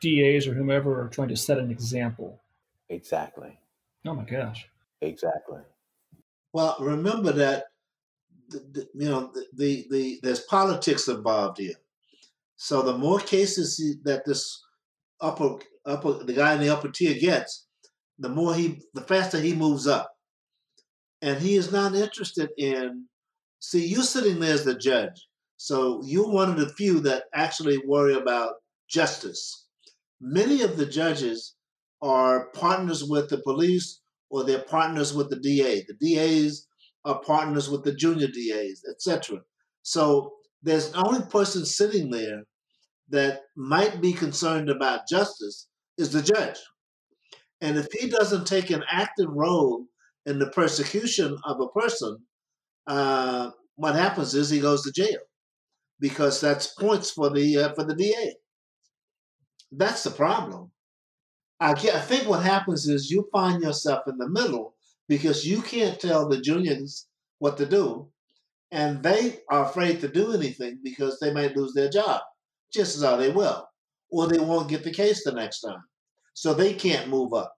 DAs 0.00 0.46
or 0.46 0.54
whomever 0.54 1.00
are 1.00 1.08
trying 1.08 1.28
to 1.28 1.36
set 1.36 1.58
an 1.58 1.70
example. 1.70 2.42
Exactly. 2.88 3.58
Oh 4.04 4.14
my 4.14 4.24
gosh. 4.24 4.68
Exactly. 5.00 5.60
Well, 6.52 6.76
remember 6.80 7.32
that 7.32 7.66
the, 8.48 8.58
the, 8.58 8.88
you 8.94 9.08
know 9.08 9.30
the, 9.32 9.46
the, 9.52 9.86
the 9.90 10.20
there's 10.22 10.40
politics 10.40 11.06
involved 11.06 11.58
here. 11.58 11.76
So 12.62 12.82
the 12.82 12.98
more 12.98 13.18
cases 13.18 13.82
that 14.04 14.26
this 14.26 14.62
upper 15.18 15.60
upper 15.86 16.12
the 16.12 16.34
guy 16.34 16.52
in 16.52 16.60
the 16.60 16.68
upper 16.68 16.90
tier 16.90 17.18
gets, 17.18 17.66
the 18.18 18.28
more 18.28 18.54
he 18.54 18.82
the 18.92 19.00
faster 19.00 19.40
he 19.40 19.54
moves 19.54 19.86
up. 19.86 20.12
And 21.22 21.40
he 21.40 21.56
is 21.56 21.72
not 21.72 21.94
interested 21.94 22.50
in 22.58 23.06
see 23.60 23.86
you 23.86 24.02
sitting 24.02 24.40
there 24.40 24.52
as 24.52 24.64
the 24.64 24.74
judge. 24.74 25.26
So 25.56 26.02
you're 26.04 26.30
one 26.30 26.50
of 26.50 26.58
the 26.58 26.68
few 26.74 27.00
that 27.00 27.24
actually 27.32 27.78
worry 27.86 28.12
about 28.12 28.56
justice. 28.90 29.66
Many 30.20 30.60
of 30.60 30.76
the 30.76 30.86
judges 30.86 31.54
are 32.02 32.50
partners 32.50 33.02
with 33.02 33.30
the 33.30 33.38
police 33.38 34.02
or 34.28 34.44
they're 34.44 34.64
partners 34.64 35.14
with 35.14 35.30
the 35.30 35.40
DA. 35.40 35.86
The 35.88 35.96
DAs 36.14 36.66
are 37.06 37.22
partners 37.22 37.70
with 37.70 37.84
the 37.84 37.94
junior 37.94 38.28
DAs, 38.28 38.82
etc. 38.90 39.38
So 39.82 40.34
there's 40.62 40.90
the 40.90 41.02
only 41.06 41.22
person 41.22 41.64
sitting 41.64 42.10
there 42.10 42.42
that 43.10 43.42
might 43.56 44.00
be 44.00 44.12
concerned 44.12 44.70
about 44.70 45.08
justice 45.08 45.68
is 45.98 46.12
the 46.12 46.22
judge. 46.22 46.58
And 47.60 47.76
if 47.78 47.86
he 47.92 48.08
doesn't 48.08 48.46
take 48.46 48.70
an 48.70 48.84
active 48.90 49.28
role 49.30 49.86
in 50.26 50.38
the 50.38 50.50
persecution 50.50 51.36
of 51.44 51.60
a 51.60 51.68
person, 51.68 52.18
uh, 52.86 53.50
what 53.76 53.94
happens 53.94 54.34
is 54.34 54.50
he 54.50 54.60
goes 54.60 54.82
to 54.84 54.92
jail 54.92 55.18
because 56.00 56.40
that's 56.40 56.68
points 56.68 57.10
for 57.10 57.30
the 57.30 57.58
uh, 57.58 57.74
for 57.74 57.84
the 57.84 57.94
DA. 57.94 58.34
That's 59.72 60.04
the 60.04 60.10
problem. 60.10 60.70
I, 61.60 61.72
I 61.72 62.00
think 62.00 62.28
what 62.28 62.42
happens 62.42 62.88
is 62.88 63.10
you 63.10 63.28
find 63.32 63.62
yourself 63.62 64.04
in 64.08 64.18
the 64.18 64.28
middle 64.28 64.74
because 65.08 65.46
you 65.46 65.62
can't 65.62 66.00
tell 66.00 66.28
the 66.28 66.40
juniors 66.40 67.06
what 67.38 67.56
to 67.58 67.66
do, 67.66 68.10
and 68.70 69.02
they 69.02 69.40
are 69.50 69.66
afraid 69.66 70.00
to 70.00 70.08
do 70.08 70.32
anything 70.32 70.80
because 70.82 71.18
they 71.20 71.32
might 71.32 71.56
lose 71.56 71.74
their 71.74 71.90
job. 71.90 72.22
Just 72.72 72.96
as 72.96 73.02
how 73.02 73.16
they 73.16 73.30
will, 73.30 73.68
or 74.10 74.28
they 74.28 74.38
won't 74.38 74.68
get 74.68 74.84
the 74.84 74.92
case 74.92 75.24
the 75.24 75.32
next 75.32 75.60
time, 75.60 75.82
so 76.34 76.54
they 76.54 76.72
can't 76.74 77.08
move 77.08 77.34
up. 77.34 77.56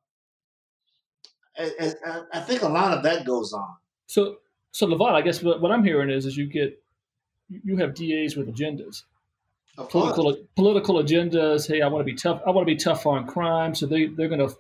I, 1.59 1.93
I, 2.07 2.21
I 2.33 2.41
think 2.41 2.63
a 2.63 2.69
lot 2.69 2.97
of 2.97 3.03
that 3.03 3.27
goes 3.27 3.53
on. 3.53 3.75
So, 4.07 4.39
so 4.71 4.87
Levon, 4.87 5.13
I 5.13 5.21
guess 5.21 5.43
what, 5.43 5.61
what 5.61 5.71
I'm 5.71 5.85
hearing 5.85 6.09
is, 6.09 6.25
is 6.25 6.37
you 6.37 6.47
get 6.47 6.83
you 7.49 7.77
have 7.77 7.95
DAs 7.95 8.37
with 8.37 8.49
agendas 8.49 9.03
political 9.77 10.37
political 10.55 10.97
agendas. 10.97 11.67
Hey, 11.67 11.83
I 11.83 11.89
want 11.89 12.01
to 12.01 12.05
be 12.05 12.17
tough. 12.17 12.43
I 12.47 12.51
want 12.51 12.67
to 12.67 12.73
be 12.73 12.79
tough 12.79 13.07
on 13.07 13.27
crime. 13.27 13.75
So 13.75 13.87
they 13.87 14.07
they're 14.07 14.29
going 14.29 14.47
to 14.47 14.55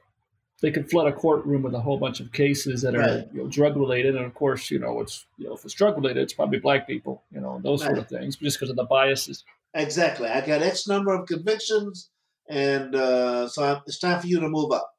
they 0.61 0.71
can 0.71 0.85
flood 0.85 1.09
a 1.09 1.13
courtroom 1.13 1.63
with 1.63 1.75
a 1.75 1.81
whole 1.81 1.99
bunch 1.99 2.21
of 2.21 2.33
cases 2.33 2.83
that 2.83 2.95
are 2.95 3.01
right. 3.01 3.29
you 3.33 3.43
know, 3.43 3.49
drug 3.49 3.77
related, 3.77 4.17
and 4.17 4.25
of 4.25 4.35
course, 4.35 4.71
you 4.71 4.79
know, 4.79 5.01
it's 5.01 5.27
you 5.39 5.47
know 5.47 5.55
if 5.55 5.65
it's 5.65 5.75
drug 5.75 5.97
related, 5.97 6.23
it's 6.23 6.33
probably 6.33 6.59
black 6.59 6.87
people, 6.87 7.23
you 7.33 7.41
know, 7.41 7.61
those 7.63 7.83
right. 7.83 7.89
sort 7.89 7.99
of 7.99 8.09
things, 8.09 8.37
just 8.37 8.59
because 8.59 8.71
of 8.71 8.77
the 8.77 8.85
biases. 8.85 9.45
Exactly. 9.75 10.29
I 10.29 10.45
got 10.45 10.63
X 10.63 10.87
number 10.87 11.15
of 11.15 11.27
convictions, 11.27 12.11
and 12.49 12.95
uh, 12.95 13.49
so 13.49 13.81
it's 13.87 13.99
time 13.99 14.21
for 14.21 14.27
you 14.27 14.41
to 14.41 14.49
move 14.49 14.73
up. 14.73 14.91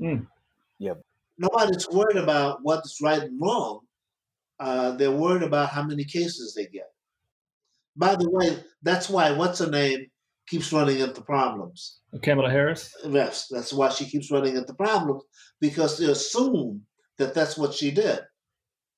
Mm. 0.00 0.26
Yep. 0.78 1.00
Nobody's 1.38 1.88
worried 1.88 2.16
about 2.16 2.58
what's 2.62 3.00
right 3.02 3.22
and 3.22 3.40
wrong. 3.40 3.80
Uh, 4.58 4.92
they're 4.92 5.10
worried 5.10 5.42
about 5.42 5.70
how 5.70 5.82
many 5.82 6.04
cases 6.04 6.54
they 6.54 6.66
get. 6.66 6.90
By 7.96 8.16
the 8.16 8.28
way, 8.28 8.58
that's 8.82 9.08
why 9.08 9.32
what's 9.32 9.58
her 9.58 9.70
name 9.70 10.06
keeps 10.48 10.72
running 10.72 10.98
into 10.98 11.22
problems. 11.22 12.00
Kamala 12.22 12.50
Harris. 12.50 12.92
Yes, 13.06 13.46
that's 13.48 13.72
why 13.72 13.88
she 13.90 14.04
keeps 14.04 14.30
running 14.30 14.56
into 14.56 14.74
problems 14.74 15.22
because 15.60 15.96
they 15.96 16.06
assume 16.06 16.82
that 17.18 17.34
that's 17.34 17.56
what 17.56 17.72
she 17.72 17.90
did. 17.90 18.20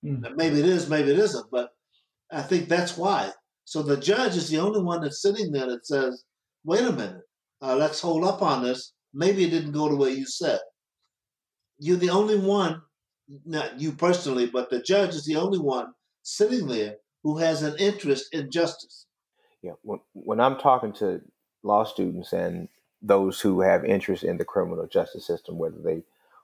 Mm. 0.04 0.34
Maybe 0.36 0.58
it 0.58 0.66
is, 0.66 0.88
maybe 0.88 1.10
it 1.10 1.18
isn't, 1.18 1.46
but 1.50 1.70
I 2.30 2.42
think 2.42 2.68
that's 2.68 2.96
why. 2.96 3.30
So 3.64 3.82
the 3.82 3.96
judge 3.96 4.36
is 4.36 4.48
the 4.48 4.58
only 4.58 4.82
one 4.82 5.02
that's 5.02 5.22
sitting 5.22 5.52
there 5.52 5.66
that 5.66 5.86
says, 5.86 6.24
"Wait 6.64 6.84
a 6.84 6.92
minute, 6.92 7.22
uh, 7.60 7.76
let's 7.76 8.00
hold 8.00 8.24
up 8.24 8.42
on 8.42 8.62
this. 8.62 8.92
Maybe 9.14 9.44
it 9.44 9.50
didn't 9.50 9.72
go 9.72 9.88
the 9.88 9.96
way 9.96 10.10
you 10.10 10.26
said." 10.26 10.60
You're 11.78 11.96
the 11.96 12.10
only 12.10 12.38
one, 12.38 12.82
not 13.44 13.80
you 13.80 13.92
personally, 13.92 14.46
but 14.46 14.70
the 14.70 14.82
judge 14.82 15.14
is 15.14 15.24
the 15.24 15.36
only 15.36 15.58
one 15.58 15.92
sitting 16.22 16.66
there 16.66 16.96
who 17.22 17.38
has 17.38 17.62
an 17.62 17.76
interest 17.78 18.32
in 18.32 18.50
justice. 18.50 19.06
Yeah, 19.62 19.72
when, 19.82 20.00
when 20.12 20.40
I'm 20.40 20.58
talking 20.58 20.92
to 20.94 21.20
law 21.62 21.84
students 21.84 22.32
and 22.32 22.68
those 23.00 23.40
who 23.40 23.60
have 23.60 23.84
interest 23.84 24.24
in 24.24 24.38
the 24.38 24.44
criminal 24.44 24.86
justice 24.86 25.26
system, 25.26 25.58
whether 25.58 25.78
they 25.82 26.02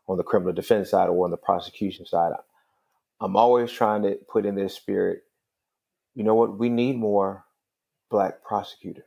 on 0.09 0.17
the 0.17 0.25
criminal 0.25 0.53
defense 0.53 0.91
side 0.91 1.09
or 1.09 1.25
on 1.25 1.31
the 1.31 1.37
prosecution 1.37 2.07
side, 2.07 2.33
I'm 3.21 3.37
always 3.37 3.71
trying 3.71 4.03
to 4.03 4.15
put 4.29 4.47
in 4.47 4.55
their 4.55 4.69
spirit, 4.69 5.25
you 6.15 6.25
know 6.25 6.35
what, 6.35 6.59
we 6.59 6.69
need 6.69 6.97
more 6.97 7.45
black 8.11 8.43
prosecutors. 8.45 9.05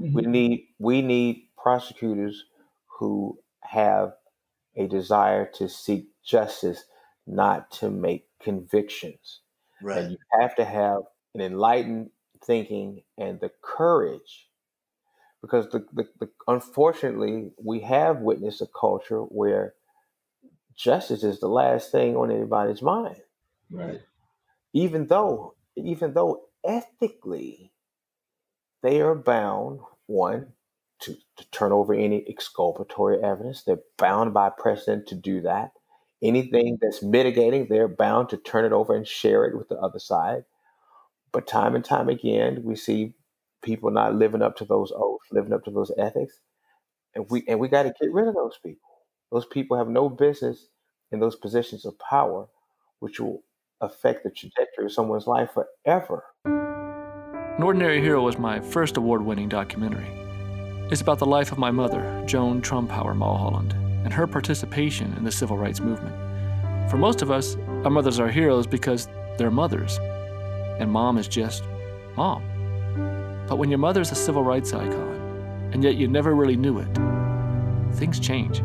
Mm-hmm. 0.00 0.14
We 0.14 0.22
need 0.22 0.66
we 0.78 1.02
need 1.02 1.48
prosecutors 1.62 2.44
who 2.98 3.38
have 3.62 4.12
a 4.76 4.86
desire 4.86 5.50
to 5.54 5.68
seek 5.68 6.06
justice, 6.24 6.84
not 7.26 7.70
to 7.72 7.90
make 7.90 8.26
convictions. 8.42 9.40
Right. 9.82 9.98
And 9.98 10.12
you 10.12 10.18
have 10.40 10.54
to 10.56 10.64
have 10.64 11.02
an 11.34 11.40
enlightened 11.40 12.10
thinking 12.44 13.02
and 13.18 13.40
the 13.40 13.50
courage 13.62 14.48
because 15.42 15.68
the, 15.70 15.84
the, 15.92 16.04
the, 16.20 16.28
unfortunately 16.48 17.50
we 17.62 17.80
have 17.80 18.18
witnessed 18.18 18.60
a 18.60 18.68
culture 18.78 19.20
where 19.20 19.74
justice 20.76 21.22
is 21.22 21.40
the 21.40 21.48
last 21.48 21.92
thing 21.92 22.16
on 22.16 22.30
anybody's 22.30 22.80
mind 22.82 23.20
right 23.70 24.00
even 24.72 25.06
though 25.06 25.54
even 25.86 26.14
though 26.14 26.42
ethically 26.64 27.72
they 28.82 29.00
are 29.00 29.14
bound 29.14 29.80
one 30.06 30.52
to, 31.00 31.14
to 31.36 31.50
turn 31.50 31.72
over 31.72 31.94
any 31.94 32.24
exculpatory 32.28 33.22
evidence 33.22 33.64
they're 33.64 33.80
bound 33.98 34.34
by 34.34 34.50
precedent 34.50 35.06
to 35.08 35.14
do 35.14 35.40
that 35.42 35.72
Anything 36.22 36.78
that's 36.82 37.02
mitigating, 37.02 37.66
they're 37.66 37.88
bound 37.88 38.28
to 38.30 38.36
turn 38.36 38.66
it 38.66 38.72
over 38.72 38.94
and 38.94 39.08
share 39.08 39.46
it 39.46 39.56
with 39.56 39.68
the 39.68 39.76
other 39.76 39.98
side. 39.98 40.44
But 41.32 41.46
time 41.46 41.74
and 41.74 41.84
time 41.84 42.08
again, 42.08 42.62
we 42.64 42.76
see 42.76 43.14
people 43.62 43.90
not 43.90 44.14
living 44.16 44.42
up 44.42 44.56
to 44.56 44.64
those 44.66 44.92
oaths, 44.94 45.26
living 45.32 45.52
up 45.52 45.64
to 45.64 45.70
those 45.70 45.92
ethics, 45.98 46.40
and 47.14 47.26
we 47.30 47.44
and 47.48 47.60
we 47.60 47.68
got 47.68 47.84
to 47.84 47.94
get 48.00 48.12
rid 48.12 48.28
of 48.28 48.34
those 48.34 48.58
people. 48.64 48.90
Those 49.32 49.46
people 49.46 49.78
have 49.78 49.88
no 49.88 50.08
business 50.10 50.68
in 51.12 51.20
those 51.20 51.36
positions 51.36 51.86
of 51.86 51.98
power, 51.98 52.48
which 53.00 53.20
will 53.20 53.42
affect 53.80 54.22
the 54.22 54.30
trajectory 54.30 54.84
of 54.84 54.92
someone's 54.92 55.26
life 55.26 55.50
forever. 55.54 56.24
An 56.44 57.62
Ordinary 57.62 58.00
Hero 58.00 58.22
was 58.22 58.38
my 58.38 58.60
first 58.60 58.96
award 58.96 59.22
winning 59.22 59.48
documentary. 59.48 60.08
It's 60.90 61.00
about 61.00 61.18
the 61.18 61.26
life 61.26 61.52
of 61.52 61.58
my 61.58 61.70
mother, 61.70 62.22
Joan 62.26 62.60
Trumpauer 62.60 63.14
Mulholland, 63.14 63.72
and 64.04 64.12
her 64.12 64.26
participation 64.26 65.14
in 65.16 65.24
the 65.24 65.30
civil 65.30 65.56
rights 65.56 65.80
movement. 65.80 66.14
For 66.90 66.96
most 66.96 67.22
of 67.22 67.30
us, 67.30 67.56
our 67.84 67.90
mothers 67.90 68.18
are 68.18 68.28
heroes 68.28 68.66
because 68.66 69.08
they're 69.38 69.50
mothers, 69.50 69.98
and 70.78 70.90
mom 70.90 71.18
is 71.18 71.28
just 71.28 71.64
mom. 72.16 72.42
But 73.46 73.56
when 73.56 73.70
your 73.70 73.78
mother's 73.78 74.10
a 74.10 74.16
civil 74.16 74.42
rights 74.42 74.72
icon, 74.72 75.70
and 75.72 75.84
yet 75.84 75.96
you 75.96 76.08
never 76.08 76.34
really 76.34 76.56
knew 76.56 76.78
it, 76.78 76.98
things 77.96 78.18
change. 78.18 78.62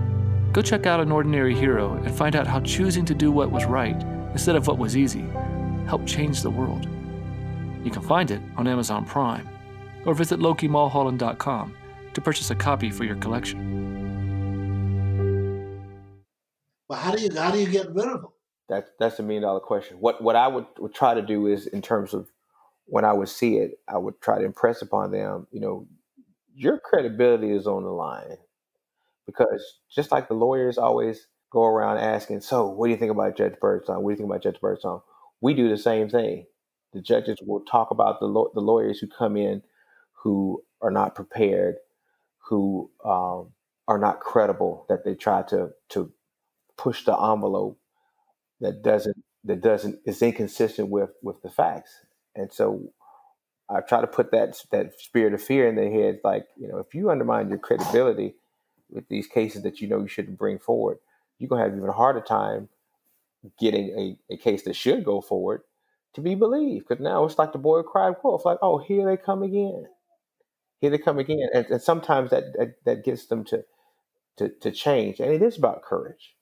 Go 0.51 0.62
check 0.62 0.86
out 0.86 0.99
An 0.99 1.12
Ordinary 1.12 1.54
Hero 1.54 1.93
and 1.93 2.15
find 2.15 2.36
out 2.36 2.47
how 2.47 2.60
choosing 2.62 3.06
to 3.06 3.13
do 3.13 3.32
what 3.32 3.51
was 3.51 3.65
right 3.65 4.01
instead 4.36 4.58
of 4.58 4.67
what 4.67 4.78
was 4.78 4.98
easy 4.98 5.26
help 5.88 6.06
change 6.06 6.41
the 6.41 6.50
world. 6.50 6.86
You 7.86 7.89
can 7.89 8.02
find 8.02 8.32
it 8.32 8.41
on 8.58 8.67
Amazon 8.67 9.06
Prime 9.06 9.48
or 10.06 10.13
visit 10.13 10.39
LokiMulholland.com 10.39 11.76
to 12.13 12.21
purchase 12.21 12.50
a 12.50 12.56
copy 12.56 12.89
for 12.89 13.06
your 13.06 13.15
collection. 13.15 13.71
But 16.89 16.95
how 16.95 17.15
do 17.15 17.21
you 17.21 17.30
how 17.34 17.52
do 17.52 17.60
you 17.60 17.67
get 17.67 17.88
rid 17.93 18.08
of 18.08 18.24
them? 18.24 18.32
That's 18.67 18.89
that's 19.00 19.19
a 19.19 19.24
million 19.24 19.43
dollar 19.43 19.62
question. 19.62 19.98
What 20.02 20.21
what 20.21 20.36
I 20.36 20.50
would, 20.50 20.65
would 20.80 20.93
try 20.93 21.13
to 21.13 21.21
do 21.21 21.48
is 21.48 21.67
in 21.67 21.82
terms 21.82 22.13
of 22.13 22.28
when 22.88 23.06
I 23.06 23.13
would 23.13 23.30
see 23.30 23.58
it, 23.58 23.80
I 23.88 23.98
would 23.98 24.19
try 24.19 24.38
to 24.38 24.45
impress 24.45 24.82
upon 24.82 25.12
them, 25.12 25.48
you 25.52 25.62
know, 25.62 25.88
your 26.54 26.80
credibility 26.80 27.52
is 27.52 27.67
on 27.67 27.84
the 27.84 27.89
line. 27.89 28.38
Because 29.26 29.80
just 29.89 30.12
like 30.12 30.28
the 30.28 30.36
lawyers 30.36 30.78
always 30.78 31.28
go 31.56 31.65
around 31.65 32.00
asking, 32.00 32.41
so 32.41 32.68
what 32.68 32.88
do 32.88 32.91
you 32.91 32.98
think 32.98 33.12
about 33.13 33.38
Judge 33.38 33.56
Byrdsong? 33.63 34.02
What 34.02 34.12
do 34.12 34.13
you 34.13 34.18
think 34.18 34.30
about 34.30 34.44
Judge 34.44 34.62
Byrdsong? 34.62 35.02
We 35.41 35.56
do 35.56 35.70
the 35.70 35.78
same 35.78 36.10
thing. 36.10 36.48
The 36.94 37.02
judges 37.02 37.38
will 37.41 37.62
talk 37.62 37.91
about 37.91 38.20
the 38.20 38.28
the 38.54 38.62
lawyers 38.62 39.00
who 39.00 39.08
come 39.08 39.38
in 39.38 39.63
who 40.13 40.63
are 40.82 40.91
not 40.91 41.15
prepared, 41.15 41.78
who 42.50 42.91
um, 43.06 43.52
are 43.88 44.00
not 44.00 44.20
credible, 44.20 44.86
that 44.89 45.06
they 45.06 45.15
try 45.15 45.44
to 45.44 45.70
to 45.91 46.12
push 46.78 47.06
the 47.06 47.18
envelope 47.18 47.80
that 48.62 48.84
doesn't 48.84 49.18
that 49.46 49.62
doesn't 49.62 50.00
is 50.06 50.22
inconsistent 50.22 50.89
with 50.89 51.12
with 51.24 51.41
the 51.41 51.50
facts. 51.50 51.91
And 52.36 52.52
so 52.52 52.84
I 53.70 53.82
try 53.82 54.02
to 54.02 54.08
put 54.08 54.32
that 54.32 54.62
that 54.72 55.00
spirit 55.00 55.34
of 55.34 55.41
fear 55.44 55.70
in 55.70 55.76
their 55.76 55.91
heads, 55.91 56.20
like 56.24 56.48
you 56.58 56.68
know, 56.68 56.80
if 56.80 56.94
you 56.94 57.12
undermine 57.12 57.50
your 57.50 57.60
credibility 57.60 58.36
with 58.91 59.08
these 59.10 59.28
cases 59.28 59.63
that 59.63 59.82
you 59.82 59.88
know 59.88 60.02
you 60.02 60.08
shouldn't 60.10 60.38
bring 60.38 60.60
forward, 60.60 60.98
you're 61.39 61.50
gonna 61.50 61.63
have 61.63 61.76
even 61.76 61.89
a 61.89 61.93
harder 61.93 62.21
time 62.21 62.69
getting 63.60 63.89
a, 64.30 64.34
a 64.34 64.38
case 64.38 64.63
that 64.63 64.76
should 64.76 65.04
go 65.04 65.21
forward 65.21 65.62
to 66.13 66.21
be 66.21 66.36
believed. 66.36 66.88
Because 66.88 67.04
now 67.04 67.26
it's 67.26 67.38
like 67.38 67.52
the 67.52 67.60
boy 67.60 67.84
cried 67.84 68.15
wolf, 68.24 68.45
like, 68.45 68.58
oh, 68.62 68.78
here 68.80 69.06
they 69.06 69.17
come 69.17 69.43
again. 69.43 69.86
Here 70.82 70.89
they 70.89 70.98
come 70.98 71.19
again. 71.19 71.48
And, 71.54 71.65
and 71.67 71.82
sometimes 71.82 72.32
that, 72.32 72.54
that 72.58 72.76
that 72.86 73.04
gets 73.04 73.28
them 73.28 73.43
to, 73.45 73.63
to 74.38 74.50
to 74.62 74.71
change. 74.71 75.19
And 75.19 75.32
it 75.32 75.41
is 75.41 75.58
about 75.58 75.84
courage. 75.84 76.36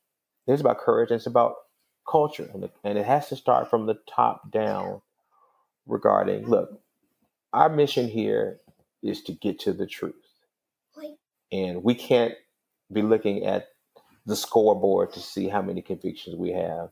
It 0.47 0.53
is 0.53 0.61
about 0.61 0.79
courage 0.79 1.11
and 1.11 1.17
it's 1.17 1.27
about 1.27 1.55
culture. 2.09 2.49
And, 2.53 2.69
and 2.83 2.97
it 2.97 3.05
has 3.05 3.29
to 3.29 3.35
start 3.35 3.69
from 3.69 3.85
the 3.85 3.99
top 4.07 4.51
down 4.51 5.01
regarding 5.85 6.47
look, 6.47 6.81
our 7.51 7.69
mission 7.69 8.07
here 8.07 8.59
is 9.01 9.21
to 9.23 9.33
get 9.33 9.59
to 9.59 9.73
the 9.73 9.87
truth. 9.87 10.15
And 11.51 11.83
we 11.83 11.93
can't 11.93 12.33
be 12.91 13.03
looking 13.03 13.45
at 13.45 13.67
the 14.25 14.35
scoreboard 14.35 15.13
to 15.13 15.21
see 15.21 15.47
how 15.49 15.61
many 15.61 15.81
convictions 15.81 16.35
we 16.35 16.51
have 16.51 16.89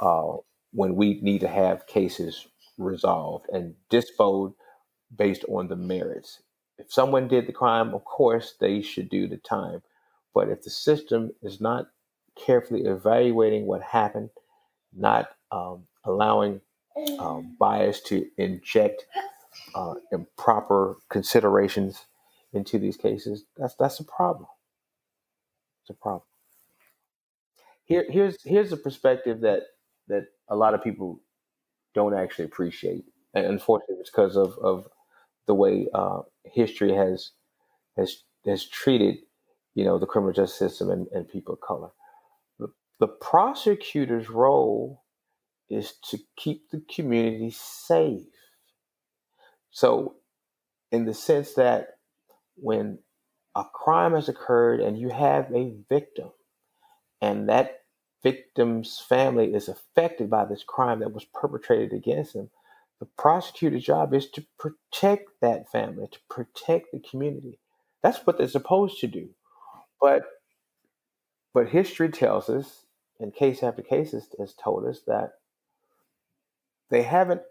uh, 0.00 0.34
when 0.72 0.96
we 0.96 1.20
need 1.22 1.40
to 1.40 1.48
have 1.48 1.86
cases 1.86 2.46
resolved 2.78 3.46
and 3.52 3.74
disposed 3.90 4.54
based 5.16 5.44
on 5.48 5.68
the 5.68 5.76
merits. 5.76 6.42
If 6.78 6.92
someone 6.92 7.28
did 7.28 7.46
the 7.46 7.52
crime, 7.52 7.94
of 7.94 8.04
course, 8.04 8.54
they 8.60 8.82
should 8.82 9.10
do 9.10 9.28
the 9.28 9.38
time. 9.38 9.82
But 10.34 10.48
if 10.48 10.62
the 10.62 10.70
system 10.70 11.32
is 11.42 11.60
not 11.60 11.86
carefully 12.36 12.84
evaluating 12.84 13.66
what 13.66 13.82
happened, 13.82 14.30
not 14.96 15.30
um, 15.52 15.84
allowing 16.04 16.60
um, 17.18 17.56
bias 17.58 18.00
to 18.02 18.26
inject 18.38 19.06
uh, 19.74 19.94
improper 20.12 20.96
considerations 21.10 22.06
into 22.52 22.78
these 22.78 22.96
cases, 22.96 23.44
that's 23.56 23.76
that's 23.76 24.00
a 24.00 24.04
problem. 24.04 24.48
It's 25.82 25.90
a 25.90 25.94
problem. 25.94 26.22
Here, 27.90 28.06
here's 28.08 28.38
here's 28.44 28.72
a 28.72 28.78
perspective 28.78 29.42
that 29.42 29.64
that 30.08 30.26
a 30.48 30.56
lot 30.56 30.74
of 30.74 30.84
people 30.84 31.22
don't 31.94 32.14
actually 32.14 32.46
appreciate, 32.46 33.04
and 33.34 33.46
unfortunately, 33.46 33.96
it's 34.00 34.10
because 34.10 34.36
of 34.36 34.56
of 34.62 34.88
the 35.48 35.54
way 35.54 35.88
uh, 35.94 36.20
history 36.44 36.94
has 36.94 37.32
has 37.96 38.22
has 38.46 38.66
treated, 38.66 39.16
you 39.74 39.84
know, 39.84 39.98
the 39.98 40.06
criminal 40.06 40.32
justice 40.32 40.58
system 40.58 40.90
and, 40.90 41.08
and 41.12 41.28
people 41.28 41.54
of 41.54 41.60
color. 41.60 41.90
The, 42.60 42.68
the 43.00 43.08
prosecutor's 43.08 44.30
role 44.30 45.02
is 45.70 45.94
to 46.10 46.18
keep 46.36 46.70
the 46.70 46.82
community 46.94 47.50
safe. 47.52 48.26
So, 49.72 50.16
in 50.92 51.06
the 51.06 51.14
sense 51.14 51.54
that 51.54 51.98
when 52.56 53.00
a 53.56 53.64
crime 53.64 54.14
has 54.14 54.28
occurred 54.28 54.80
and 54.80 54.98
you 54.98 55.10
have 55.10 55.52
a 55.54 55.74
victim, 55.88 56.30
and 57.20 57.48
that 57.48 57.79
victim's 58.22 58.98
family 58.98 59.54
is 59.54 59.68
affected 59.68 60.30
by 60.30 60.44
this 60.44 60.62
crime 60.62 61.00
that 61.00 61.12
was 61.12 61.24
perpetrated 61.24 61.92
against 61.92 62.34
them, 62.34 62.50
the 62.98 63.06
prosecutor's 63.06 63.84
job 63.84 64.12
is 64.12 64.30
to 64.30 64.44
protect 64.58 65.30
that 65.40 65.70
family, 65.70 66.06
to 66.10 66.18
protect 66.28 66.92
the 66.92 67.00
community. 67.00 67.58
That's 68.02 68.26
what 68.26 68.38
they're 68.38 68.48
supposed 68.48 69.00
to 69.00 69.06
do. 69.06 69.30
But 70.00 70.22
but 71.52 71.68
history 71.68 72.10
tells 72.10 72.48
us, 72.48 72.84
and 73.18 73.34
case 73.34 73.62
after 73.62 73.82
case 73.82 74.12
has, 74.12 74.28
has 74.38 74.54
told 74.54 74.86
us 74.86 75.00
that 75.06 75.32
they 76.90 77.02
haven't 77.02 77.42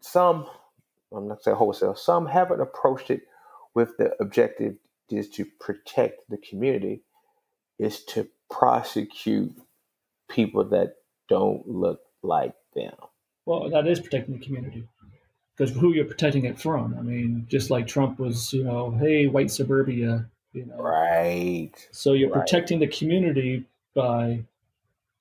some 0.00 0.46
I'm 1.12 1.28
not 1.28 1.42
saying 1.42 1.56
wholesale, 1.56 1.94
some 1.94 2.26
haven't 2.26 2.60
approached 2.60 3.10
it 3.10 3.22
with 3.74 3.96
the 3.96 4.12
objective 4.20 4.76
is 5.10 5.28
to 5.30 5.46
protect 5.58 6.28
the 6.28 6.36
community, 6.36 7.02
is 7.78 8.04
to 8.04 8.28
prosecute 8.50 9.56
people 10.28 10.64
that 10.64 10.96
don't 11.28 11.66
look 11.68 12.00
like 12.22 12.54
them. 12.74 12.94
Well, 13.46 13.70
that 13.70 13.86
is 13.86 14.00
protecting 14.00 14.38
the 14.38 14.44
community 14.44 14.86
because 15.56 15.74
who 15.74 15.92
you're 15.92 16.04
protecting 16.04 16.44
it 16.44 16.60
from. 16.60 16.94
I 16.98 17.02
mean, 17.02 17.46
just 17.48 17.70
like 17.70 17.86
Trump 17.86 18.18
was, 18.18 18.52
you 18.52 18.62
know, 18.64 18.90
hey, 18.92 19.26
white 19.26 19.50
suburbia, 19.50 20.26
you 20.52 20.66
know. 20.66 20.76
Right. 20.76 21.72
So 21.90 22.12
you're 22.12 22.30
Right. 22.30 22.40
protecting 22.40 22.78
the 22.78 22.86
community 22.86 23.64
by 23.94 24.44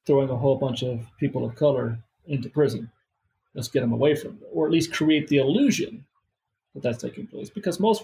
throwing 0.05 0.29
a 0.29 0.35
whole 0.37 0.57
bunch 0.57 0.83
of 0.83 1.07
people 1.19 1.45
of 1.45 1.55
color 1.55 1.99
into 2.25 2.49
prison. 2.49 2.91
Let's 3.53 3.67
get 3.69 3.81
them 3.81 3.93
away 3.93 4.15
from 4.15 4.31
it, 4.41 4.49
or 4.53 4.65
at 4.65 4.71
least 4.71 4.93
create 4.93 5.27
the 5.29 5.37
illusion 5.37 6.05
that 6.73 6.83
that's 6.83 7.01
taking 7.01 7.27
place. 7.27 7.49
Because 7.49 7.79
most 7.79 8.03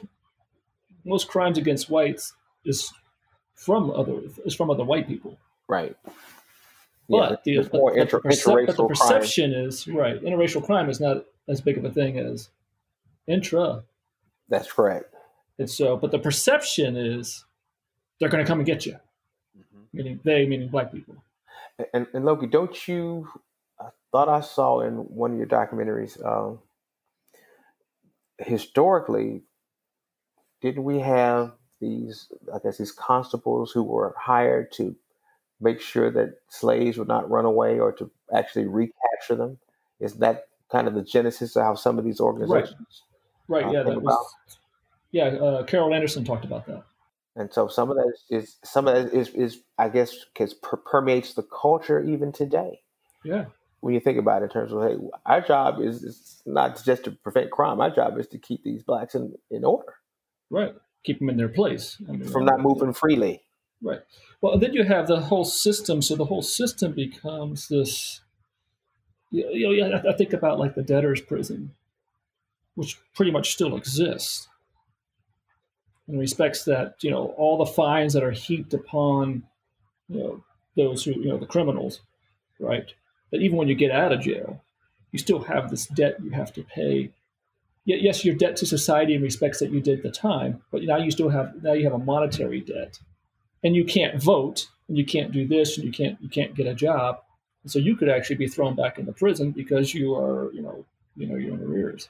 most 1.05 1.27
crimes 1.27 1.57
against 1.57 1.89
whites 1.89 2.33
is 2.65 2.91
from 3.55 3.91
other 3.91 4.21
is 4.45 4.55
from 4.55 4.71
other 4.71 4.83
white 4.83 5.07
people. 5.07 5.37
Right. 5.67 5.95
But 7.09 7.43
the, 7.43 7.55
there's 7.55 7.69
but, 7.69 7.77
more 7.77 7.95
but 7.95 8.09
the 8.09 8.17
percep- 8.17 8.23
but 8.23 8.31
the 8.31 8.73
interracial 8.73 8.75
crime. 8.75 8.87
perception 8.87 9.53
is 9.53 9.87
right. 9.87 10.21
Interracial 10.21 10.65
crime 10.65 10.89
is 10.89 10.99
not 10.99 11.25
as 11.47 11.61
big 11.61 11.77
of 11.77 11.85
a 11.85 11.91
thing 11.91 12.17
as 12.17 12.49
intra. 13.27 13.83
That's 14.49 14.71
correct. 14.71 15.13
And 15.59 15.69
so, 15.69 15.97
but 15.97 16.11
the 16.11 16.19
perception 16.19 16.95
is 16.97 17.45
they're 18.19 18.29
going 18.29 18.43
to 18.43 18.47
come 18.47 18.59
and 18.59 18.65
get 18.65 18.85
you. 18.85 18.97
Meaning 19.93 20.19
they, 20.23 20.47
meaning 20.47 20.69
black 20.69 20.91
people. 20.91 21.15
And, 21.93 22.07
and 22.13 22.25
Loki, 22.25 22.47
don't 22.47 22.87
you? 22.87 23.27
I 23.79 23.89
thought 24.11 24.29
I 24.29 24.41
saw 24.41 24.81
in 24.81 24.93
one 24.93 25.33
of 25.33 25.37
your 25.37 25.47
documentaries. 25.47 26.23
Um, 26.25 26.59
historically, 28.39 29.43
didn't 30.61 30.83
we 30.83 30.99
have 30.99 31.51
these? 31.79 32.31
I 32.53 32.57
guess 32.63 32.77
these 32.77 32.91
constables 32.91 33.71
who 33.71 33.83
were 33.83 34.15
hired 34.17 34.71
to 34.73 34.95
make 35.63 35.81
sure 35.81 36.11
that 36.11 36.35
slaves 36.49 36.97
would 36.97 37.07
not 37.07 37.29
run 37.29 37.45
away 37.45 37.79
or 37.79 37.91
to 37.93 38.11
actually 38.35 38.67
recapture 38.67 39.35
them. 39.35 39.57
Is 39.99 40.15
that 40.15 40.47
kind 40.71 40.87
of 40.87 40.93
the 40.93 41.03
genesis 41.03 41.55
of 41.55 41.63
how 41.63 41.75
some 41.75 41.97
of 41.97 42.05
these 42.05 42.19
organizations? 42.19 43.03
Right. 43.47 43.65
Uh, 43.65 43.71
Yeah. 43.71 43.83
That 43.83 44.01
was. 44.01 44.35
Yeah. 45.11 45.25
Uh, 45.25 45.63
Carol 45.63 45.93
Anderson 45.93 46.25
talked 46.25 46.45
about 46.45 46.65
that. 46.67 46.83
And 47.35 47.51
so 47.51 47.67
some 47.67 47.89
of 47.89 47.97
that 47.97 48.13
is, 48.29 48.57
some 48.63 48.87
of 48.87 48.93
that 48.95 49.17
is, 49.17 49.29
is 49.29 49.59
I 49.77 49.89
guess, 49.89 50.13
because 50.33 50.53
per- 50.53 50.77
permeates 50.77 51.33
the 51.33 51.43
culture 51.43 52.03
even 52.03 52.31
today. 52.31 52.81
Yeah. 53.23 53.45
when 53.79 53.93
you 53.93 53.99
think 54.01 54.17
about 54.17 54.41
it 54.41 54.45
in 54.45 54.49
terms 54.51 54.73
of 54.73 54.81
hey, 54.83 54.97
our 55.25 55.41
job 55.41 55.79
is, 55.81 56.03
is 56.03 56.41
not 56.45 56.83
just 56.83 57.05
to 57.05 57.11
prevent 57.11 57.51
crime. 57.51 57.79
Our 57.79 57.89
job 57.89 58.17
is 58.19 58.27
to 58.27 58.37
keep 58.37 58.63
these 58.63 58.83
blacks 58.83 59.15
in, 59.15 59.33
in 59.49 59.63
order 59.63 59.93
Right. 60.49 60.73
Keep 61.05 61.19
them 61.19 61.29
in 61.29 61.37
their 61.37 61.49
place. 61.49 61.97
I 62.07 62.11
mean, 62.11 62.25
from 62.29 62.45
not 62.45 62.59
moving 62.61 62.93
freely. 62.93 63.42
Right. 63.83 63.99
Well, 64.41 64.57
then 64.57 64.73
you 64.73 64.83
have 64.83 65.07
the 65.07 65.19
whole 65.19 65.45
system. 65.45 66.01
So 66.01 66.15
the 66.15 66.25
whole 66.25 66.41
system 66.41 66.93
becomes 66.93 67.67
this. 67.67 68.21
You 69.29 69.89
know, 69.89 70.01
I 70.09 70.13
think 70.13 70.33
about 70.33 70.59
like 70.59 70.75
the 70.75 70.83
debtor's 70.83 71.21
prison, 71.21 71.71
which 72.75 72.97
pretty 73.13 73.31
much 73.31 73.51
still 73.51 73.75
exists 73.75 74.47
in 76.07 76.17
respects 76.17 76.65
that 76.65 76.95
you 77.01 77.11
know 77.11 77.33
all 77.37 77.57
the 77.57 77.71
fines 77.71 78.13
that 78.13 78.23
are 78.23 78.31
heaped 78.31 78.73
upon 78.73 79.43
you 80.09 80.19
know 80.19 80.43
those 80.75 81.03
who 81.03 81.11
you 81.11 81.29
know 81.29 81.37
the 81.37 81.45
criminals, 81.45 82.01
right? 82.59 82.93
That 83.31 83.41
even 83.41 83.57
when 83.57 83.67
you 83.67 83.75
get 83.75 83.91
out 83.91 84.11
of 84.11 84.21
jail, 84.21 84.61
you 85.11 85.19
still 85.19 85.43
have 85.43 85.69
this 85.69 85.87
debt 85.87 86.17
you 86.23 86.31
have 86.31 86.53
to 86.53 86.63
pay. 86.63 87.11
Yes, 87.85 88.23
your 88.23 88.35
debt 88.35 88.55
to 88.57 88.65
society 88.65 89.13
in 89.13 89.21
respects 89.21 89.59
that 89.59 89.71
you 89.71 89.81
did 89.81 90.03
the 90.03 90.11
time, 90.11 90.61
but 90.71 90.83
now 90.83 90.97
you 90.97 91.11
still 91.11 91.29
have 91.29 91.61
now 91.61 91.73
you 91.73 91.83
have 91.83 91.93
a 91.93 91.97
monetary 91.97 92.61
debt, 92.61 92.99
and 93.63 93.75
you 93.75 93.85
can't 93.85 94.21
vote, 94.21 94.67
and 94.87 94.97
you 94.97 95.05
can't 95.05 95.31
do 95.31 95.47
this, 95.47 95.77
and 95.77 95.85
you 95.85 95.91
can't 95.91 96.21
you 96.21 96.29
can't 96.29 96.55
get 96.55 96.67
a 96.67 96.73
job, 96.73 97.19
and 97.63 97.71
so 97.71 97.79
you 97.79 97.95
could 97.95 98.09
actually 98.09 98.35
be 98.35 98.47
thrown 98.47 98.75
back 98.75 98.99
into 98.99 99.11
prison 99.13 99.51
because 99.51 99.93
you 99.93 100.15
are 100.15 100.51
you 100.53 100.61
know 100.61 100.85
you 101.15 101.27
know 101.27 101.35
you're 101.35 101.53
in 101.53 101.63
arrears. 101.63 102.09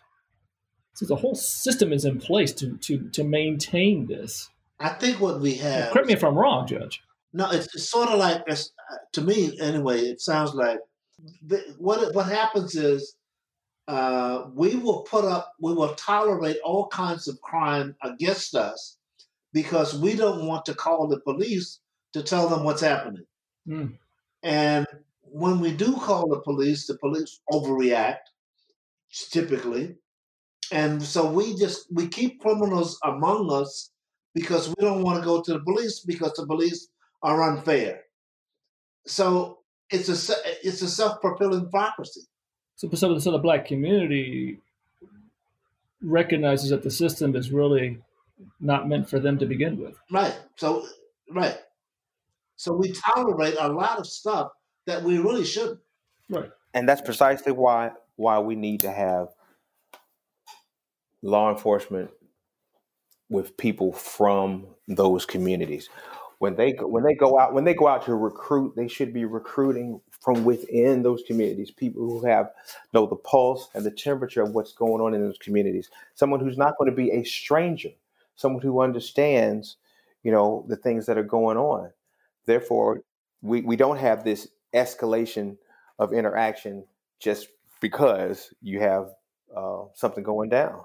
So 0.94 1.06
the 1.06 1.16
whole 1.16 1.36
system 1.36 1.92
is 1.92 2.06
in 2.06 2.20
place 2.20 2.54
to 2.54 2.78
to 2.78 3.10
to 3.10 3.24
maintain 3.24 4.08
this. 4.08 4.50
I 4.80 4.90
think 4.90 5.20
what 5.20 5.40
we 5.40 5.56
have. 5.56 5.92
correct 5.92 6.08
me 6.08 6.14
if 6.14 6.24
I'm 6.24 6.36
wrong, 6.36 6.68
Judge. 6.68 7.04
No, 7.32 7.50
it's, 7.50 7.74
it's 7.74 7.90
sort 7.90 8.10
of 8.10 8.20
like 8.20 8.44
it's, 8.48 8.72
to 9.14 9.22
me 9.22 9.58
anyway. 9.60 10.02
It 10.02 10.22
sounds 10.22 10.54
like 10.54 10.80
the, 11.46 11.76
what 11.78 12.14
what 12.14 12.28
happens 12.28 12.76
is 12.76 13.16
uh, 13.88 14.46
we 14.54 14.76
will 14.76 15.02
put 15.02 15.26
up, 15.26 15.54
we 15.60 15.74
will 15.74 15.94
tolerate 15.96 16.58
all 16.64 16.88
kinds 16.88 17.28
of 17.28 17.42
crime 17.42 17.96
against 18.02 18.56
us 18.56 18.98
because 19.54 19.98
we 19.98 20.16
don't 20.16 20.46
want 20.48 20.66
to 20.66 20.74
call 20.74 21.08
the 21.08 21.20
police 21.20 21.80
to 22.14 22.22
tell 22.22 22.50
them 22.50 22.64
what's 22.64 22.82
happening. 22.82 23.26
Mm. 23.68 23.94
And 24.44 24.86
when 25.22 25.60
we 25.60 25.72
do 25.72 25.96
call 25.96 26.28
the 26.28 26.42
police, 26.42 26.88
the 26.88 26.98
police 26.98 27.40
overreact 27.52 28.18
typically 29.32 29.96
and 30.74 31.02
so 31.02 31.30
we 31.30 31.56
just 31.56 31.86
we 31.94 32.08
keep 32.08 32.42
criminals 32.42 33.00
among 33.04 33.52
us 33.52 33.92
because 34.34 34.70
we 34.70 34.76
don't 34.80 35.04
want 35.04 35.20
to 35.20 35.26
go 35.26 35.42
to 35.42 35.54
the 35.54 35.60
police 35.60 36.00
because 36.00 36.34
the 36.34 36.48
police 36.48 36.88
are 37.22 37.44
unfair. 37.44 38.02
So 39.06 39.60
it's 39.92 40.10
a 40.10 40.36
it's 40.64 40.82
a 40.82 40.90
self 40.90 41.22
fulfilling 41.22 41.70
prophecy. 41.70 42.22
So, 42.76 42.90
so, 42.94 43.20
so 43.20 43.32
the 43.32 43.38
black 43.38 43.66
community 43.66 44.58
recognizes 46.02 46.72
that 46.72 46.82
the 46.82 46.92
system 46.92 47.36
is 47.36 47.52
really 47.52 48.00
not 48.60 48.88
meant 48.88 49.10
for 49.10 49.20
them 49.20 49.38
to 49.40 49.46
begin 49.46 49.78
with. 49.78 49.96
Right. 50.12 50.38
So 50.56 50.86
right. 51.30 51.58
So 52.56 52.74
we 52.74 52.92
tolerate 52.92 53.56
a 53.60 53.68
lot 53.68 54.00
of 54.00 54.08
stuff 54.08 54.52
that 54.86 55.04
we 55.04 55.18
really 55.18 55.46
shouldn't. 55.46 55.80
Right. 56.30 56.52
And 56.74 56.88
that's 56.88 57.02
precisely 57.02 57.52
why 57.52 57.92
why 58.16 58.40
we 58.40 58.56
need 58.56 58.82
to 58.82 58.92
have 58.92 59.30
law 61.22 61.50
enforcement 61.50 62.12
with 63.30 63.58
people 63.58 63.92
from 63.92 64.68
those 64.88 65.26
communities. 65.26 65.90
When 66.40 66.56
they 66.56 66.74
go, 66.74 66.88
when 66.88 67.04
they 67.04 67.16
go 67.16 67.40
out 67.40 67.54
when 67.54 67.64
they 67.64 67.74
go 67.74 67.88
out 67.88 68.06
to 68.06 68.16
recruit, 68.16 68.76
they 68.76 68.88
should 68.88 69.14
be 69.14 69.26
recruiting 69.26 70.02
from 70.24 70.46
within 70.46 71.04
those 71.04 71.22
communities, 71.28 71.70
people 71.70 72.02
who 72.02 72.26
have 72.26 72.52
know 72.94 73.06
the 73.06 73.16
pulse 73.16 73.70
and 73.74 73.86
the 73.86 73.92
temperature 73.92 74.42
of 74.42 74.54
what's 74.54 74.72
going 74.72 75.02
on 75.02 75.14
in 75.14 75.22
those 75.22 75.38
communities. 75.38 75.90
Someone 76.16 76.40
who's 76.40 76.58
not 76.58 76.78
going 76.78 76.90
to 76.90 76.96
be 76.96 77.12
a 77.12 77.24
stranger, 77.24 77.90
someone 78.36 78.62
who 78.62 78.82
understands, 78.82 79.78
you 80.24 80.32
know, 80.32 80.66
the 80.68 80.76
things 80.76 81.06
that 81.06 81.18
are 81.18 81.24
going 81.24 81.58
on. 81.58 81.92
Therefore, 82.46 83.02
we, 83.42 83.62
we 83.62 83.76
don't 83.76 83.98
have 83.98 84.24
this 84.24 84.48
escalation 84.74 85.58
of 86.00 86.14
interaction 86.14 86.86
just 87.20 87.48
because 87.82 88.54
you 88.62 88.80
have 88.80 89.10
uh, 89.56 89.84
something 89.94 90.24
going 90.24 90.50
down. 90.50 90.82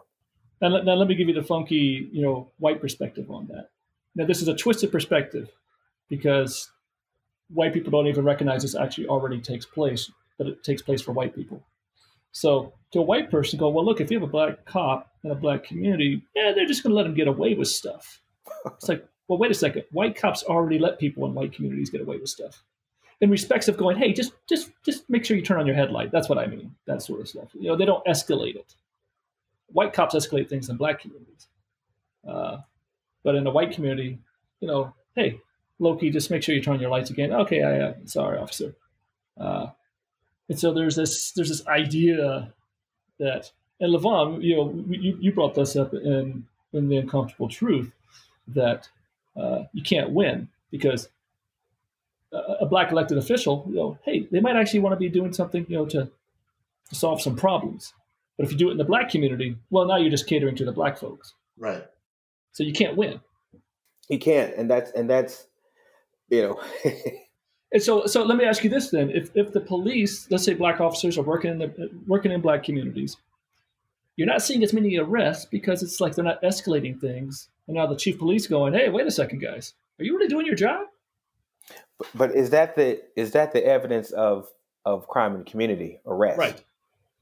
Now, 0.61 0.69
now 0.83 0.95
let 0.95 1.09
me 1.09 1.15
give 1.15 1.29
you 1.29 1.35
the 1.35 1.43
funky, 1.43 2.09
you 2.13 2.23
know, 2.23 2.51
white 2.59 2.81
perspective 2.81 3.31
on 3.31 3.47
that. 3.49 3.71
Now 4.15 4.27
this 4.27 4.43
is 4.43 4.49
a 4.49 4.57
twisted 4.57 4.91
perspective 4.91 5.51
because 6.09 6.71
white 7.49 7.73
people 7.73 7.91
don't 7.91 8.09
even 8.09 8.25
recognize 8.25 8.63
this 8.63 8.75
actually 8.75 9.07
already 9.07 9.41
takes 9.41 9.65
place, 9.65 10.11
but 10.37 10.47
it 10.47 10.65
takes 10.65 10.83
place 10.83 11.01
for 11.01 11.13
white 11.13 11.35
people. 11.35 11.63
So 12.33 12.75
to 12.93 12.99
a 12.99 13.03
white 13.03 13.31
person, 13.31 13.59
go, 13.59 13.69
well, 13.69 13.85
look, 13.85 14.01
if 14.01 14.11
you 14.11 14.19
have 14.19 14.29
a 14.29 14.31
black 14.31 14.65
cop 14.65 15.08
in 15.31 15.37
a 15.37 15.41
black 15.41 15.65
community, 15.65 16.23
yeah, 16.35 16.53
they're 16.55 16.67
just 16.67 16.83
going 16.83 16.91
to 16.91 16.97
let 16.97 17.05
them 17.05 17.15
get 17.15 17.29
away 17.29 17.55
with 17.55 17.69
stuff. 17.69 18.21
It's 18.67 18.89
like, 18.89 19.07
well, 19.29 19.39
wait 19.39 19.51
a 19.51 19.55
second. 19.55 19.85
White 19.93 20.17
cops 20.17 20.43
already 20.43 20.79
let 20.79 20.99
people 20.99 21.27
in 21.27 21.35
white 21.35 21.53
communities 21.53 21.91
get 21.91 22.01
away 22.01 22.17
with 22.19 22.31
stuff. 22.31 22.65
In 23.21 23.31
respects 23.31 23.69
of 23.69 23.77
going, 23.77 23.97
hey, 23.97 24.13
just 24.13 24.33
just 24.49 24.71
just 24.85 25.09
make 25.11 25.25
sure 25.25 25.37
you 25.37 25.43
turn 25.43 25.59
on 25.59 25.67
your 25.67 25.75
headlight. 25.75 26.13
That's 26.13 26.29
what 26.29 26.39
I 26.39 26.47
mean. 26.47 26.75
That 26.87 27.03
sort 27.03 27.21
of 27.21 27.29
stuff. 27.29 27.49
You 27.55 27.69
know, 27.69 27.77
they 27.77 27.85
don't 27.85 28.05
escalate 28.07 28.57
it 28.57 28.75
white 29.73 29.93
cops 29.93 30.15
escalate 30.15 30.49
things 30.49 30.69
in 30.69 30.77
black 30.77 31.01
communities. 31.01 31.49
Uh, 32.27 32.59
but 33.23 33.35
in 33.35 33.45
the 33.45 33.51
white 33.51 33.73
community, 33.73 34.19
you 34.61 34.69
know, 34.69 34.95
hey, 35.15 35.41
Loki, 35.79 36.11
just 36.11 36.31
make 36.31 36.43
sure 36.43 36.55
you 36.55 36.63
turn 36.63 36.75
on 36.75 36.81
your 36.81 36.91
lights 36.91 37.11
again. 37.11 37.33
Okay, 37.33 37.63
I, 37.63 37.89
I 37.89 37.95
sorry, 38.05 38.39
officer. 38.39 38.75
Uh, 39.39 39.69
and 40.49 40.59
so 40.59 40.73
there's 40.73 40.97
this 40.97 41.33
there's 41.33 41.49
this 41.49 41.67
idea 41.67 42.53
that 43.19 43.53
and 43.81 43.95
Levon, 43.95 44.43
you 44.43 44.57
know, 44.57 44.85
you, 44.89 45.17
you 45.21 45.33
brought 45.33 45.55
this 45.55 45.77
up 45.77 45.95
in 45.95 46.47
in 46.73 46.89
the 46.89 46.97
uncomfortable 46.97 47.49
truth 47.49 47.93
that 48.49 48.89
uh, 49.37 49.65
you 49.73 49.83
can't 49.83 50.11
win 50.11 50.49
because 50.71 51.09
a, 52.33 52.37
a 52.61 52.67
black 52.67 52.93
elected 52.93 53.19
official, 53.19 53.65
you 53.69 53.77
know, 53.77 53.99
hey, 54.05 54.29
they 54.31 54.41
might 54.41 54.57
actually 54.57 54.81
want 54.81 54.93
to 54.93 54.99
be 54.99 55.09
doing 55.09 55.33
something, 55.33 55.65
you 55.69 55.77
know, 55.77 55.87
to 55.87 56.11
to 56.89 56.95
solve 56.95 57.21
some 57.21 57.37
problems. 57.37 57.93
But 58.37 58.47
if 58.47 58.53
you 58.53 58.59
do 58.59 58.69
it 58.69 58.73
in 58.73 58.79
the 58.79 58.85
black 58.85 59.11
community, 59.11 59.57
well, 59.71 59.87
now 59.87 59.97
you're 59.97 60.11
just 60.11 60.27
catering 60.27 60.57
to 60.57 60.65
the 60.65 60.73
black 60.73 60.97
folks. 60.97 61.35
Right. 61.59 61.85
So 62.53 62.63
you 62.63 62.73
can't 62.73 62.97
win. 62.97 63.21
You 64.09 64.19
can't, 64.19 64.55
and 64.55 64.71
that's 64.71 64.91
and 64.93 65.09
that's 65.09 65.47
you 66.31 66.43
know. 66.43 66.61
and 67.73 67.83
so, 67.83 68.07
so 68.07 68.25
let 68.25 68.39
me 68.39 68.45
ask 68.45 68.65
you 68.65 68.71
this 68.71 68.91
then: 68.91 69.11
if 69.11 69.31
if 69.37 69.53
the 69.53 69.61
police, 69.61 70.31
let's 70.31 70.45
say 70.45 70.55
black 70.55 70.81
officers 70.81 71.19
are 71.19 71.23
working 71.23 71.51
in 71.53 71.59
the 71.59 71.91
working 72.07 72.33
in 72.33 72.41
black 72.41 72.65
communities, 72.65 73.17
you're 74.19 74.27
not 74.27 74.43
seeing 74.43 74.65
as 74.65 74.73
many 74.73 74.99
arrests 74.99 75.45
because 75.45 75.81
it's 75.81 76.01
like 76.01 76.17
they're 76.17 76.25
not 76.25 76.43
escalating 76.43 77.01
things. 77.01 77.49
And 77.69 77.77
now 77.77 77.87
the 77.87 77.97
chief 77.97 78.19
police 78.19 78.49
going, 78.49 78.75
"Hey, 78.75 78.89
wait 78.89 79.07
a 79.07 79.13
second, 79.13 79.39
guys, 79.39 79.75
are 79.99 80.05
you 80.05 80.17
really 80.17 80.27
doing 80.27 80.45
your 80.45 80.57
job?" 80.57 80.89
But, 81.99 82.09
but 82.15 82.35
is 82.35 82.51
that 82.51 82.75
the 82.75 83.01
is 83.15 83.31
that 83.33 83.53
the 83.53 83.65
evidence 83.65 84.11
of 84.11 84.49
of 84.85 85.07
crime 85.07 85.35
in 85.35 85.45
the 85.45 85.51
community 85.51 86.01
arrest? 86.05 86.37
Right. 86.39 86.65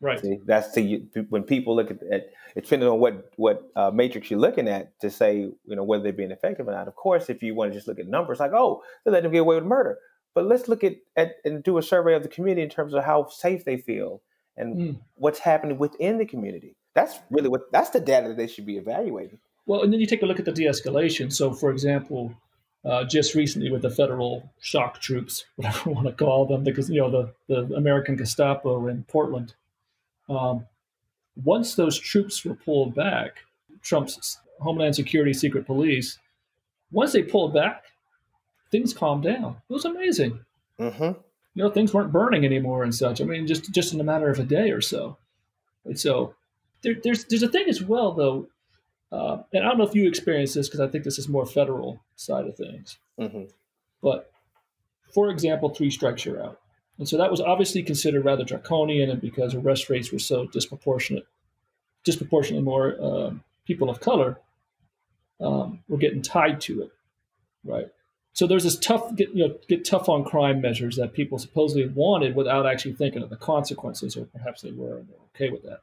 Right. 0.00 0.20
See, 0.20 0.40
that's 0.44 0.72
the 0.72 1.06
when 1.28 1.42
people 1.42 1.76
look 1.76 1.90
at, 1.90 1.98
it, 2.02 2.32
depending 2.54 2.88
on 2.88 2.98
what 2.98 3.30
what 3.36 3.70
uh, 3.76 3.90
matrix 3.90 4.30
you're 4.30 4.40
looking 4.40 4.66
at 4.66 4.98
to 5.00 5.10
say 5.10 5.36
you 5.36 5.56
know 5.66 5.84
whether 5.84 6.02
they're 6.02 6.12
being 6.14 6.30
effective 6.30 6.66
or 6.66 6.72
not. 6.72 6.88
Of 6.88 6.96
course, 6.96 7.28
if 7.28 7.42
you 7.42 7.54
want 7.54 7.72
to 7.72 7.76
just 7.76 7.88
look 7.88 7.98
at 7.98 8.06
numbers, 8.06 8.40
like 8.40 8.52
oh, 8.54 8.82
they 9.04 9.10
let 9.10 9.22
them 9.22 9.32
get 9.32 9.38
away 9.38 9.56
with 9.56 9.64
murder. 9.64 9.98
But 10.34 10.46
let's 10.46 10.66
look 10.66 10.82
at, 10.82 10.96
at 11.14 11.36
and 11.44 11.62
do 11.62 11.76
a 11.76 11.82
survey 11.82 12.14
of 12.14 12.22
the 12.22 12.28
community 12.30 12.62
in 12.62 12.70
terms 12.70 12.94
of 12.94 13.04
how 13.04 13.28
safe 13.28 13.64
they 13.64 13.76
feel 13.76 14.22
and 14.56 14.76
mm. 14.76 15.00
what's 15.14 15.38
happening 15.38 15.78
within 15.78 16.18
the 16.18 16.26
community. 16.26 16.76
That's 16.96 17.20
really 17.30 17.48
what 17.48 17.70
that's 17.70 17.90
the 17.90 18.00
data 18.00 18.26
that 18.28 18.36
they 18.36 18.48
should 18.48 18.66
be 18.66 18.78
evaluating. 18.78 19.38
Well, 19.66 19.82
and 19.82 19.92
then 19.92 20.00
you 20.00 20.06
take 20.06 20.22
a 20.22 20.26
look 20.26 20.38
at 20.38 20.44
the 20.44 20.52
de-escalation. 20.52 21.32
So, 21.32 21.52
for 21.52 21.70
example, 21.70 22.34
uh, 22.84 23.04
just 23.04 23.34
recently 23.34 23.70
with 23.70 23.82
the 23.82 23.90
federal 23.90 24.50
shock 24.60 25.00
troops, 25.00 25.44
whatever 25.56 25.90
you 25.90 25.94
want 25.94 26.06
to 26.08 26.12
call 26.12 26.46
them, 26.46 26.64
because 26.64 26.90
you 26.90 27.00
know 27.00 27.10
the 27.10 27.34
the 27.46 27.74
American 27.76 28.16
Gestapo 28.16 28.88
in 28.88 29.04
Portland 29.04 29.54
um, 30.28 30.66
once 31.42 31.74
those 31.74 31.98
troops 31.98 32.44
were 32.44 32.54
pulled 32.54 32.94
back, 32.94 33.44
Trump's 33.82 34.38
Homeland 34.60 34.94
Security 34.94 35.32
Secret 35.32 35.66
Police, 35.66 36.18
once 36.90 37.12
they 37.12 37.22
pulled 37.22 37.52
back, 37.52 37.84
things 38.70 38.94
calmed 38.94 39.24
down. 39.24 39.56
It 39.68 39.72
was 39.72 39.84
amazing. 39.84 40.40
Mm-hmm. 40.80 41.04
You 41.54 41.62
know, 41.62 41.70
things 41.70 41.94
weren't 41.94 42.12
burning 42.12 42.44
anymore 42.44 42.82
and 42.82 42.94
such. 42.94 43.20
I 43.20 43.24
mean, 43.24 43.46
just 43.46 43.72
just 43.72 43.92
in 43.92 44.00
a 44.00 44.04
matter 44.04 44.30
of 44.30 44.38
a 44.38 44.44
day 44.44 44.70
or 44.70 44.80
so. 44.80 45.18
And 45.84 45.98
so 45.98 46.34
there, 46.86 46.94
there's 47.02 47.24
there's 47.24 47.42
a 47.42 47.48
thing 47.48 47.68
as 47.68 47.82
well, 47.82 48.12
though, 48.12 48.46
uh, 49.10 49.42
and 49.52 49.64
I 49.64 49.68
don't 49.68 49.78
know 49.78 49.86
if 49.86 49.94
you 49.94 50.06
experience 50.06 50.54
this 50.54 50.68
because 50.68 50.78
I 50.78 50.86
think 50.86 51.02
this 51.02 51.18
is 51.18 51.28
more 51.28 51.44
federal 51.44 52.00
side 52.14 52.46
of 52.46 52.56
things. 52.56 52.98
Mm-hmm. 53.20 53.44
But 54.00 54.30
for 55.12 55.28
example, 55.30 55.68
three 55.70 55.90
strikes 55.90 56.24
you're 56.24 56.42
out. 56.42 56.60
And 56.98 57.08
so 57.08 57.18
that 57.18 57.30
was 57.30 57.40
obviously 57.40 57.82
considered 57.82 58.24
rather 58.24 58.44
draconian, 58.44 59.10
and 59.10 59.20
because 59.20 59.52
arrest 59.54 59.90
rates 59.90 60.12
were 60.12 60.20
so 60.20 60.46
disproportionate, 60.46 61.26
disproportionately 62.04 62.64
more 62.64 62.96
um, 63.02 63.42
people 63.66 63.90
of 63.90 63.98
color 63.98 64.38
um, 65.40 65.80
were 65.88 65.98
getting 65.98 66.22
tied 66.22 66.60
to 66.62 66.82
it, 66.82 66.92
right? 67.64 67.88
So 68.32 68.46
there's 68.46 68.64
this 68.64 68.78
tough, 68.78 69.14
get, 69.16 69.30
you 69.34 69.48
know, 69.48 69.54
get 69.66 69.84
tough 69.84 70.08
on 70.08 70.24
crime 70.24 70.60
measures 70.60 70.96
that 70.96 71.14
people 71.14 71.38
supposedly 71.38 71.88
wanted 71.88 72.36
without 72.36 72.64
actually 72.64 72.92
thinking 72.92 73.22
of 73.22 73.30
the 73.30 73.36
consequences, 73.36 74.16
or 74.16 74.26
perhaps 74.26 74.62
they 74.62 74.70
were 74.70 74.98
and 74.98 75.08
they're 75.08 75.16
okay 75.34 75.50
with 75.50 75.64
that. 75.64 75.80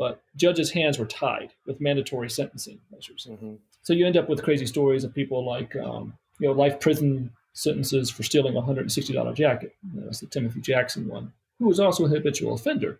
But 0.00 0.22
judges' 0.34 0.70
hands 0.70 0.98
were 0.98 1.04
tied 1.04 1.52
with 1.66 1.78
mandatory 1.78 2.30
sentencing 2.30 2.80
measures. 2.90 3.26
Mm-hmm. 3.28 3.56
So 3.82 3.92
you 3.92 4.06
end 4.06 4.16
up 4.16 4.30
with 4.30 4.42
crazy 4.42 4.64
stories 4.64 5.04
of 5.04 5.14
people 5.14 5.44
like 5.44 5.76
um, 5.76 6.14
you 6.38 6.48
know, 6.48 6.54
life 6.54 6.80
prison 6.80 7.30
sentences 7.52 8.08
for 8.10 8.22
stealing 8.22 8.56
a 8.56 8.62
$160 8.62 9.34
jacket. 9.34 9.76
That's 9.94 10.20
the 10.20 10.26
Timothy 10.26 10.62
Jackson 10.62 11.06
one, 11.06 11.34
who 11.58 11.66
was 11.66 11.78
also 11.78 12.06
a 12.06 12.08
habitual 12.08 12.54
offender. 12.54 12.98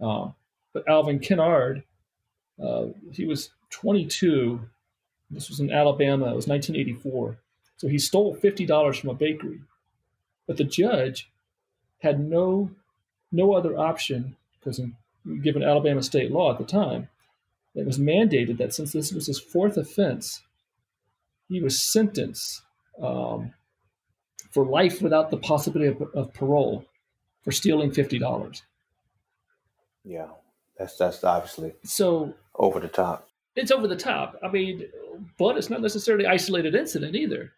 Uh, 0.00 0.28
but 0.72 0.88
Alvin 0.88 1.18
Kennard, 1.18 1.82
uh, 2.62 2.86
he 3.10 3.26
was 3.26 3.50
22. 3.70 4.60
This 5.32 5.48
was 5.48 5.58
in 5.58 5.72
Alabama. 5.72 6.26
It 6.26 6.36
was 6.36 6.46
1984. 6.46 7.36
So 7.78 7.88
he 7.88 7.98
stole 7.98 8.36
$50 8.36 9.00
from 9.00 9.10
a 9.10 9.14
bakery. 9.14 9.58
But 10.46 10.56
the 10.56 10.62
judge 10.62 11.28
had 11.98 12.20
no 12.20 12.70
no 13.32 13.54
other 13.54 13.76
option 13.76 14.36
because 14.52 14.80
given 15.42 15.62
Alabama 15.62 16.02
state 16.02 16.30
law 16.30 16.52
at 16.52 16.58
the 16.58 16.64
time, 16.64 17.08
it 17.74 17.86
was 17.86 17.98
mandated 17.98 18.58
that 18.58 18.74
since 18.74 18.92
this 18.92 19.12
was 19.12 19.26
his 19.26 19.38
fourth 19.38 19.76
offense, 19.76 20.42
he 21.48 21.60
was 21.60 21.80
sentenced 21.80 22.62
um, 23.02 23.52
for 24.50 24.64
life 24.64 25.02
without 25.02 25.30
the 25.30 25.36
possibility 25.36 25.90
of, 25.90 26.02
of 26.14 26.32
parole 26.32 26.84
for 27.42 27.52
stealing 27.52 27.92
fifty 27.92 28.18
dollars. 28.18 28.62
Yeah, 30.04 30.28
that's 30.78 30.96
that's 30.96 31.22
obviously 31.22 31.74
so 31.84 32.34
over 32.54 32.80
the 32.80 32.88
top. 32.88 33.28
It's 33.54 33.70
over 33.70 33.88
the 33.88 33.96
top. 33.96 34.36
I 34.42 34.48
mean, 34.48 34.88
but 35.38 35.56
it's 35.56 35.70
not 35.70 35.80
necessarily 35.80 36.26
isolated 36.26 36.74
incident 36.74 37.14
either. 37.14 37.52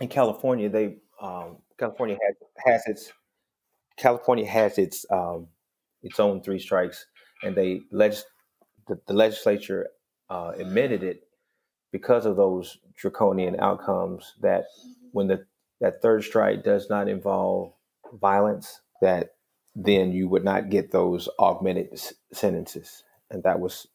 In 0.00 0.08
California, 0.08 0.68
they 0.68 0.96
um, 1.20 1.58
California 1.78 2.16
has 2.22 2.36
has 2.64 2.86
its 2.86 3.12
California 3.96 4.46
has 4.46 4.78
its 4.78 5.04
um, 5.10 5.48
its 6.02 6.20
own 6.20 6.42
three 6.42 6.58
strikes, 6.58 7.06
and 7.42 7.56
they 7.56 7.82
legis- 7.92 8.24
the, 8.88 9.00
the 9.06 9.14
legislature 9.14 9.88
uh, 10.30 10.52
amended 10.60 11.02
it 11.02 11.22
because 11.92 12.26
of 12.26 12.36
those 12.36 12.78
draconian 12.96 13.58
outcomes. 13.60 14.34
That 14.42 14.64
when 15.12 15.28
the 15.28 15.46
that 15.80 16.02
third 16.02 16.24
strike 16.24 16.64
does 16.64 16.88
not 16.90 17.08
involve 17.08 17.72
violence, 18.20 18.80
that 19.02 19.30
then 19.74 20.12
you 20.12 20.28
would 20.28 20.44
not 20.44 20.70
get 20.70 20.92
those 20.92 21.28
augmented 21.38 21.88
s- 21.92 22.14
sentences, 22.32 23.04
and 23.30 23.42
that 23.44 23.60
was 23.60 23.86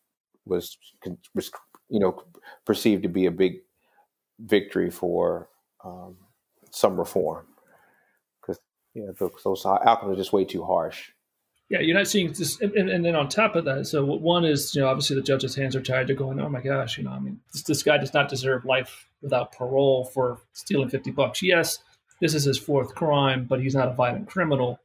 was 0.45 0.77
was 1.35 1.51
you 1.89 1.99
know 1.99 2.23
perceived 2.65 3.03
to 3.03 3.09
be 3.09 3.25
a 3.27 3.31
big 3.31 3.55
victory 4.39 4.89
for 4.91 5.49
um, 5.83 6.17
some 6.71 6.97
reform 6.97 7.45
because 8.41 8.59
those, 9.19 9.31
those 9.43 9.65
outcomes 9.65 10.13
are 10.13 10.17
just 10.17 10.33
way 10.33 10.45
too 10.45 10.63
harsh. 10.63 11.11
Yeah, 11.69 11.79
you're 11.79 11.97
not 11.97 12.07
seeing 12.07 12.31
this, 12.31 12.61
and, 12.61 12.75
and, 12.75 13.03
then 13.03 13.15
on 13.15 13.27
top 13.27 13.55
of 13.55 13.65
that, 13.65 13.87
so 13.87 14.05
one 14.05 14.45
is, 14.45 14.75
you 14.75 14.81
know, 14.81 14.87
obviously 14.87 15.15
the 15.15 15.23
judge's 15.23 15.55
hands 15.55 15.75
are 15.75 15.81
tied. 15.81 16.07
They're 16.07 16.15
going, 16.15 16.39
oh 16.39 16.47
my 16.47 16.61
gosh, 16.61 16.99
you 16.99 17.03
know, 17.03 17.09
I 17.09 17.19
mean, 17.19 17.39
this, 17.51 17.63
this 17.63 17.81
guy 17.81 17.97
does 17.97 18.13
not 18.13 18.29
deserve 18.29 18.65
life 18.65 19.07
without 19.23 19.51
parole 19.51 20.05
for 20.05 20.39
stealing 20.53 20.89
50 20.89 21.09
bucks. 21.09 21.41
Yes, 21.41 21.79
this 22.21 22.35
is 22.35 22.43
his 22.43 22.59
fourth 22.59 22.93
crime, 22.93 23.45
but 23.45 23.61
he's 23.61 23.73
not 23.73 23.87
a 23.87 23.93
violent 23.93 24.27
criminal. 24.27 24.79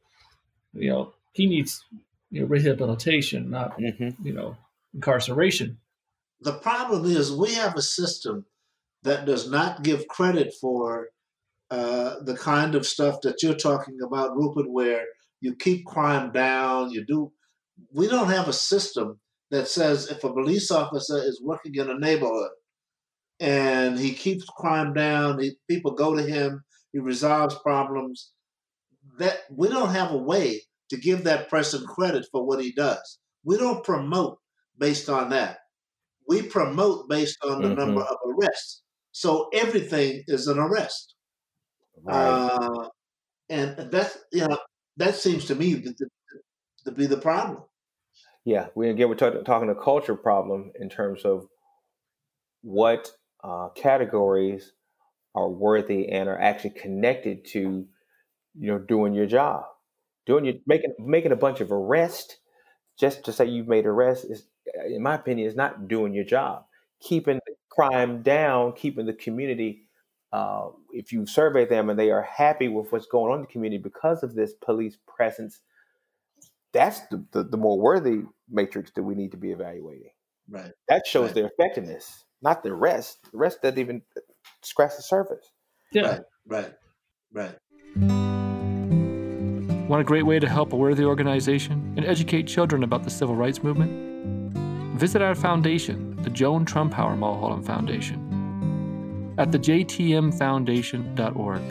You 0.73 0.89
know, 0.89 1.13
he 1.33 1.45
needs 1.45 1.83
you 2.31 2.41
know, 2.41 2.47
rehabilitation, 2.47 3.49
not 3.49 3.77
mm-hmm. 3.77 4.25
you 4.25 4.33
know 4.33 4.57
incarceration. 4.93 5.77
The 6.41 6.53
problem 6.53 7.05
is 7.05 7.31
we 7.31 7.53
have 7.53 7.75
a 7.75 7.81
system 7.81 8.45
that 9.03 9.25
does 9.25 9.49
not 9.49 9.83
give 9.83 10.07
credit 10.07 10.53
for 10.59 11.09
uh, 11.69 12.15
the 12.23 12.35
kind 12.35 12.75
of 12.75 12.85
stuff 12.85 13.21
that 13.21 13.41
you're 13.43 13.53
talking 13.53 13.99
about, 14.01 14.35
Rupert, 14.35 14.69
where 14.69 15.05
you 15.41 15.55
keep 15.55 15.85
crime 15.85 16.31
down, 16.31 16.91
you 16.91 17.05
do. 17.05 17.31
We 17.93 18.07
don't 18.07 18.29
have 18.29 18.47
a 18.47 18.53
system 18.53 19.19
that 19.49 19.67
says 19.67 20.09
if 20.09 20.23
a 20.23 20.33
police 20.33 20.71
officer 20.71 21.17
is 21.17 21.41
working 21.43 21.75
in 21.75 21.89
a 21.89 21.99
neighborhood 21.99 22.51
and 23.39 23.99
he 23.99 24.13
keeps 24.13 24.45
crime 24.45 24.93
down, 24.93 25.39
he, 25.39 25.57
people 25.67 25.91
go 25.91 26.15
to 26.15 26.23
him, 26.23 26.63
he 26.93 26.99
resolves 26.99 27.55
problems. 27.55 28.31
That 29.17 29.39
we 29.51 29.67
don't 29.67 29.89
have 29.89 30.11
a 30.11 30.17
way 30.17 30.61
to 30.89 30.97
give 30.97 31.23
that 31.23 31.49
person 31.49 31.85
credit 31.85 32.25
for 32.31 32.45
what 32.45 32.61
he 32.61 32.71
does. 32.71 33.19
We 33.43 33.57
don't 33.57 33.83
promote 33.83 34.37
based 34.77 35.09
on 35.09 35.31
that. 35.31 35.57
We 36.29 36.43
promote 36.43 37.09
based 37.09 37.37
on 37.43 37.61
the 37.61 37.69
mm-hmm. 37.69 37.79
number 37.79 38.01
of 38.01 38.15
arrests. 38.27 38.83
So 39.11 39.49
everything 39.53 40.23
is 40.27 40.47
an 40.47 40.59
arrest. 40.59 41.15
Right. 42.03 42.15
Uh, 42.15 42.89
and 43.49 43.91
that's 43.91 44.17
you 44.31 44.47
know 44.47 44.57
that 44.97 45.15
seems 45.15 45.45
to 45.45 45.55
me 45.55 45.81
to, 45.81 46.91
be 46.91 47.05
the 47.05 47.17
problem. 47.17 47.63
Yeah, 48.43 48.67
we 48.75 48.89
again 48.89 49.07
we're 49.09 49.15
talking 49.15 49.43
talking 49.43 49.69
a 49.69 49.75
culture 49.75 50.15
problem 50.15 50.71
in 50.79 50.89
terms 50.89 51.23
of 51.25 51.47
what 52.61 53.11
uh, 53.43 53.69
categories 53.75 54.73
are 55.35 55.49
worthy 55.49 56.09
and 56.09 56.27
are 56.27 56.39
actually 56.39 56.71
connected 56.71 57.45
to 57.45 57.85
you 58.55 58.67
know 58.67 58.79
doing 58.79 59.13
your 59.13 59.27
job, 59.27 59.63
doing 60.25 60.45
your 60.45 60.55
making 60.65 60.93
making 60.99 61.31
a 61.31 61.35
bunch 61.35 61.61
of 61.61 61.71
arrests 61.71 62.37
just 62.99 63.25
to 63.25 63.33
say 63.33 63.45
you've 63.45 63.67
made 63.67 63.85
arrests 63.85 64.25
is, 64.25 64.47
in 64.87 65.01
my 65.01 65.15
opinion, 65.15 65.47
is 65.47 65.55
not 65.55 65.87
doing 65.87 66.13
your 66.13 66.23
job. 66.23 66.65
Keeping 67.01 67.39
crime 67.69 68.21
down, 68.21 68.73
keeping 68.73 69.05
the 69.05 69.13
community 69.13 69.87
uh, 70.31 70.67
if 70.93 71.11
you 71.11 71.25
survey 71.25 71.65
them 71.65 71.89
and 71.89 71.97
they 71.97 72.11
are 72.11 72.21
happy 72.21 72.67
with 72.67 72.91
what's 72.91 73.05
going 73.05 73.31
on 73.31 73.39
in 73.39 73.41
the 73.41 73.51
community 73.51 73.81
because 73.81 74.23
of 74.23 74.35
this 74.35 74.53
police 74.53 74.97
presence, 75.07 75.61
that's 76.73 77.01
the, 77.07 77.25
the, 77.31 77.43
the 77.43 77.57
more 77.57 77.79
worthy 77.79 78.21
matrix 78.49 78.91
that 78.95 79.03
we 79.03 79.15
need 79.15 79.31
to 79.31 79.37
be 79.37 79.51
evaluating. 79.51 80.11
Right. 80.49 80.71
That 80.89 81.05
shows 81.05 81.27
right. 81.27 81.35
their 81.35 81.45
effectiveness, 81.47 82.25
not 82.41 82.63
the 82.63 82.73
rest. 82.73 83.19
The 83.31 83.37
rest 83.37 83.61
doesn't 83.61 83.79
even 83.79 84.01
scratch 84.61 84.95
the 84.95 85.03
surface. 85.03 85.51
Yeah. 85.91 86.19
Right. 86.47 86.73
Right. 86.73 86.73
Right. 87.33 87.55
Want 89.87 90.01
a 90.01 90.05
great 90.05 90.25
way 90.25 90.39
to 90.39 90.47
help 90.47 90.71
a 90.73 90.77
worthy 90.77 91.03
organization 91.03 91.93
and 91.97 92.05
educate 92.05 92.43
children 92.43 92.83
about 92.83 93.03
the 93.03 93.09
civil 93.09 93.35
rights 93.35 93.61
movement? 93.61 94.57
Visit 94.97 95.21
our 95.21 95.35
foundation, 95.35 96.15
the 96.23 96.29
Joan 96.29 96.65
Trumpauer 96.65 97.17
Mulholland 97.17 97.65
Foundation 97.65 98.20
at 99.41 99.51
the 99.51 99.57
jtmfoundation.org. 99.57 101.61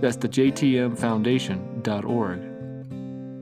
That's 0.00 0.16
the 0.16 0.28
jtmfoundation.org. 0.28 2.40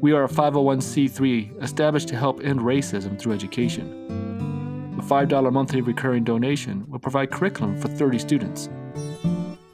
We 0.02 0.12
are 0.12 0.24
a 0.24 0.28
501c3 0.28 1.62
established 1.62 2.08
to 2.08 2.16
help 2.18 2.44
end 2.44 2.60
racism 2.60 3.18
through 3.18 3.32
education. 3.32 4.94
A 4.98 5.02
$5 5.02 5.50
monthly 5.50 5.80
recurring 5.80 6.24
donation 6.24 6.84
will 6.90 6.98
provide 6.98 7.30
curriculum 7.30 7.80
for 7.80 7.88
30 7.88 8.18
students. 8.18 8.68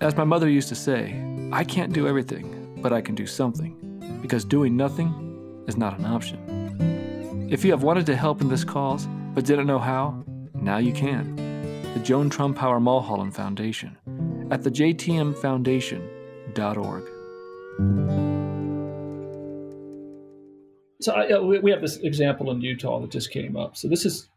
As 0.01 0.17
my 0.17 0.23
mother 0.23 0.49
used 0.49 0.69
to 0.69 0.77
say, 0.77 1.21
I 1.51 1.65
can't 1.65 1.93
do 1.93 2.07
everything, 2.07 2.79
but 2.81 2.93
I 2.93 3.01
can 3.01 3.17
do 3.17 3.27
something, 3.27 4.21
because 4.23 4.45
doing 4.45 4.77
nothing 4.77 5.65
is 5.67 5.77
not 5.77 5.99
an 5.99 6.07
option. 6.07 7.49
If 7.51 7.65
you 7.65 7.73
have 7.73 7.83
wanted 7.83 8.07
to 8.07 8.15
help 8.15 8.41
in 8.41 8.49
this 8.49 8.63
cause 8.63 9.09
but 9.35 9.45
didn't 9.45 9.67
know 9.67 9.81
how, 9.81 10.23
now 10.55 10.79
you 10.79 10.93
can 10.93 11.56
the 11.97 12.03
Joan 12.03 12.29
Trumpauer 12.29 12.79
Mulholland 12.79 13.35
Foundation 13.35 13.97
at 14.51 14.63
the 14.63 14.71
jtmfoundation.org. 14.71 17.05
So 21.01 21.13
I, 21.15 21.33
uh, 21.33 21.41
we 21.41 21.71
have 21.71 21.81
this 21.81 21.97
example 21.97 22.51
in 22.51 22.61
Utah 22.61 23.01
that 23.01 23.11
just 23.11 23.31
came 23.31 23.57
up. 23.57 23.79
So 23.79 23.89
this 23.89 24.05
is 24.05 24.29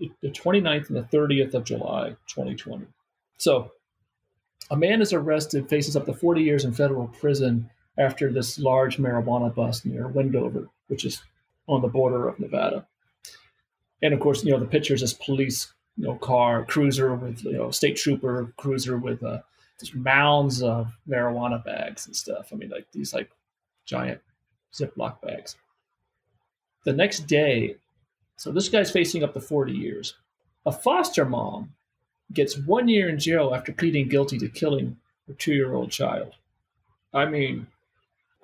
the 0.00 0.30
29th 0.30 0.88
and 0.88 0.96
the 0.96 1.02
30th 1.02 1.52
of 1.52 1.64
July, 1.64 2.16
2020. 2.28 2.86
So 3.36 3.70
a 4.70 4.76
man 4.76 5.02
is 5.02 5.12
arrested, 5.12 5.68
faces 5.68 5.96
up 5.96 6.06
to 6.06 6.14
40 6.14 6.42
years 6.42 6.64
in 6.64 6.72
federal 6.72 7.08
prison 7.08 7.68
after 7.98 8.32
this 8.32 8.58
large 8.58 8.96
marijuana 8.96 9.54
bust 9.54 9.84
near 9.84 10.08
Wendover, 10.08 10.70
which 10.86 11.04
is 11.04 11.22
on 11.68 11.82
the 11.82 11.88
border 11.88 12.26
of 12.26 12.40
Nevada. 12.40 12.86
And 14.00 14.14
of 14.14 14.20
course, 14.20 14.42
you 14.42 14.52
know, 14.52 14.58
the 14.58 14.64
pictures 14.64 15.02
is 15.02 15.12
police 15.12 15.74
you 15.96 16.06
know 16.06 16.16
car 16.16 16.64
cruiser 16.64 17.14
with 17.14 17.44
you 17.44 17.52
know 17.52 17.70
state 17.70 17.96
trooper 17.96 18.52
cruiser 18.56 18.96
with 18.96 19.22
uh, 19.22 19.38
just 19.78 19.94
mounds 19.94 20.62
of 20.62 20.92
marijuana 21.08 21.62
bags 21.64 22.06
and 22.06 22.14
stuff. 22.16 22.50
I 22.52 22.56
mean, 22.56 22.70
like 22.70 22.86
these 22.92 23.14
like 23.14 23.30
giant 23.84 24.20
Ziploc 24.72 25.20
bags. 25.20 25.56
The 26.84 26.92
next 26.92 27.26
day, 27.26 27.76
so 28.36 28.50
this 28.52 28.68
guy's 28.68 28.90
facing 28.90 29.22
up 29.22 29.32
to 29.34 29.40
40 29.40 29.72
years. 29.72 30.14
A 30.66 30.72
foster 30.72 31.24
mom 31.24 31.74
gets 32.32 32.58
one 32.58 32.88
year 32.88 33.08
in 33.08 33.18
jail 33.18 33.54
after 33.54 33.72
pleading 33.72 34.08
guilty 34.08 34.38
to 34.38 34.48
killing 34.48 34.96
her 35.26 35.34
two 35.34 35.54
year 35.54 35.74
old 35.74 35.90
child. 35.90 36.34
I 37.12 37.26
mean, 37.26 37.68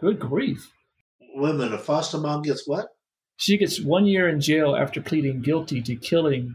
good 0.01 0.21
grief. 0.21 0.73
Women, 1.35 1.73
a 1.73 1.79
foster 1.79 2.19
mom 2.19 2.43
gets 2.43 2.67
what? 2.67 2.95
She 3.37 3.57
gets 3.57 3.81
one 3.81 4.07
year 4.07 4.29
in 4.29 4.41
jail 4.41 4.77
after 4.77 5.01
pleading 5.01 5.41
guilty 5.41 5.81
to 5.83 5.97
killing 5.97 6.55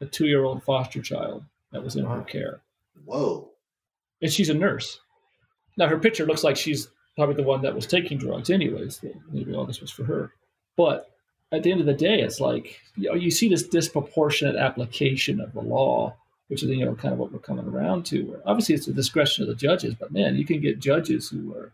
a 0.00 0.06
two 0.06 0.26
year 0.26 0.44
old 0.44 0.62
foster 0.62 1.02
child 1.02 1.44
that 1.72 1.82
was 1.82 1.96
in 1.96 2.04
her 2.04 2.22
care. 2.22 2.60
Whoa. 3.04 3.48
And 4.22 4.32
she's 4.32 4.50
a 4.50 4.54
nurse. 4.54 5.00
Now, 5.76 5.88
her 5.88 5.98
picture 5.98 6.26
looks 6.26 6.44
like 6.44 6.56
she's 6.56 6.88
probably 7.16 7.36
the 7.36 7.42
one 7.42 7.62
that 7.62 7.74
was 7.74 7.86
taking 7.86 8.18
drugs, 8.18 8.50
anyways. 8.50 9.00
Maybe 9.30 9.54
all 9.54 9.64
this 9.64 9.80
was 9.80 9.90
for 9.90 10.04
her. 10.04 10.32
But 10.76 11.10
at 11.52 11.62
the 11.62 11.72
end 11.72 11.80
of 11.80 11.86
the 11.86 11.94
day, 11.94 12.20
it's 12.20 12.40
like 12.40 12.80
you, 12.96 13.08
know, 13.08 13.14
you 13.14 13.30
see 13.30 13.48
this 13.48 13.62
disproportionate 13.62 14.56
application 14.56 15.40
of 15.40 15.52
the 15.52 15.62
law 15.62 16.16
which 16.50 16.64
is 16.64 16.68
you 16.68 16.84
know 16.84 16.96
kind 16.96 17.14
of 17.14 17.20
what 17.20 17.32
we're 17.32 17.38
coming 17.38 17.66
around 17.66 18.04
to. 18.04 18.42
Obviously, 18.44 18.74
it's 18.74 18.86
the 18.86 18.92
discretion 18.92 19.42
of 19.42 19.48
the 19.48 19.54
judges, 19.54 19.94
but 19.94 20.12
man, 20.12 20.34
you 20.34 20.44
can 20.44 20.60
get 20.60 20.80
judges 20.80 21.30
who 21.30 21.54
are 21.54 21.72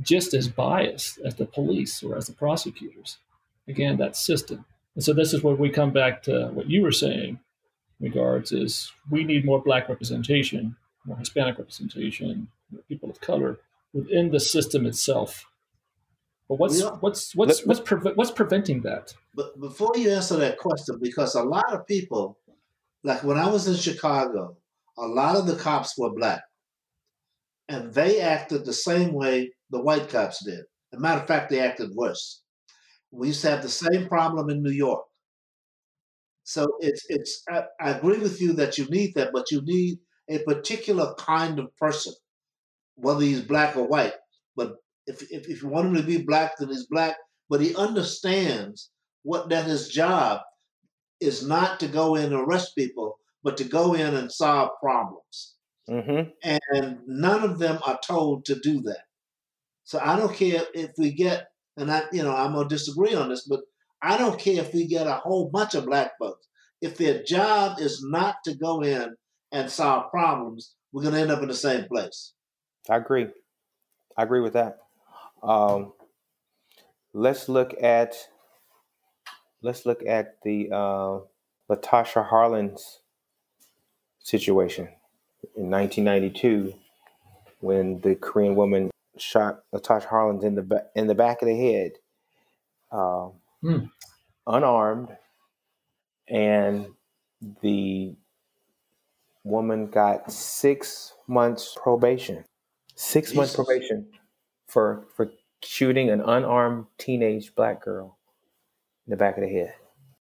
just 0.00 0.32
as 0.32 0.48
biased 0.48 1.18
as 1.18 1.34
the 1.34 1.44
police 1.44 2.02
or 2.02 2.16
as 2.16 2.26
the 2.26 2.32
prosecutors. 2.32 3.18
Again, 3.68 3.98
that 3.98 4.16
system. 4.16 4.64
And 4.94 5.02
so 5.02 5.12
this 5.12 5.32
is 5.32 5.42
where 5.42 5.54
we 5.54 5.70
come 5.70 5.92
back 5.92 6.22
to 6.24 6.48
what 6.48 6.70
you 6.70 6.82
were 6.82 6.92
saying 6.92 7.40
regards 8.00 8.52
is 8.52 8.92
we 9.10 9.24
need 9.24 9.44
more 9.44 9.60
black 9.60 9.88
representation, 9.88 10.76
more 11.04 11.16
Hispanic 11.16 11.58
representation, 11.58 12.48
more 12.70 12.82
people 12.88 13.10
of 13.10 13.20
color 13.20 13.58
within 13.92 14.30
the 14.30 14.40
system 14.40 14.86
itself. 14.86 15.46
But 16.48 16.58
what's 16.58 16.82
what's 17.00 17.34
what's 17.34 17.64
what's 17.64 17.80
pre- 17.80 18.12
what's 18.12 18.30
preventing 18.30 18.82
that? 18.82 19.14
But 19.34 19.58
before 19.58 19.92
you 19.96 20.10
answer 20.10 20.36
that 20.36 20.58
question, 20.58 20.98
because 21.00 21.34
a 21.34 21.42
lot 21.42 21.72
of 21.72 21.86
people, 21.86 22.38
like 23.02 23.24
when 23.24 23.38
I 23.38 23.48
was 23.48 23.66
in 23.66 23.76
Chicago, 23.76 24.56
a 24.98 25.06
lot 25.06 25.36
of 25.36 25.46
the 25.46 25.56
cops 25.56 25.96
were 25.96 26.12
black, 26.12 26.42
and 27.68 27.94
they 27.94 28.20
acted 28.20 28.64
the 28.64 28.74
same 28.74 29.14
way 29.14 29.52
the 29.70 29.80
white 29.80 30.10
cops 30.10 30.44
did. 30.44 30.64
As 30.92 30.98
a 30.98 31.00
matter 31.00 31.22
of 31.22 31.26
fact, 31.26 31.50
they 31.50 31.60
acted 31.60 31.94
worse. 31.94 32.42
We 33.14 33.28
used 33.28 33.42
to 33.42 33.50
have 33.50 33.62
the 33.62 33.68
same 33.68 34.08
problem 34.08 34.50
in 34.50 34.62
New 34.62 34.72
York. 34.72 35.04
So 36.42 36.66
it's 36.80 37.02
it's 37.08 37.42
I, 37.48 37.64
I 37.80 37.90
agree 37.90 38.18
with 38.18 38.40
you 38.40 38.52
that 38.54 38.76
you 38.76 38.86
need 38.86 39.14
that, 39.14 39.30
but 39.32 39.50
you 39.50 39.62
need 39.62 39.98
a 40.28 40.38
particular 40.40 41.14
kind 41.14 41.58
of 41.58 41.74
person, 41.76 42.12
whether 42.96 43.22
he's 43.22 43.40
black 43.42 43.76
or 43.76 43.86
white. 43.86 44.14
But 44.56 44.76
if, 45.06 45.22
if, 45.30 45.48
if 45.48 45.62
you 45.62 45.68
want 45.68 45.88
him 45.88 45.94
to 45.96 46.02
be 46.02 46.22
black, 46.22 46.58
then 46.58 46.68
he's 46.68 46.86
black. 46.86 47.16
But 47.48 47.60
he 47.60 47.74
understands 47.76 48.90
what 49.22 49.48
that 49.50 49.66
his 49.66 49.88
job 49.88 50.40
is 51.20 51.46
not 51.46 51.80
to 51.80 51.88
go 51.88 52.14
in 52.14 52.32
and 52.32 52.34
arrest 52.34 52.74
people, 52.76 53.18
but 53.42 53.56
to 53.58 53.64
go 53.64 53.94
in 53.94 54.14
and 54.14 54.30
solve 54.32 54.70
problems. 54.82 55.54
Mm-hmm. 55.88 56.30
And 56.74 56.98
none 57.06 57.42
of 57.42 57.58
them 57.58 57.78
are 57.86 57.98
told 58.06 58.46
to 58.46 58.54
do 58.60 58.80
that. 58.82 59.02
So 59.84 60.00
I 60.02 60.16
don't 60.16 60.34
care 60.34 60.62
if 60.74 60.90
we 60.96 61.12
get, 61.12 61.46
and 61.76 61.90
I, 61.90 62.04
you 62.12 62.22
know, 62.22 62.34
I'm 62.34 62.52
gonna 62.52 62.68
disagree 62.68 63.14
on 63.14 63.28
this, 63.28 63.46
but 63.46 63.60
I 64.02 64.16
don't 64.16 64.38
care 64.38 64.60
if 64.60 64.72
we 64.74 64.86
get 64.86 65.06
a 65.06 65.14
whole 65.14 65.48
bunch 65.48 65.74
of 65.74 65.86
black 65.86 66.12
folks. 66.18 66.46
If 66.80 66.98
their 66.98 67.22
job 67.22 67.80
is 67.80 68.02
not 68.04 68.36
to 68.44 68.54
go 68.54 68.82
in 68.82 69.14
and 69.52 69.70
solve 69.70 70.10
problems, 70.10 70.74
we're 70.92 71.10
to 71.10 71.18
end 71.18 71.30
up 71.30 71.42
in 71.42 71.48
the 71.48 71.54
same 71.54 71.84
place. 71.84 72.34
I 72.88 72.96
agree. 72.96 73.28
I 74.16 74.22
agree 74.22 74.40
with 74.40 74.52
that. 74.52 74.78
Um, 75.42 75.92
let's 77.12 77.48
look 77.48 77.74
at 77.82 78.14
let's 79.62 79.86
look 79.86 80.02
at 80.06 80.36
the 80.42 80.68
uh, 80.70 81.20
Latasha 81.70 82.28
Harlins 82.28 82.98
situation 84.22 84.88
in 85.56 85.70
1992 85.70 86.74
when 87.60 88.00
the 88.00 88.14
Korean 88.14 88.54
woman 88.54 88.90
shot 89.18 89.60
Latasha 89.74 90.06
Harlins 90.08 90.44
in 90.44 90.54
the 90.54 90.86
in 90.94 91.06
the 91.06 91.14
back 91.14 91.42
of 91.42 91.48
the 91.48 91.56
head. 91.56 91.92
Hmm. 92.90 93.86
unarmed, 94.46 95.16
and 96.28 96.86
the 97.62 98.14
woman 99.42 99.86
got 99.88 100.30
six 100.30 101.14
months 101.26 101.76
probation. 101.80 102.44
Six 102.94 103.34
months 103.34 103.56
probation 103.56 104.08
for 104.68 105.06
for 105.16 105.30
shooting 105.62 106.10
an 106.10 106.20
unarmed 106.20 106.86
teenage 106.98 107.54
black 107.54 107.82
girl 107.82 108.18
in 109.06 109.10
the 109.10 109.16
back 109.16 109.36
of 109.36 109.42
the 109.42 109.50
head. 109.50 109.74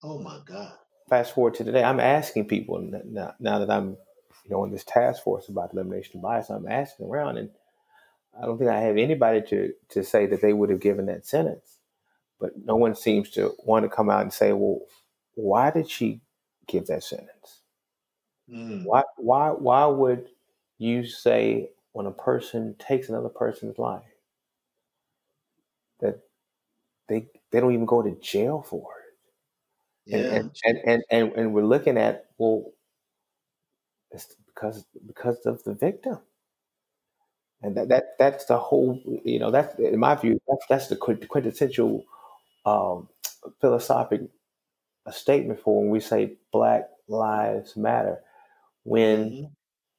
Oh 0.02 0.18
my 0.18 0.38
God. 0.44 0.72
Fast 1.08 1.34
forward 1.34 1.54
to 1.54 1.64
today, 1.64 1.82
I'm 1.82 2.00
asking 2.00 2.46
people 2.46 2.80
now, 3.04 3.34
now 3.40 3.58
that 3.58 3.70
I'm 3.70 3.96
you 4.44 4.50
know 4.50 4.64
in 4.64 4.70
this 4.70 4.84
task 4.84 5.22
force 5.22 5.48
about 5.48 5.72
elimination 5.72 6.16
of 6.18 6.22
bias, 6.22 6.50
I'm 6.50 6.68
asking 6.68 7.06
around, 7.06 7.38
and 7.38 7.50
I 8.38 8.46
don't 8.46 8.58
think 8.58 8.70
I 8.70 8.80
have 8.80 8.96
anybody 8.96 9.42
to 9.48 9.74
to 9.90 10.04
say 10.04 10.26
that 10.26 10.40
they 10.40 10.52
would 10.52 10.70
have 10.70 10.80
given 10.80 11.06
that 11.06 11.26
sentence 11.26 11.78
but 12.40 12.52
no 12.58 12.76
one 12.76 12.94
seems 12.96 13.30
to 13.30 13.54
want 13.64 13.84
to 13.84 13.88
come 13.90 14.10
out 14.10 14.22
and 14.22 14.32
say, 14.32 14.52
well, 14.52 14.80
why 15.34 15.70
did 15.70 15.88
she 15.90 16.20
give 16.66 16.86
that 16.88 17.04
sentence? 17.04 17.62
Mm. 18.48 18.84
Why 18.84 19.02
why 19.16 19.50
why 19.50 19.86
would 19.86 20.30
you 20.78 21.04
say 21.04 21.72
when 21.92 22.06
a 22.06 22.12
person 22.12 22.74
takes 22.76 23.08
another 23.08 23.28
person's 23.28 23.78
life 23.78 24.14
that 26.00 26.20
they 27.08 27.28
they 27.50 27.60
don't 27.60 27.72
even 27.74 27.86
go 27.86 28.02
to 28.02 28.12
jail 28.20 28.62
for 28.62 28.92
it? 29.00 30.16
And 30.16 30.24
Yeah. 30.24 30.36
and, 30.36 30.50
and, 30.64 30.78
and, 30.84 31.04
and, 31.10 31.32
and 31.32 31.54
we're 31.54 31.64
looking 31.64 31.98
at, 31.98 32.26
well, 32.38 32.72
it's 34.10 34.34
because 34.46 34.84
because 35.06 35.44
of 35.46 35.62
the 35.64 35.74
victim. 35.74 36.18
And 37.62 37.76
that, 37.76 37.88
that 37.88 38.04
that's 38.18 38.46
the 38.46 38.58
whole 38.58 39.00
you 39.24 39.38
know, 39.38 39.50
that's 39.50 39.78
in 39.78 39.98
my 39.98 40.14
view, 40.16 40.40
that's 40.48 40.66
that's 40.68 40.88
the 40.88 40.96
quintessential 40.96 42.04
um, 42.66 43.08
philosophic 43.60 44.22
statement 45.10 45.60
for 45.60 45.80
when 45.82 45.90
we 45.90 46.00
say 46.00 46.36
Black 46.52 46.88
Lives 47.08 47.76
Matter. 47.76 48.20
When 48.84 49.30
Mhm. 49.30 49.52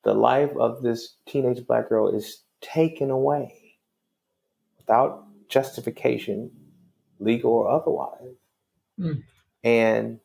the 0.04 0.14
life 0.14 0.56
of 0.58 0.82
this 0.82 1.18
teenage 1.28 1.66
black 1.68 1.90
girl 1.90 2.10
is 2.16 2.44
taken 2.62 3.10
away 3.12 3.78
without 4.78 5.26
justification, 5.50 6.52
legal 7.20 7.52
or 7.54 7.70
otherwise, 7.70 8.36
Mm. 9.00 9.24
and 9.64 10.20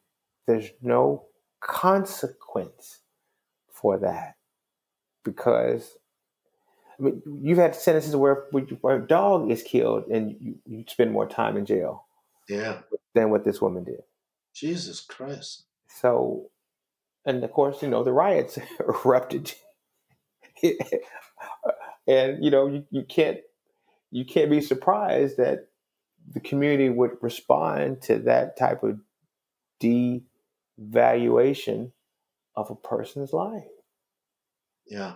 there's 0.47 0.71
no 0.83 1.27
consequence 1.61 3.01
for 3.71 3.99
that 3.99 4.37
because 5.25 5.98
I 6.99 7.03
mean, 7.03 7.23
you've 7.43 7.59
had 7.59 7.75
sentences 7.77 8.17
where, 8.17 8.45
where 8.81 8.97
a 8.97 9.07
dog 9.07 9.51
is 9.51 9.63
killed 9.63 10.05
and 10.09 10.35
you, 10.41 10.55
you 10.67 10.85
spend 10.89 11.13
more 11.13 11.29
time 11.29 11.57
in 11.57 11.65
jail 11.65 12.07
Yeah. 12.49 12.81
than 13.15 13.31
what 13.31 13.45
this 13.45 13.61
woman 13.61 13.85
did. 13.85 14.01
Jesus 14.55 15.01
Christ. 15.01 15.65
So, 15.89 16.51
and 17.25 17.45
of 17.45 17.53
course, 17.53 17.83
you 17.83 17.89
know, 17.89 18.03
the 18.03 18.13
riots 18.13 18.59
erupted. 18.81 19.55
and, 22.07 22.45
you 22.45 22.51
know, 22.51 22.67
you, 22.67 22.85
you 22.91 23.05
can't 23.05 23.39
you 24.11 24.25
can't 24.25 24.51
be 24.51 24.61
surprised 24.61 25.37
that 25.37 25.69
the 26.33 26.41
community 26.41 26.89
would 26.89 27.13
respond 27.21 28.01
to 28.03 28.19
that 28.21 28.57
type 28.57 28.83
of 28.83 28.99
devaluation 29.83 31.93
of 32.57 32.71
a 32.71 32.75
person's 32.75 33.33
life. 33.33 33.65
Yeah. 34.87 35.15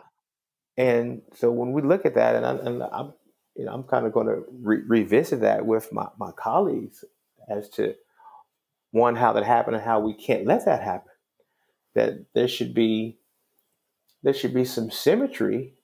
And 0.76 1.22
so 1.34 1.50
when 1.50 1.72
we 1.72 1.82
look 1.82 2.06
at 2.06 2.14
that, 2.14 2.34
and, 2.34 2.46
I, 2.46 2.50
and 2.52 2.82
I'm, 2.82 3.12
you 3.56 3.66
know, 3.66 3.72
I'm 3.72 3.82
kind 3.82 4.06
of 4.06 4.12
going 4.12 4.26
to 4.26 4.44
re- 4.50 4.82
revisit 4.86 5.40
that 5.40 5.66
with 5.66 5.92
my, 5.92 6.08
my 6.18 6.32
colleagues 6.32 7.04
as 7.48 7.68
to 7.70 7.94
one, 8.90 9.16
how 9.16 9.32
that 9.32 9.44
happened 9.44 9.76
and 9.76 9.84
how 9.84 10.00
we 10.00 10.14
can't 10.14 10.46
let 10.46 10.64
that 10.64 10.82
happen. 10.82 11.10
That 11.94 12.26
there 12.34 12.48
should 12.48 12.72
be 12.72 13.18
there 14.22 14.32
should 14.32 14.54
be 14.54 14.64
some 14.64 14.90
symmetry 14.90 15.74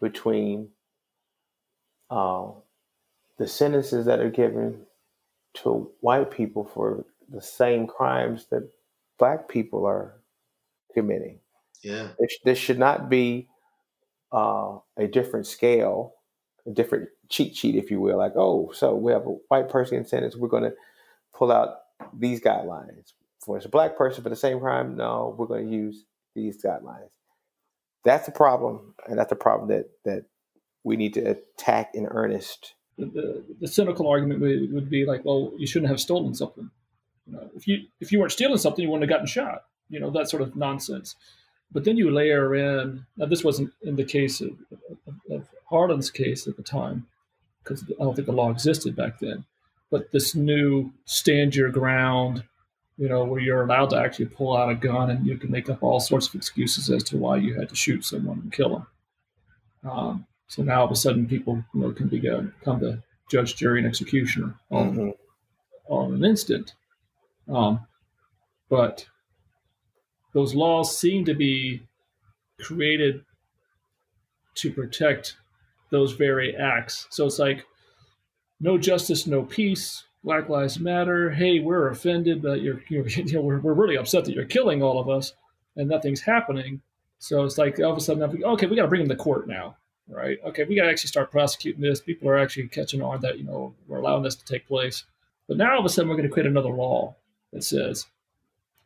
between 0.00 0.70
uh, 2.10 2.48
the 3.38 3.46
sentences 3.46 4.06
that 4.06 4.20
are 4.20 4.30
given 4.30 4.80
to 5.54 5.90
white 6.00 6.30
people 6.30 6.64
for 6.64 7.04
the 7.28 7.40
same 7.40 7.86
crimes 7.86 8.46
that 8.50 8.68
black 9.18 9.48
people 9.48 9.86
are 9.86 10.20
committing. 10.92 11.38
Yeah. 11.82 12.08
There, 12.18 12.28
there 12.44 12.54
should 12.54 12.78
not 12.78 13.08
be 13.08 13.48
uh, 14.34 14.78
a 14.96 15.06
different 15.06 15.46
scale, 15.46 16.14
a 16.66 16.70
different 16.70 17.08
cheat 17.28 17.56
sheet, 17.56 17.76
if 17.76 17.90
you 17.90 18.00
will. 18.00 18.18
Like, 18.18 18.32
oh, 18.36 18.72
so 18.72 18.94
we 18.94 19.12
have 19.12 19.26
a 19.26 19.36
white 19.48 19.68
person 19.68 19.98
in 19.98 20.04
sentence, 20.04 20.36
we're 20.36 20.48
going 20.48 20.64
to 20.64 20.74
pull 21.32 21.52
out 21.52 21.76
these 22.12 22.40
guidelines. 22.40 23.12
For 23.44 23.60
a 23.62 23.68
black 23.68 23.96
person 23.96 24.22
for 24.22 24.30
the 24.30 24.36
same 24.36 24.58
crime, 24.58 24.96
no, 24.96 25.34
we're 25.38 25.46
going 25.46 25.66
to 25.66 25.72
use 25.72 26.04
these 26.34 26.62
guidelines. 26.62 27.10
That's 28.02 28.26
a 28.28 28.32
problem, 28.32 28.94
and 29.06 29.18
that's 29.18 29.32
a 29.32 29.36
problem 29.36 29.68
that 29.68 29.90
that 30.04 30.24
we 30.82 30.96
need 30.96 31.14
to 31.14 31.20
attack 31.20 31.90
in 31.94 32.06
earnest. 32.06 32.74
The, 32.98 33.06
the, 33.06 33.44
the 33.60 33.68
cynical 33.68 34.08
argument 34.08 34.40
would, 34.40 34.72
would 34.72 34.90
be 34.90 35.06
like, 35.06 35.24
well, 35.24 35.52
you 35.56 35.66
shouldn't 35.66 35.90
have 35.90 36.00
stolen 36.00 36.34
something. 36.34 36.70
You 37.26 37.32
know, 37.32 37.50
if 37.54 37.66
you 37.66 37.78
if 38.00 38.12
you 38.12 38.18
weren't 38.18 38.32
stealing 38.32 38.58
something, 38.58 38.82
you 38.82 38.90
wouldn't 38.90 39.08
have 39.10 39.14
gotten 39.14 39.26
shot. 39.26 39.64
You 39.88 40.00
know 40.00 40.10
that 40.10 40.28
sort 40.28 40.42
of 40.42 40.56
nonsense. 40.56 41.16
But 41.72 41.84
then 41.84 41.96
you 41.96 42.10
layer 42.10 42.54
in. 42.54 43.04
Now, 43.16 43.26
this 43.26 43.42
wasn't 43.44 43.72
in 43.82 43.96
the 43.96 44.04
case 44.04 44.40
of, 44.40 44.50
of, 45.08 45.14
of 45.30 45.48
Harlins' 45.70 46.12
case 46.12 46.46
at 46.46 46.56
the 46.56 46.62
time, 46.62 47.06
because 47.62 47.82
I 48.00 48.04
don't 48.04 48.14
think 48.14 48.26
the 48.26 48.32
law 48.32 48.50
existed 48.50 48.94
back 48.94 49.18
then. 49.18 49.44
But 49.90 50.12
this 50.12 50.34
new 50.34 50.92
stand 51.04 51.54
your 51.56 51.70
ground, 51.70 52.44
you 52.96 53.08
know, 53.08 53.24
where 53.24 53.40
you're 53.40 53.64
allowed 53.64 53.90
to 53.90 53.96
actually 53.98 54.26
pull 54.26 54.56
out 54.56 54.70
a 54.70 54.74
gun 54.74 55.10
and 55.10 55.26
you 55.26 55.36
can 55.36 55.50
make 55.50 55.68
up 55.68 55.82
all 55.82 55.98
sorts 56.00 56.28
of 56.28 56.34
excuses 56.36 56.90
as 56.90 57.02
to 57.04 57.16
why 57.16 57.36
you 57.36 57.54
had 57.58 57.68
to 57.70 57.74
shoot 57.76 58.04
someone 58.04 58.38
and 58.40 58.52
kill 58.52 58.68
them. 58.70 58.86
Um, 59.90 60.26
so 60.46 60.62
now 60.62 60.80
all 60.80 60.86
of 60.86 60.92
a 60.92 60.96
sudden, 60.96 61.26
people 61.26 61.64
you 61.74 61.80
know 61.80 61.92
can 61.92 62.08
be 62.08 62.20
come 62.20 62.80
to 62.80 63.02
judge, 63.30 63.56
jury, 63.56 63.78
and 63.78 63.86
executioner 63.86 64.54
on 64.70 64.94
Mhm. 64.96 65.16
on 65.88 66.14
an 66.14 66.24
instant. 66.24 66.74
Um, 67.48 67.80
but 68.68 69.06
those 70.34 70.54
laws 70.54 70.96
seem 70.96 71.24
to 71.24 71.34
be 71.34 71.82
created 72.60 73.24
to 74.56 74.70
protect 74.70 75.36
those 75.90 76.12
very 76.12 76.54
acts. 76.56 77.06
So 77.10 77.26
it's 77.26 77.38
like 77.38 77.64
no 78.60 78.76
justice, 78.76 79.26
no 79.26 79.42
peace. 79.42 80.04
Black 80.24 80.48
Lives 80.48 80.80
Matter. 80.80 81.30
Hey, 81.30 81.60
we're 81.60 81.90
offended 81.90 82.40
that 82.42 82.62
you're, 82.62 82.82
you're 82.88 83.06
you 83.06 83.34
know, 83.34 83.42
we're, 83.42 83.60
we're 83.60 83.74
really 83.74 83.96
upset 83.96 84.24
that 84.24 84.34
you're 84.34 84.44
killing 84.44 84.82
all 84.82 84.98
of 84.98 85.08
us 85.08 85.34
and 85.76 85.88
nothing's 85.88 86.22
happening. 86.22 86.80
So 87.18 87.44
it's 87.44 87.58
like 87.58 87.78
all 87.78 87.92
of 87.92 87.98
a 87.98 88.00
sudden, 88.00 88.22
okay, 88.22 88.66
we 88.66 88.76
got 88.76 88.82
to 88.82 88.88
bring 88.88 89.02
him 89.02 89.08
to 89.08 89.16
court 89.16 89.46
now, 89.46 89.76
right? 90.08 90.38
Okay, 90.46 90.64
we 90.64 90.76
got 90.76 90.84
to 90.84 90.90
actually 90.90 91.08
start 91.08 91.30
prosecuting 91.30 91.82
this. 91.82 92.00
People 92.00 92.28
are 92.28 92.38
actually 92.38 92.68
catching 92.68 93.02
on 93.02 93.20
that 93.20 93.38
you 93.38 93.44
know 93.44 93.74
we're 93.86 93.98
allowing 93.98 94.22
this 94.22 94.34
to 94.36 94.44
take 94.44 94.66
place. 94.66 95.04
But 95.46 95.58
now 95.58 95.74
all 95.74 95.80
of 95.80 95.84
a 95.84 95.88
sudden, 95.88 96.08
we're 96.08 96.16
going 96.16 96.28
to 96.28 96.32
create 96.32 96.46
another 96.46 96.70
law 96.70 97.16
that 97.52 97.64
says, 97.64 98.06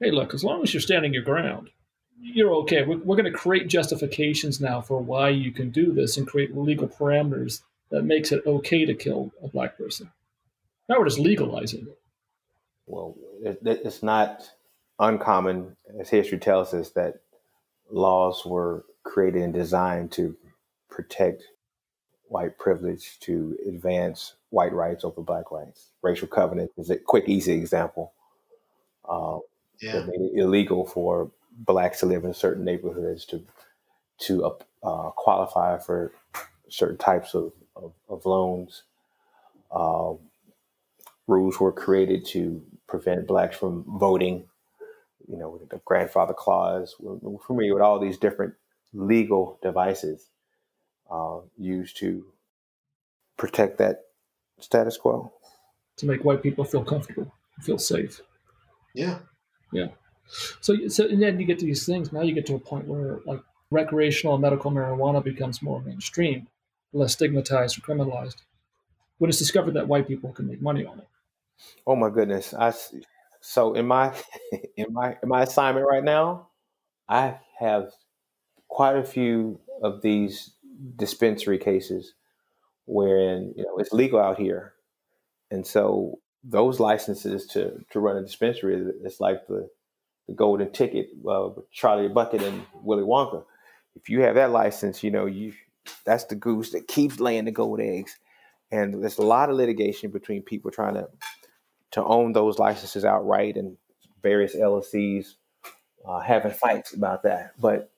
hey, 0.01 0.11
look, 0.11 0.35
as 0.35 0.45
long 0.45 0.63
as 0.63 0.73
you're 0.73 0.81
standing 0.81 1.13
your 1.13 1.23
ground, 1.23 1.71
you're 2.21 2.55
okay. 2.57 2.83
We're, 2.83 2.99
we're 2.99 3.17
going 3.17 3.33
to 3.33 3.39
create 3.39 3.69
justifications 3.69 4.61
now 4.61 4.81
for 4.81 5.01
why 5.01 5.31
you 5.31 5.53
can 5.53 5.71
do 5.71 5.93
this 5.93 6.17
and 6.17 6.27
create 6.27 6.57
legal 6.57 6.89
parameters 6.89 7.63
that 7.91 8.03
makes 8.03 8.33
it 8.33 8.43
okay 8.47 8.85
to 8.85 8.95
kill 8.95 9.33
a 9.43 9.49
black 9.49 9.79
person. 9.79 10.11
Now 10.89 10.99
we're 10.99 11.09
just 11.09 11.19
legalizing 11.19 11.83
it. 11.83 11.99
Well, 12.87 13.17
it, 13.43 13.59
it's 13.63 14.03
not 14.03 14.51
uncommon, 14.99 15.77
as 16.01 16.09
history 16.09 16.39
tells 16.39 16.75
us, 16.75 16.91
that 16.91 17.21
laws 17.91 18.45
were 18.45 18.85
created 19.05 19.43
and 19.43 19.55
designed 19.55 20.13
to 20.13 20.37
protect 20.91 21.43
white 22.25 22.59
privilege, 22.59 23.19
to 23.21 23.57
advance 23.67 24.35
white 24.51 24.73
rights 24.73 25.05
over 25.05 25.23
black 25.23 25.51
rights. 25.51 25.93
Racial 26.03 26.29
covenant 26.29 26.71
is 26.77 26.91
a 26.91 26.97
quick, 26.97 27.29
easy 27.29 27.53
example. 27.53 28.13
Uh, 29.09 29.39
yeah. 29.81 30.01
made 30.01 30.21
it 30.21 30.33
illegal 30.35 30.87
for 30.87 31.31
blacks 31.53 32.01
to 32.01 32.07
live 32.07 32.25
in 32.25 32.35
certain 32.35 32.65
neighborhoods 32.65 33.25
to 33.27 33.43
to 34.21 34.57
uh, 34.83 35.11
qualify 35.11 35.79
for 35.79 36.13
certain 36.69 36.97
types 36.97 37.35
of, 37.35 37.53
of, 37.77 37.93
of 38.09 38.27
loans. 38.27 38.83
Um, 39.71 40.19
rules 41.29 41.61
were 41.61 41.71
created 41.71 42.27
to 42.27 42.63
prevent 42.89 43.29
blacks 43.29 43.57
from 43.57 43.85
voting 43.87 44.45
you 45.29 45.37
know, 45.37 45.51
with 45.51 45.69
the 45.69 45.81
grandfather 45.85 46.33
clause. 46.33 46.97
We're 46.99 47.39
familiar 47.39 47.75
with 47.75 47.83
all 47.83 48.01
these 48.01 48.19
different 48.19 48.55
legal 48.93 49.59
devices 49.63 50.27
uh, 51.11 51.41
used 51.59 51.99
to 51.99 52.25
protect 53.37 53.79
that 53.79 54.07
status 54.59 54.97
quo. 54.97 55.33
To 55.99 56.07
make 56.07 56.25
white 56.25 56.43
people 56.43 56.65
feel 56.65 56.85
comfortable, 56.85 57.33
feel 57.61 57.79
safe. 57.79 58.21
Yeah. 58.95 59.19
Yeah. 59.73 59.89
So, 60.61 60.89
so 60.89 61.07
and 61.07 61.23
then 61.23 61.39
you 61.41 61.47
get 61.47 61.59
to 61.61 61.67
these 61.67 61.87
things. 61.87 62.13
Now 62.13 62.23
you 62.23 62.35
get 62.35 62.47
to 62.47 62.55
a 62.55 62.59
point 62.59 62.87
where 62.87 63.21
like 63.25 63.41
recreational 63.71 64.35
and 64.35 64.43
medical 64.43 64.71
marijuana 64.71 65.23
becomes 65.23 65.63
more 65.63 65.81
mainstream, 65.81 66.49
less 66.93 67.13
stigmatized 67.13 67.79
or 67.79 67.81
criminalized. 67.83 68.37
When 69.19 69.29
it's 69.29 69.39
discovered 69.39 69.75
that 69.75 69.89
white 69.89 70.07
people 70.07 70.33
can 70.33 70.47
make 70.47 70.63
money 70.63 70.85
on 70.85 70.99
it. 71.01 71.09
Oh 71.87 71.97
my 71.97 72.11
goodness! 72.11 72.55
I 72.55 72.73
so 73.41 73.75
in 73.75 73.87
my 73.87 74.15
in 74.77 74.93
my 74.93 75.17
in 75.23 75.29
my 75.29 75.43
assignment 75.43 75.87
right 75.87 76.05
now, 76.05 76.49
I 77.09 77.39
have 77.59 77.91
quite 78.69 78.97
a 78.97 79.05
few 79.05 79.61
of 79.83 80.03
these 80.03 80.51
dispensary 80.97 81.59
cases 81.59 82.15
wherein 82.87 83.53
you 83.57 83.65
know 83.65 83.77
it's 83.79 83.93
legal 83.93 84.21
out 84.21 84.39
here, 84.39 84.75
and 85.51 85.67
so 85.67 86.21
those 86.45 86.81
licenses 86.81 87.47
to 87.47 87.85
to 87.91 88.01
run 88.01 88.17
a 88.17 88.23
dispensary 88.23 88.93
it's 89.05 89.21
like 89.21 89.47
the 89.47 89.69
the 90.27 90.35
golden 90.35 90.71
ticket 90.73 91.09
uh, 91.29 91.49
with 91.49 91.71
Charlie 91.73 92.09
Bucket 92.09 92.43
and 92.43 92.63
Willy 92.83 93.03
Wonka. 93.03 93.45
If 93.97 94.11
you 94.11 94.21
have 94.21 94.35
that 94.35 94.51
license, 94.51 95.03
you 95.03 95.11
know 95.11 95.27
you 95.27 95.55
that's 96.05 96.25
the 96.25 96.35
goose 96.35 96.73
that 96.73 96.87
keeps 96.87 97.19
laying 97.21 97.47
the 97.47 97.51
gold 97.51 97.81
eggs. 97.81 98.17
And 98.71 99.03
there's 99.03 99.19
a 99.19 99.23
lot 99.23 99.49
of 99.49 99.57
litigation 99.57 100.11
between 100.11 100.43
people 100.43 100.71
trying 100.71 100.95
to 100.95 101.09
to 101.93 102.05
own 102.05 102.33
those 102.33 102.59
licenses 102.59 103.05
outright 103.05 103.57
and 103.57 103.77
various 104.23 104.55
LLCs 104.55 105.35
uh, 106.07 106.21
having 106.21 106.53
fights 106.53 106.93
about 106.95 107.23
that. 107.23 107.53
But 107.59 107.91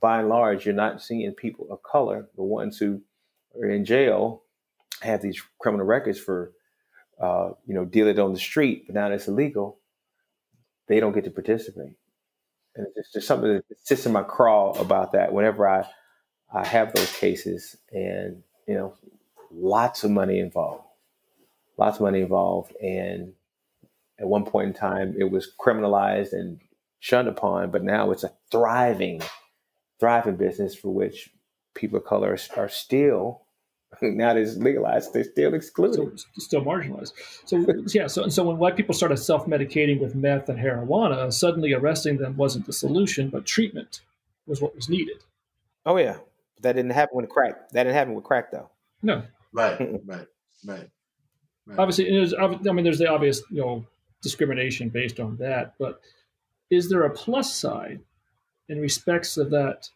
by 0.00 0.20
and 0.20 0.28
large, 0.28 0.64
you're 0.64 0.74
not 0.74 1.02
seeing 1.02 1.32
people 1.32 1.68
of 1.70 1.82
color, 1.82 2.28
the 2.36 2.42
ones 2.42 2.78
who 2.78 3.00
are 3.56 3.68
in 3.68 3.84
jail, 3.84 4.42
have 5.02 5.22
these 5.22 5.40
criminal 5.60 5.86
records 5.86 6.18
for, 6.18 6.52
uh, 7.24 7.52
you 7.66 7.74
know, 7.74 7.84
dealing 7.84 8.18
on 8.18 8.32
the 8.32 8.38
street, 8.38 8.84
but 8.86 8.94
now 8.94 9.10
it's 9.10 9.28
illegal. 9.28 9.78
They 10.88 11.00
don't 11.00 11.14
get 11.14 11.24
to 11.24 11.30
participate, 11.30 11.96
and 12.76 12.86
it's 12.96 13.12
just 13.12 13.26
something 13.26 13.54
that 13.54 13.64
sits 13.82 14.06
in 14.06 14.12
my 14.12 14.22
craw 14.22 14.72
about 14.72 15.12
that. 15.12 15.32
Whenever 15.32 15.68
I 15.68 15.86
I 16.52 16.66
have 16.66 16.92
those 16.92 17.12
cases, 17.16 17.76
and 17.92 18.42
you 18.68 18.74
know, 18.74 18.94
lots 19.50 20.04
of 20.04 20.10
money 20.10 20.38
involved 20.38 20.84
lots 21.76 21.96
of 21.96 22.02
money 22.02 22.20
involved. 22.20 22.74
And 22.82 23.32
at 24.18 24.26
one 24.26 24.44
point 24.44 24.68
in 24.68 24.74
time, 24.74 25.14
it 25.18 25.30
was 25.30 25.50
criminalized 25.60 26.32
and 26.32 26.60
shunned 27.00 27.28
upon, 27.28 27.70
but 27.70 27.84
now 27.84 28.10
it's 28.10 28.24
a 28.24 28.32
thriving, 28.50 29.22
thriving 30.00 30.36
business 30.36 30.74
for 30.74 30.90
which 30.90 31.30
people 31.74 31.98
of 31.98 32.04
color 32.04 32.36
are, 32.56 32.68
still 32.68 33.43
now 34.02 34.34
that 34.34 34.40
it's 34.40 34.56
legalized, 34.56 35.12
they're 35.12 35.24
still 35.24 35.54
excluded. 35.54 36.20
So, 36.20 36.26
still 36.38 36.64
marginalized. 36.64 37.12
So 37.44 37.64
yeah, 37.98 38.06
so 38.06 38.28
so 38.28 38.44
when 38.44 38.58
white 38.58 38.76
people 38.76 38.94
started 38.94 39.16
self-medicating 39.16 40.00
with 40.00 40.14
meth 40.14 40.48
and 40.48 40.58
marijuana, 40.58 41.32
suddenly 41.32 41.72
arresting 41.72 42.18
them 42.18 42.36
wasn't 42.36 42.66
the 42.66 42.72
solution, 42.72 43.30
but 43.30 43.46
treatment 43.46 44.00
was 44.46 44.60
what 44.60 44.74
was 44.74 44.88
needed. 44.88 45.18
Oh 45.86 45.96
yeah, 45.96 46.16
that 46.62 46.74
didn't 46.74 46.92
happen 46.92 47.16
with 47.16 47.28
crack. 47.28 47.70
That 47.70 47.84
didn't 47.84 47.96
happen 47.96 48.14
with 48.14 48.24
crack 48.24 48.50
though. 48.50 48.70
No. 49.02 49.22
Right. 49.52 49.78
right. 50.06 50.26
Right. 50.66 50.90
Right. 51.66 51.78
Obviously, 51.78 52.10
there's, 52.10 52.34
I 52.34 52.72
mean, 52.72 52.84
there's 52.84 52.98
the 52.98 53.08
obvious, 53.08 53.40
you 53.50 53.62
know, 53.62 53.86
discrimination 54.22 54.90
based 54.90 55.18
on 55.18 55.36
that. 55.36 55.74
But 55.78 56.00
is 56.70 56.90
there 56.90 57.04
a 57.04 57.10
plus 57.10 57.54
side 57.54 58.00
in 58.68 58.80
respects 58.80 59.36
of 59.36 59.50
that? 59.50 59.88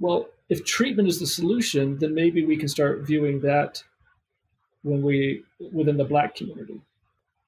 Well, 0.00 0.28
if 0.48 0.64
treatment 0.64 1.08
is 1.08 1.18
the 1.18 1.26
solution, 1.26 1.98
then 1.98 2.14
maybe 2.14 2.44
we 2.44 2.56
can 2.56 2.68
start 2.68 3.06
viewing 3.06 3.40
that 3.40 3.82
when 4.82 5.02
we 5.02 5.42
within 5.72 5.96
the 5.96 6.04
black 6.04 6.34
community. 6.34 6.80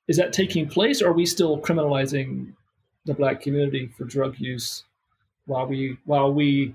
Is 0.09 0.16
that 0.16 0.32
taking 0.32 0.68
place, 0.68 1.03
or 1.03 1.11
are 1.11 1.12
we 1.12 1.26
still 1.26 1.59
criminalizing 1.61 2.55
the 3.05 3.14
black 3.14 3.40
community 3.40 3.90
for 3.96 4.05
drug 4.05 4.38
use 4.38 4.84
while 5.46 5.66
we 5.66 5.99
while 6.05 6.32
we 6.32 6.74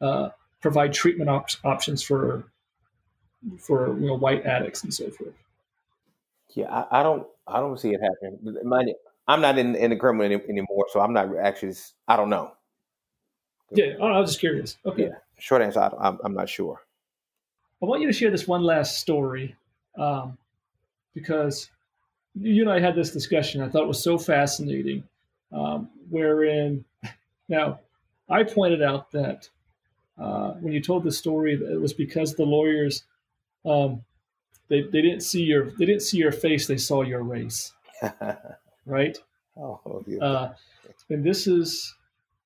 uh, 0.00 0.30
provide 0.60 0.92
treatment 0.92 1.30
op- 1.30 1.50
options 1.64 2.02
for 2.02 2.44
for 3.58 3.98
you 3.98 4.06
know 4.06 4.14
white 4.14 4.44
addicts 4.44 4.82
and 4.82 4.92
so 4.92 5.10
forth? 5.10 5.34
Yeah, 6.54 6.70
I, 6.70 7.00
I 7.00 7.02
don't. 7.02 7.26
I 7.46 7.60
don't 7.60 7.78
see 7.78 7.90
it 7.90 8.00
happening. 8.00 8.94
I'm 9.28 9.40
not 9.40 9.58
in 9.58 9.74
in 9.74 9.90
the 9.90 9.96
criminal 9.96 10.24
any, 10.24 10.34
anymore, 10.48 10.86
so 10.92 11.00
I'm 11.00 11.12
not 11.12 11.36
actually. 11.36 11.74
I 12.08 12.16
don't 12.16 12.30
know. 12.30 12.52
Yeah, 13.74 13.94
I 14.00 14.18
was 14.18 14.30
just 14.30 14.40
curious. 14.40 14.78
Okay. 14.84 15.04
Yeah, 15.04 15.18
short 15.38 15.62
answer. 15.62 15.80
I, 15.80 16.08
am 16.08 16.18
I'm 16.24 16.34
not 16.34 16.48
sure. 16.48 16.80
I 17.82 17.86
want 17.86 18.00
you 18.00 18.06
to 18.06 18.12
share 18.12 18.30
this 18.30 18.46
one 18.46 18.62
last 18.62 18.98
story, 18.98 19.56
um, 19.98 20.38
because 21.14 21.70
you 22.34 22.62
and 22.62 22.70
I 22.70 22.80
had 22.80 22.94
this 22.94 23.10
discussion. 23.10 23.60
I 23.60 23.68
thought 23.68 23.82
it 23.82 23.88
was 23.88 24.02
so 24.02 24.18
fascinating, 24.18 25.04
um, 25.52 25.90
wherein 26.10 26.84
now 27.48 27.80
I 28.28 28.44
pointed 28.44 28.82
out 28.82 29.10
that 29.12 29.48
uh, 30.18 30.52
when 30.60 30.72
you 30.72 30.80
told 30.80 31.04
the 31.04 31.12
story, 31.12 31.54
it 31.54 31.80
was 31.80 31.92
because 31.92 32.34
the 32.34 32.44
lawyers 32.44 33.04
um, 33.64 34.04
they, 34.68 34.82
they 34.82 35.02
didn't 35.02 35.20
see 35.20 35.42
your 35.42 35.70
they 35.72 35.86
didn't 35.86 36.02
see 36.02 36.18
your 36.18 36.32
face 36.32 36.66
they 36.66 36.76
saw 36.78 37.02
your 37.02 37.22
race 37.22 37.72
right 38.86 39.18
oh, 39.56 40.04
uh, 40.20 40.52
and 41.10 41.24
this 41.24 41.46
is 41.46 41.94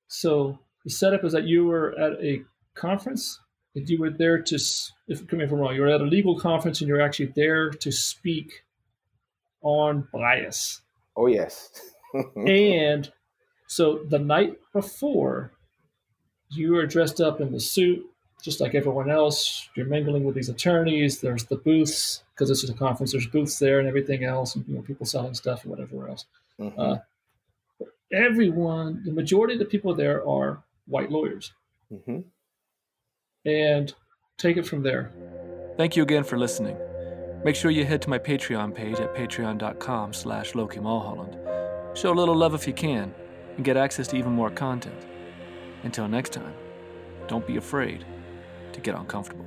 so 0.07 0.59
the 0.87 0.93
setup 0.93 1.25
is 1.25 1.33
that 1.33 1.43
you 1.43 1.65
were 1.65 1.99
at 1.99 2.13
a 2.23 2.41
conference 2.73 3.41
and 3.75 3.89
you 3.89 3.99
were 3.99 4.09
there 4.09 4.41
to 4.41 4.57
if 5.09 5.27
coming 5.27 5.49
from 5.49 5.59
wrong 5.59 5.75
you 5.75 5.81
were 5.81 5.89
at 5.89 5.99
a 5.99 6.05
legal 6.05 6.39
conference 6.39 6.79
and 6.79 6.87
you're 6.87 7.01
actually 7.01 7.25
there 7.35 7.69
to 7.69 7.91
speak 7.91 8.63
on 9.61 10.07
bias 10.13 10.79
oh 11.17 11.27
yes 11.27 11.91
and 12.47 13.11
so 13.67 13.99
the 14.07 14.17
night 14.17 14.57
before 14.71 15.51
you 16.51 16.77
are 16.77 16.85
dressed 16.85 17.19
up 17.19 17.41
in 17.41 17.51
the 17.51 17.59
suit 17.59 18.05
just 18.43 18.61
like 18.61 18.75
everyone 18.75 19.09
else, 19.09 19.67
you're 19.75 19.87
mingling 19.87 20.23
with 20.23 20.35
these 20.35 20.47
attorneys. 20.47 21.19
There's 21.19 21.45
the 21.45 21.55
booths 21.55 22.23
because 22.33 22.47
this 22.47 22.63
is 22.63 22.69
a 22.69 22.73
conference. 22.75 23.11
There's 23.11 23.25
booths 23.25 23.57
there 23.57 23.79
and 23.79 23.87
everything 23.87 24.23
else, 24.23 24.55
and 24.55 24.63
you 24.67 24.75
know 24.75 24.83
people 24.83 25.07
selling 25.07 25.33
stuff 25.33 25.63
and 25.63 25.71
whatever 25.71 26.07
else. 26.07 26.25
Mm-hmm. 26.59 26.79
Uh, 26.79 26.97
everyone, 28.13 29.01
the 29.03 29.11
majority 29.11 29.55
of 29.55 29.59
the 29.59 29.65
people 29.65 29.95
there 29.95 30.25
are 30.27 30.63
white 30.87 31.11
lawyers, 31.11 31.53
mm-hmm. 31.91 32.19
and 33.45 33.93
take 34.37 34.57
it 34.57 34.65
from 34.65 34.83
there. 34.83 35.11
Thank 35.77 35.95
you 35.95 36.03
again 36.03 36.23
for 36.23 36.37
listening. 36.37 36.77
Make 37.43 37.55
sure 37.55 37.69
you 37.69 37.85
head 37.85 38.01
to 38.01 38.09
my 38.09 38.17
Patreon 38.17 38.73
page 38.73 38.99
at 38.99 39.13
patreon.com 39.15 40.13
slash 40.13 40.55
Loki 40.55 40.79
Mulholland. 40.79 41.37
Show 41.95 42.11
a 42.11 42.15
little 42.15 42.35
love 42.35 42.53
if 42.53 42.67
you 42.67 42.73
can. 42.73 43.13
and 43.57 43.65
get 43.65 43.75
access 43.75 44.07
to 44.07 44.15
even 44.15 44.31
more 44.31 44.51
content. 44.51 45.05
Until 45.83 46.07
next 46.07 46.31
time, 46.31 46.53
don't 47.27 47.45
be 47.45 47.57
afraid 47.57 48.05
to 48.71 48.79
get 48.79 48.95
uncomfortable. 48.95 49.45